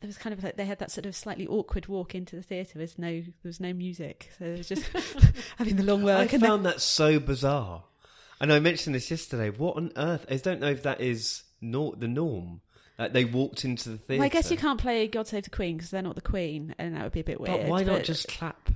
there 0.02 0.08
was 0.08 0.18
kind 0.18 0.34
of 0.34 0.44
like 0.44 0.58
they 0.58 0.66
had 0.66 0.80
that 0.80 0.92
sort 0.92 1.06
of 1.08 1.16
slightly 1.16 1.48
awkward 1.48 1.88
walk 1.88 2.14
into 2.14 2.36
the 2.36 2.44
theatre. 2.44 2.74
There 2.76 2.82
was 2.84 3.00
no 3.00 3.10
there 3.22 3.34
was 3.44 3.60
no 3.60 3.74
music, 3.74 4.30
so 4.38 4.46
it 4.46 4.58
was 4.60 4.68
just 4.70 4.84
having 5.58 5.78
the 5.78 5.84
long 5.84 6.02
I 6.04 6.06
work. 6.06 6.34
and 6.34 6.44
then- 6.44 6.50
found 6.50 6.66
that 6.66 6.82
so 6.82 7.20
bizarre. 7.20 7.84
And 8.40 8.54
I 8.54 8.60
mentioned 8.60 8.94
this 8.94 9.10
yesterday. 9.10 9.50
What 9.50 9.78
on 9.78 9.92
earth? 9.96 10.28
I 10.30 10.36
don't 10.36 10.60
know 10.60 10.70
if 10.70 10.84
that 10.84 11.02
is 11.02 11.44
nor- 11.60 11.96
the 11.96 12.08
norm. 12.08 12.62
Like 13.00 13.14
they 13.14 13.26
walked 13.26 13.64
into 13.66 13.90
the 13.90 13.98
theatre. 13.98 14.20
well, 14.22 14.26
I 14.26 14.30
guess 14.30 14.52
you 14.52 14.58
can't 14.58 14.80
play 14.80 15.08
God 15.08 15.28
Save 15.28 15.44
the 15.46 15.50
Queen 15.52 15.78
because 15.78 15.90
they're 15.92 16.02
not 16.04 16.16
the 16.16 16.22
Queen, 16.22 16.76
and 16.78 16.96
that 16.96 17.04
would 17.04 17.12
be 17.14 17.20
a 17.22 17.24
bit 17.24 17.40
weird. 17.40 17.62
But 17.62 17.68
why 17.70 17.84
not 17.84 17.98
but- 17.98 18.06
just 18.06 18.28
clap? 18.28 18.70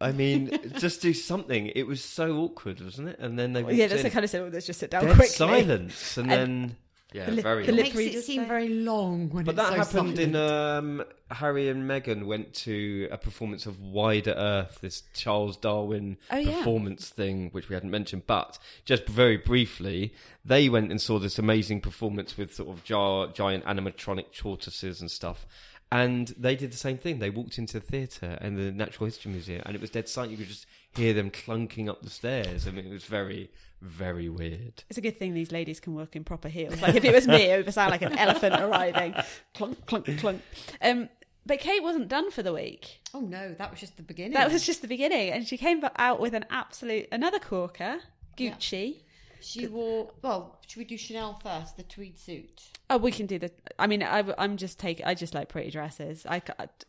I 0.00 0.12
mean, 0.12 0.50
just 0.78 1.02
do 1.02 1.12
something. 1.12 1.66
It 1.74 1.86
was 1.86 2.02
so 2.04 2.36
awkward, 2.38 2.80
wasn't 2.80 3.08
it? 3.08 3.18
And 3.18 3.38
then 3.38 3.52
they 3.52 3.62
Well, 3.62 3.72
yeah, 3.74 3.84
walked 3.84 3.90
that's 3.90 4.00
in. 4.02 4.08
the 4.08 4.10
kind 4.12 4.24
of 4.24 4.30
thing. 4.30 4.52
Let's 4.52 4.66
just 4.66 4.80
sit 4.80 4.90
down 4.90 5.04
Dead 5.06 5.16
quickly. 5.16 5.26
silence, 5.34 6.16
and, 6.16 6.30
And 6.32 6.40
then 6.70 6.76
yeah, 7.12 7.24
the 7.26 7.32
li- 7.32 7.42
very. 7.42 7.66
the 7.66 7.72
odd. 7.72 7.78
It 7.78 7.84
lip 7.84 7.94
makes 7.96 8.14
it 8.16 8.22
seem 8.22 8.46
very 8.46 8.68
long 8.68 9.30
when 9.30 9.44
But 9.44 9.56
it's 9.58 9.62
that 9.70 9.86
so 9.86 9.98
happened 9.98 10.18
in 10.20 10.36
um, 10.36 11.04
Harry 11.30 11.68
and 11.68 11.82
Meghan 11.90 12.26
went 12.26 12.54
to 12.54 13.08
a 13.10 13.18
performance 13.18 13.66
of 13.66 13.80
Wider 13.80 14.34
Earth, 14.36 14.78
this 14.82 15.02
Charles 15.14 15.56
Darwin 15.56 16.16
Oh, 16.30 16.36
yeah. 16.36 16.58
performance 16.58 17.08
thing, 17.08 17.48
which 17.50 17.68
we 17.68 17.74
hadn't 17.74 17.90
mentioned. 17.90 18.22
But 18.28 18.58
just 18.84 19.06
very 19.06 19.36
briefly, 19.38 20.12
they 20.44 20.68
went 20.68 20.90
and 20.92 21.00
saw 21.00 21.18
this 21.18 21.38
amazing 21.40 21.80
performance 21.80 22.36
with 22.36 22.54
sort 22.54 22.68
of 22.68 22.84
jar- 22.84 23.26
giant 23.32 23.64
animatronic 23.64 24.32
tortoises 24.36 25.00
and 25.00 25.10
stuff. 25.10 25.44
And 25.90 26.28
they 26.38 26.54
did 26.54 26.70
the 26.70 26.76
same 26.76 26.98
thing. 26.98 27.18
They 27.18 27.30
walked 27.30 27.56
into 27.56 27.80
the 27.80 27.86
theatre 27.86 28.36
and 28.42 28.58
the 28.58 28.70
Natural 28.72 29.06
History 29.06 29.32
Museum, 29.32 29.62
and 29.64 29.74
it 29.74 29.80
was 29.80 29.90
dead 29.90 30.08
silent. 30.08 30.32
You 30.32 30.38
could 30.38 30.48
just 30.48 30.66
hear 30.94 31.14
them 31.14 31.30
clunking 31.30 31.88
up 31.88 32.02
the 32.02 32.10
stairs. 32.10 32.66
I 32.66 32.72
mean, 32.72 32.86
it 32.86 32.92
was 32.92 33.04
very, 33.04 33.50
very 33.80 34.28
weird. 34.28 34.84
It's 34.90 34.98
a 34.98 35.00
good 35.00 35.18
thing 35.18 35.32
these 35.32 35.50
ladies 35.50 35.80
can 35.80 35.94
work 35.94 36.14
in 36.14 36.24
proper 36.24 36.48
heels. 36.48 36.82
Like 36.82 36.94
if 36.94 37.04
it 37.04 37.14
was 37.14 37.26
me, 37.26 37.44
it 37.44 37.64
would 37.64 37.72
sound 37.72 37.90
like 37.90 38.02
an 38.02 38.18
elephant 38.18 38.60
arriving, 38.60 39.14
clunk, 39.54 39.86
clunk, 39.86 40.18
clunk. 40.18 40.42
Um, 40.82 41.08
but 41.46 41.60
Kate 41.60 41.82
wasn't 41.82 42.08
done 42.08 42.30
for 42.30 42.42
the 42.42 42.52
week. 42.52 43.00
Oh 43.14 43.20
no, 43.20 43.54
that 43.54 43.70
was 43.70 43.80
just 43.80 43.96
the 43.96 44.02
beginning. 44.02 44.34
That 44.34 44.52
was 44.52 44.66
just 44.66 44.82
the 44.82 44.88
beginning, 44.88 45.30
and 45.30 45.48
she 45.48 45.56
came 45.56 45.82
out 45.96 46.20
with 46.20 46.34
an 46.34 46.44
absolute 46.50 47.08
another 47.10 47.38
corker, 47.38 48.00
Gucci. 48.36 49.04
She 49.40 49.66
wore. 49.66 50.10
Well, 50.22 50.58
should 50.66 50.78
we 50.78 50.84
do 50.84 50.96
Chanel 50.96 51.38
first? 51.42 51.76
The 51.76 51.82
tweed 51.82 52.18
suit. 52.18 52.62
Oh, 52.90 52.96
we 52.98 53.12
can 53.12 53.26
do 53.26 53.38
the. 53.38 53.50
I 53.78 53.86
mean, 53.86 54.02
I, 54.02 54.24
am 54.38 54.56
just 54.56 54.78
taking. 54.78 55.06
I 55.06 55.14
just 55.14 55.34
like 55.34 55.48
pretty 55.48 55.70
dresses. 55.70 56.26
I 56.26 56.40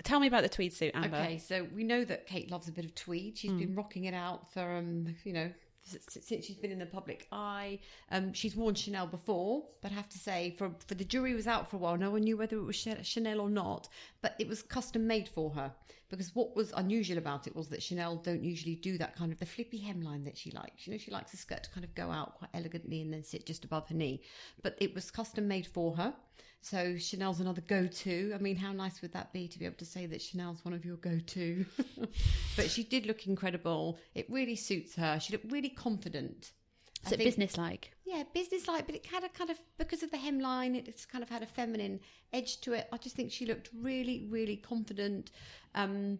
tell 0.03 0.19
me 0.19 0.27
about 0.27 0.43
the 0.43 0.49
tweed 0.49 0.73
suit, 0.73 0.91
Amber. 0.93 1.17
Okay, 1.17 1.37
so 1.37 1.67
we 1.75 1.83
know 1.83 2.03
that 2.05 2.27
Kate 2.27 2.49
loves 2.51 2.67
a 2.67 2.71
bit 2.71 2.85
of 2.85 2.95
tweed. 2.95 3.37
She's 3.37 3.51
been 3.51 3.75
rocking 3.75 4.05
it 4.05 4.13
out 4.13 4.51
for 4.53 4.77
um, 4.77 5.15
you 5.23 5.33
know, 5.33 5.51
since 6.07 6.45
she's 6.45 6.57
been 6.57 6.71
in 6.71 6.79
the 6.79 6.85
public 6.85 7.27
eye. 7.31 7.79
Um, 8.11 8.33
she's 8.33 8.55
worn 8.55 8.75
Chanel 8.75 9.07
before, 9.07 9.63
but 9.81 9.91
I 9.91 9.95
have 9.95 10.09
to 10.09 10.17
say, 10.17 10.55
for 10.57 10.71
for 10.87 10.95
the 10.95 11.05
jury 11.05 11.33
was 11.33 11.47
out 11.47 11.69
for 11.69 11.77
a 11.77 11.79
while. 11.79 11.97
No 11.97 12.11
one 12.11 12.21
knew 12.21 12.37
whether 12.37 12.57
it 12.57 12.63
was 12.63 12.87
Chanel 13.03 13.41
or 13.41 13.49
not, 13.49 13.87
but 14.21 14.35
it 14.39 14.47
was 14.47 14.61
custom 14.61 15.07
made 15.07 15.27
for 15.27 15.51
her. 15.51 15.71
Because 16.09 16.33
what 16.33 16.55
was 16.55 16.73
unusual 16.75 17.19
about 17.19 17.45
it 17.45 17.55
was 17.55 17.67
that 17.67 17.83
Chanel 17.83 18.15
don't 18.15 18.43
usually 18.43 18.75
do 18.75 18.97
that 18.97 19.15
kind 19.15 19.31
of 19.31 19.37
the 19.39 19.45
flippy 19.45 19.79
hemline 19.79 20.25
that 20.25 20.37
she 20.37 20.49
likes. 20.51 20.87
You 20.87 20.93
know, 20.93 20.97
she 20.97 21.11
likes 21.11 21.33
a 21.33 21.37
skirt 21.37 21.63
to 21.63 21.69
kind 21.69 21.83
of 21.83 21.93
go 21.93 22.09
out 22.09 22.35
quite 22.35 22.49
elegantly 22.55 23.01
and 23.01 23.13
then 23.13 23.23
sit 23.23 23.45
just 23.45 23.63
above 23.63 23.87
her 23.89 23.95
knee. 23.95 24.21
But 24.63 24.75
it 24.79 24.95
was 24.95 25.11
custom 25.11 25.47
made 25.47 25.67
for 25.67 25.95
her. 25.97 26.13
So 26.61 26.97
Chanel's 26.97 27.39
another 27.39 27.61
go-to. 27.61 28.33
I 28.35 28.37
mean, 28.37 28.57
how 28.57 28.73
nice 28.73 29.01
would 29.01 29.13
that 29.13 29.31
be 29.31 29.47
to 29.47 29.59
be 29.59 29.65
able 29.65 29.77
to 29.77 29.85
say 29.85 30.05
that 30.07 30.21
Chanel's 30.21 30.63
one 30.65 30.73
of 30.73 30.83
your 30.83 30.97
go-to? 30.97 31.65
but 32.57 32.69
she 32.69 32.83
did 32.83 33.05
look 33.05 33.27
incredible. 33.27 33.97
It 34.13 34.29
really 34.29 34.55
suits 34.55 34.95
her. 34.95 35.19
She 35.19 35.31
looked 35.33 35.51
really 35.51 35.69
confident. 35.69 36.51
So 37.03 37.11
think- 37.11 37.23
business-like. 37.23 37.93
yeah, 38.05 38.23
business-like, 38.33 38.85
but 38.85 38.95
it 38.95 39.05
had 39.05 39.23
a 39.23 39.29
kind 39.29 39.49
of 39.49 39.57
because 39.77 40.03
of 40.03 40.11
the 40.11 40.17
hemline, 40.17 40.75
it's 40.75 41.05
kind 41.05 41.23
of 41.23 41.29
had 41.29 41.41
a 41.41 41.45
feminine 41.45 42.01
edge 42.33 42.59
to 42.61 42.73
it. 42.73 42.89
I 42.91 42.97
just 42.97 43.15
think 43.15 43.31
she 43.31 43.45
looked 43.45 43.69
really, 43.73 44.27
really 44.29 44.57
confident. 44.57 45.31
Um, 45.75 46.19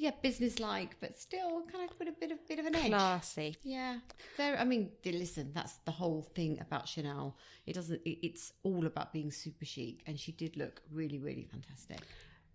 yeah, 0.00 0.12
business-like, 0.22 0.98
but 0.98 1.18
still 1.18 1.62
kind 1.70 1.90
of 1.90 1.98
with 1.98 2.08
a 2.08 2.12
bit 2.12 2.30
of 2.32 2.48
bit 2.48 2.58
of 2.58 2.64
an 2.64 2.74
edge. 2.74 2.86
Classy. 2.86 3.54
Yeah, 3.62 3.98
there. 4.38 4.58
I 4.58 4.64
mean, 4.64 4.92
listen, 5.04 5.52
that's 5.54 5.74
the 5.84 5.90
whole 5.90 6.22
thing 6.22 6.58
about 6.58 6.88
Chanel. 6.88 7.36
It 7.66 7.74
doesn't. 7.74 8.00
It, 8.06 8.18
it's 8.26 8.54
all 8.62 8.86
about 8.86 9.12
being 9.12 9.30
super 9.30 9.66
chic, 9.66 10.02
and 10.06 10.18
she 10.18 10.32
did 10.32 10.56
look 10.56 10.80
really, 10.90 11.18
really 11.18 11.44
fantastic. 11.44 12.00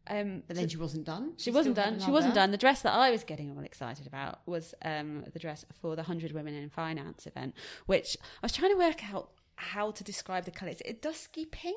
Um, 0.07 0.41
But 0.47 0.55
then 0.55 0.67
she 0.67 0.77
wasn't 0.77 1.05
done. 1.05 1.33
She 1.37 1.51
wasn't 1.51 1.75
done. 1.75 1.99
She 1.99 2.09
wasn't 2.09 2.33
done. 2.33 2.49
The 2.49 2.57
dress 2.57 2.81
that 2.81 2.93
I 2.93 3.11
was 3.11 3.23
getting 3.23 3.55
all 3.55 3.63
excited 3.63 4.07
about 4.07 4.39
was 4.47 4.73
um, 4.83 5.23
the 5.31 5.39
dress 5.39 5.65
for 5.79 5.91
the 5.95 6.01
100 6.01 6.31
Women 6.31 6.55
in 6.55 6.69
Finance 6.69 7.27
event, 7.27 7.53
which 7.85 8.17
I 8.41 8.45
was 8.45 8.53
trying 8.53 8.71
to 8.71 8.77
work 8.77 9.07
out 9.13 9.29
how 9.57 9.91
to 9.91 10.03
describe 10.03 10.45
the 10.45 10.51
colour. 10.51 10.71
Is 10.71 10.81
it 10.81 10.87
a 10.89 10.93
dusky 10.93 11.45
pink? 11.45 11.75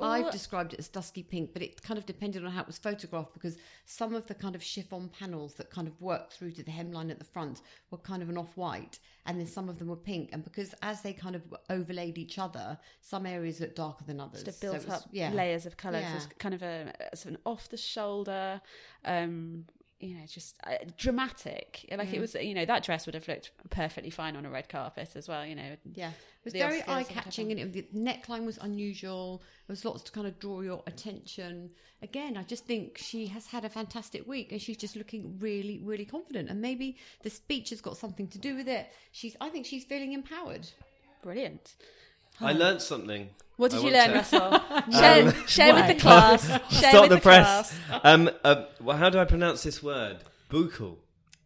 or- 0.00 0.08
I've 0.08 0.32
described 0.32 0.72
it 0.72 0.78
as 0.80 0.88
dusky 0.88 1.22
pink, 1.22 1.52
but 1.52 1.62
it 1.62 1.82
kind 1.82 1.98
of 1.98 2.04
depended 2.06 2.44
on 2.44 2.50
how 2.50 2.62
it 2.62 2.66
was 2.66 2.78
photographed 2.78 3.32
because 3.32 3.56
some 3.84 4.12
of 4.14 4.26
the 4.26 4.34
kind 4.34 4.56
of 4.56 4.62
chiffon 4.62 5.08
panels 5.08 5.54
that 5.54 5.70
kind 5.70 5.86
of 5.86 6.00
worked 6.00 6.32
through 6.32 6.50
to 6.52 6.62
the 6.64 6.70
hemline 6.72 7.10
at 7.10 7.18
the 7.20 7.24
front 7.24 7.60
were 7.90 7.98
kind 7.98 8.20
of 8.22 8.28
an 8.28 8.36
off 8.38 8.56
white, 8.56 8.98
and 9.26 9.38
then 9.38 9.46
some 9.46 9.68
of 9.68 9.78
them 9.78 9.86
were 9.88 9.94
pink. 9.96 10.30
And 10.32 10.42
because 10.42 10.74
as 10.82 11.02
they 11.02 11.12
kind 11.12 11.36
of 11.36 11.42
overlaid 11.70 12.18
each 12.18 12.38
other, 12.40 12.76
some 13.02 13.24
areas 13.24 13.60
looked 13.60 13.76
darker 13.76 14.04
than 14.04 14.18
others. 14.20 14.40
sort 14.40 14.48
of 14.48 14.54
So 14.54 14.60
built 14.60 14.76
it 14.76 14.84
was- 14.86 14.94
up 15.02 15.08
layers 15.30 15.64
of 15.66 15.76
colour. 15.76 16.02
So 16.02 16.16
it's 16.16 16.26
kind 16.38 16.54
of 16.54 16.62
a 16.62 16.92
sort 17.14 17.34
of 17.34 17.34
an 17.34 17.40
off 17.46 17.68
the 17.68 17.76
shoulder, 17.76 18.60
um, 19.04 19.66
you 20.00 20.14
know, 20.14 20.24
just 20.26 20.56
uh, 20.64 20.76
dramatic. 20.96 21.84
Like 21.90 22.08
Mm. 22.08 22.14
it 22.14 22.20
was, 22.20 22.34
you 22.34 22.54
know, 22.54 22.64
that 22.64 22.84
dress 22.84 23.06
would 23.06 23.14
have 23.14 23.26
looked 23.26 23.50
perfectly 23.70 24.10
fine 24.10 24.36
on 24.36 24.46
a 24.46 24.50
red 24.50 24.68
carpet 24.68 25.10
as 25.16 25.26
well. 25.28 25.44
You 25.44 25.56
know, 25.56 25.76
Yeah, 25.94 26.10
it 26.10 26.14
was 26.44 26.52
very 26.52 26.82
eye 26.86 27.02
catching, 27.02 27.50
and 27.50 27.58
it, 27.60 27.72
the 27.72 27.98
neckline 27.98 28.46
was 28.46 28.58
unusual. 28.58 29.38
There 29.66 29.72
was 29.72 29.84
lots 29.84 30.02
to 30.04 30.12
kind 30.12 30.26
of 30.26 30.38
draw 30.38 30.60
your 30.60 30.82
attention. 30.86 31.70
Again, 32.00 32.36
I 32.36 32.44
just 32.44 32.64
think 32.64 32.96
she 32.98 33.26
has 33.26 33.46
had 33.48 33.64
a 33.64 33.68
fantastic 33.68 34.26
week, 34.26 34.52
and 34.52 34.62
she's 34.62 34.76
just 34.76 34.94
looking 34.94 35.36
really, 35.40 35.80
really 35.82 36.04
confident. 36.04 36.48
And 36.48 36.60
maybe 36.60 36.96
the 37.22 37.30
speech 37.30 37.70
has 37.70 37.80
got 37.80 37.96
something 37.96 38.28
to 38.28 38.38
do 38.38 38.54
with 38.54 38.68
it. 38.68 38.86
She's, 39.12 39.36
I 39.40 39.48
think, 39.48 39.66
she's 39.66 39.84
feeling 39.84 40.12
empowered. 40.12 40.68
brilliant. 41.22 41.74
I 42.40 42.52
learned 42.52 42.82
something. 42.82 43.30
What 43.56 43.72
did 43.72 43.80
I 43.80 43.82
you 43.84 43.92
learn, 43.92 44.08
to- 44.10 44.14
Russell? 44.14 44.92
share 44.92 45.32
share 45.48 45.74
with 45.74 45.88
the 45.88 45.94
class. 46.00 46.46
Share 46.70 46.90
Start 46.90 47.08
with 47.10 47.18
the, 47.18 47.22
press. 47.22 47.76
class. 47.88 48.00
Um, 48.04 48.30
uh, 48.44 48.64
well, 48.80 48.96
how 48.96 49.10
do 49.10 49.18
I 49.18 49.24
pronounce 49.24 49.62
this 49.64 49.82
word? 49.82 50.18
Boucle. 50.50 50.96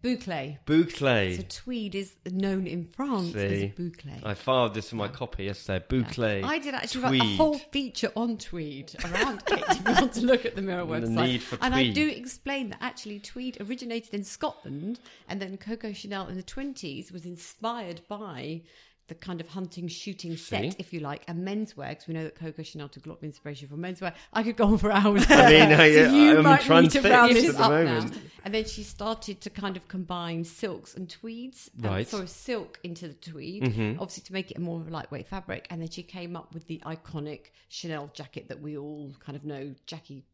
Boucle. 0.05 0.59
Boucle. 0.67 1.37
So 1.37 1.43
tweed 1.49 1.95
is 1.95 2.15
known 2.31 2.67
in 2.67 2.85
France 2.93 3.33
See? 3.33 3.39
as 3.39 3.63
boucle. 3.79 4.27
I 4.27 4.35
filed 4.35 4.75
this 4.75 4.91
in 4.93 4.99
my 4.99 5.07
copy 5.09 5.45
yesterday. 5.45 5.85
Boucle. 5.89 6.45
I 6.45 6.59
did 6.59 6.75
actually 6.75 7.03
write 7.05 7.23
a 7.23 7.37
whole 7.37 7.57
feature 7.59 8.11
on 8.17 8.37
tweed 8.37 8.93
around 9.05 9.47
Kate 9.47 9.63
if 9.71 9.79
you 9.87 9.95
want 9.95 10.13
to 10.15 10.27
look 10.27 10.45
at 10.45 10.57
the 10.57 10.61
Mirror 10.63 10.87
website. 10.87 11.15
The 11.17 11.23
need 11.25 11.43
for 11.43 11.57
tweed. 11.57 11.65
and 11.67 11.75
I 11.75 11.89
do 11.91 12.09
explain 12.09 12.71
that 12.71 12.79
actually 12.83 13.21
tweed 13.21 13.59
originated 13.61 14.13
in 14.13 14.25
Scotland 14.25 14.99
and 15.29 15.41
then 15.41 15.57
Coco 15.57 15.93
Chanel 15.93 16.27
in 16.27 16.37
the 16.37 16.43
20s 16.43 17.13
was 17.13 17.25
inspired 17.25 18.01
by 18.09 18.63
the 19.09 19.15
kind 19.17 19.41
of 19.41 19.49
hunting 19.49 19.89
shooting 19.89 20.37
set, 20.37 20.63
See? 20.73 20.77
if 20.79 20.93
you 20.93 21.01
like, 21.01 21.25
and 21.29 21.47
menswear, 21.47 21.91
because 21.91 22.07
we 22.07 22.15
know 22.15 22.25
that 22.25 22.35
Coco 22.37 22.63
Chanel 22.63 22.89
took 22.89 23.05
a 23.05 23.09
lot 23.09 23.19
of 23.19 23.25
inspiration 23.25 23.69
from 23.69 23.81
menswear. 23.81 24.15
I 24.33 24.43
could 24.43 24.57
go 24.57 24.67
on 24.67 24.79
for 24.79 24.91
hours. 24.93 25.25
I 25.31 25.51
mean, 25.51 25.73
I, 25.73 25.93
So 25.95 26.13
you 26.13 26.37
I'm 26.39 26.43
might 26.45 26.69
need 26.69 26.91
to 26.93 27.01
round 27.03 27.35
this 27.37 27.55
up 27.59 27.71
moment. 27.71 28.13
now. 28.15 28.21
And 28.45 28.55
then 28.55 28.65
she 28.65 28.83
started 28.85 29.41
to 29.43 29.51
kind 29.51 29.77
of 29.77 29.89
combine 29.89 30.45
silks 30.45 30.95
and 30.95 31.11
tweeds. 31.11 31.71
um, 31.83 31.91
Right. 31.91 32.09
sorry, 32.09 32.27
silk 32.29 32.79
into 32.85 33.09
the 33.09 33.15
tweed, 33.15 33.65
Mm-hmm. 33.65 34.01
obviously 34.01 34.23
to 34.25 34.33
make 34.33 34.51
it 34.51 34.57
a 34.59 34.61
more 34.61 34.81
of 34.81 34.89
lightweight 34.91 35.27
fabric. 35.29 35.67
And 35.71 35.81
then 35.83 35.91
she 35.91 36.03
came 36.05 36.37
up 36.37 36.55
with 36.55 36.67
the 36.69 36.81
iconic 36.87 37.47
Chanel 37.69 38.11
jacket 38.15 38.49
that 38.49 38.61
we 38.63 38.77
all 38.79 39.13
kind 39.21 39.37
of 39.37 39.45
know. 39.45 39.75
Jackie 39.87 40.25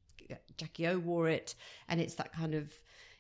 Jackie 0.59 0.87
O 0.89 0.99
wore 0.99 1.29
it, 1.29 1.55
and 1.89 2.01
it's 2.01 2.15
that 2.17 2.33
kind 2.35 2.55
of 2.55 2.71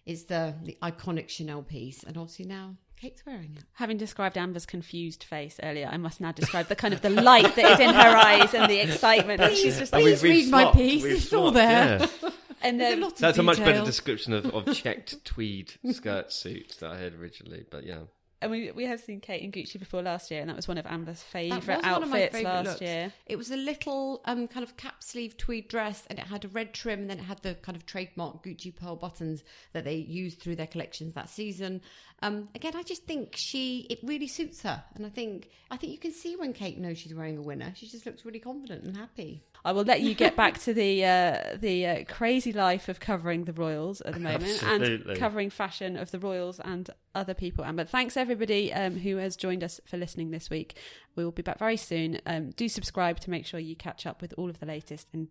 it's 0.04 0.24
the 0.24 0.54
the 0.62 0.76
iconic 0.82 1.28
Chanel 1.30 1.62
piece. 1.62 2.02
And 2.02 2.16
obviously 2.18 2.44
now 2.44 2.76
Kate's 3.00 3.24
wearing 3.24 3.54
it. 3.56 3.64
Having 3.74 3.98
described 3.98 4.36
Amber's 4.36 4.66
confused 4.66 5.22
face 5.22 5.60
earlier, 5.62 5.88
I 5.90 5.96
must 5.98 6.20
now 6.20 6.32
describe 6.32 6.66
the 6.66 6.74
kind 6.76 6.92
of 6.92 7.00
the 7.00 7.10
light 7.10 7.54
that 7.54 7.64
is 7.72 7.80
in 7.80 7.94
her 7.94 8.16
eyes 8.16 8.54
and 8.54 8.68
the 8.70 8.80
excitement. 8.90 9.40
And 9.40 9.54
she's 9.56 9.78
just 9.78 9.92
And 9.92 10.02
like, 10.04 10.18
Please 10.18 10.22
read 10.22 10.50
my 10.50 10.72
piece, 10.72 11.02
we've 11.04 11.12
it's 11.16 11.32
all 11.32 11.50
there. 11.52 12.00
yeah. 12.00 12.06
and 12.62 12.80
There's 12.80 12.90
then 12.90 12.98
a 12.98 13.02
lot 13.02 13.12
of 13.12 13.18
That's 13.18 13.38
a 13.38 13.42
much 13.42 13.58
better 13.58 13.84
description 13.84 14.32
of, 14.32 14.46
of 14.46 14.74
checked 14.74 15.24
tweed 15.24 15.72
skirt 15.92 16.32
suit 16.32 16.76
that 16.80 16.90
I 16.90 16.98
had 16.98 17.14
originally, 17.14 17.64
but 17.70 17.84
yeah. 17.86 18.00
And 18.40 18.50
we 18.50 18.70
we 18.70 18.84
have 18.84 19.00
seen 19.00 19.20
Kate 19.20 19.42
in 19.42 19.50
Gucci 19.50 19.78
before 19.78 20.02
last 20.02 20.30
year, 20.30 20.40
and 20.40 20.48
that 20.48 20.56
was 20.56 20.68
one 20.68 20.78
of 20.78 20.86
Amber's 20.86 21.22
favourite 21.22 21.82
was 21.82 21.84
one 21.84 22.02
of 22.02 22.08
my 22.08 22.24
outfits 22.24 22.36
favourite 22.36 22.54
last 22.54 22.66
looks. 22.66 22.80
year. 22.80 23.12
It 23.26 23.36
was 23.36 23.50
a 23.50 23.56
little 23.56 24.20
um, 24.24 24.46
kind 24.46 24.62
of 24.62 24.76
cap 24.76 25.02
sleeve 25.02 25.36
tweed 25.36 25.68
dress, 25.68 26.04
and 26.08 26.18
it 26.18 26.26
had 26.26 26.44
a 26.44 26.48
red 26.48 26.72
trim, 26.72 27.00
and 27.00 27.10
then 27.10 27.18
it 27.18 27.24
had 27.24 27.42
the 27.42 27.54
kind 27.54 27.76
of 27.76 27.86
trademark 27.86 28.44
Gucci 28.44 28.74
pearl 28.74 28.96
buttons 28.96 29.42
that 29.72 29.84
they 29.84 29.96
used 29.96 30.40
through 30.40 30.56
their 30.56 30.66
collections 30.66 31.14
that 31.14 31.28
season. 31.28 31.80
Um, 32.20 32.48
again, 32.54 32.74
I 32.74 32.82
just 32.82 33.04
think 33.04 33.34
she 33.36 33.86
it 33.90 34.00
really 34.02 34.28
suits 34.28 34.62
her, 34.62 34.82
and 34.94 35.06
I 35.06 35.08
think 35.08 35.50
I 35.70 35.76
think 35.76 35.92
you 35.92 35.98
can 35.98 36.12
see 36.12 36.36
when 36.36 36.52
Kate 36.52 36.78
knows 36.78 36.98
she's 36.98 37.14
wearing 37.14 37.38
a 37.38 37.42
winner. 37.42 37.72
She 37.76 37.86
just 37.86 38.06
looks 38.06 38.24
really 38.24 38.40
confident 38.40 38.84
and 38.84 38.96
happy. 38.96 39.44
I 39.64 39.72
will 39.72 39.84
let 39.84 40.00
you 40.00 40.14
get 40.14 40.36
back 40.36 40.58
to 40.60 40.74
the 40.74 41.04
uh, 41.04 41.56
the 41.60 41.86
uh, 41.86 42.04
crazy 42.04 42.52
life 42.52 42.88
of 42.88 43.00
covering 43.00 43.44
the 43.44 43.52
royals 43.52 44.00
at 44.00 44.14
the 44.14 44.20
moment 44.20 44.62
Absolutely. 44.62 45.10
and 45.12 45.18
covering 45.18 45.50
fashion 45.50 45.96
of 45.96 46.10
the 46.10 46.18
royals 46.18 46.60
and 46.60 46.90
other 47.18 47.34
people. 47.34 47.64
And 47.64 47.76
but 47.76 47.88
thanks 47.88 48.16
everybody 48.16 48.72
um, 48.72 48.96
who 48.96 49.16
has 49.16 49.36
joined 49.36 49.64
us 49.64 49.80
for 49.84 49.96
listening 49.96 50.30
this 50.30 50.48
week. 50.48 50.76
We 51.16 51.24
will 51.24 51.32
be 51.32 51.42
back 51.42 51.58
very 51.58 51.76
soon. 51.76 52.20
Um, 52.24 52.50
do 52.50 52.68
subscribe 52.68 53.20
to 53.20 53.30
make 53.30 53.44
sure 53.44 53.60
you 53.60 53.76
catch 53.76 54.06
up 54.06 54.22
with 54.22 54.32
all 54.38 54.48
of 54.48 54.60
the 54.60 54.66
latest, 54.66 55.08
and 55.12 55.28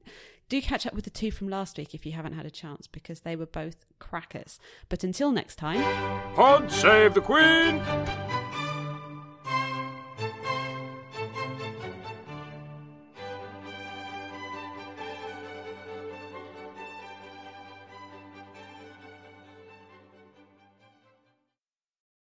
do 0.50 0.62
catch 0.62 0.86
up 0.86 0.93
with 0.93 1.06
the 1.06 1.10
two 1.10 1.32
from 1.32 1.50
last 1.50 1.78
week 1.78 1.95
if 1.95 2.06
you 2.06 2.12
haven't 2.12 2.34
had 2.34 2.45
a 2.45 2.52
chance 2.52 2.88
because 2.88 3.21
they 3.21 3.36
were 3.36 3.45
both 3.45 3.86
crackers. 4.00 4.60
But 4.89 5.04
until 5.04 5.32
next 5.32 5.56
time. 5.56 5.82
Pod 6.36 6.71
save 6.71 7.13
the 7.13 7.21
Queen! 7.21 8.56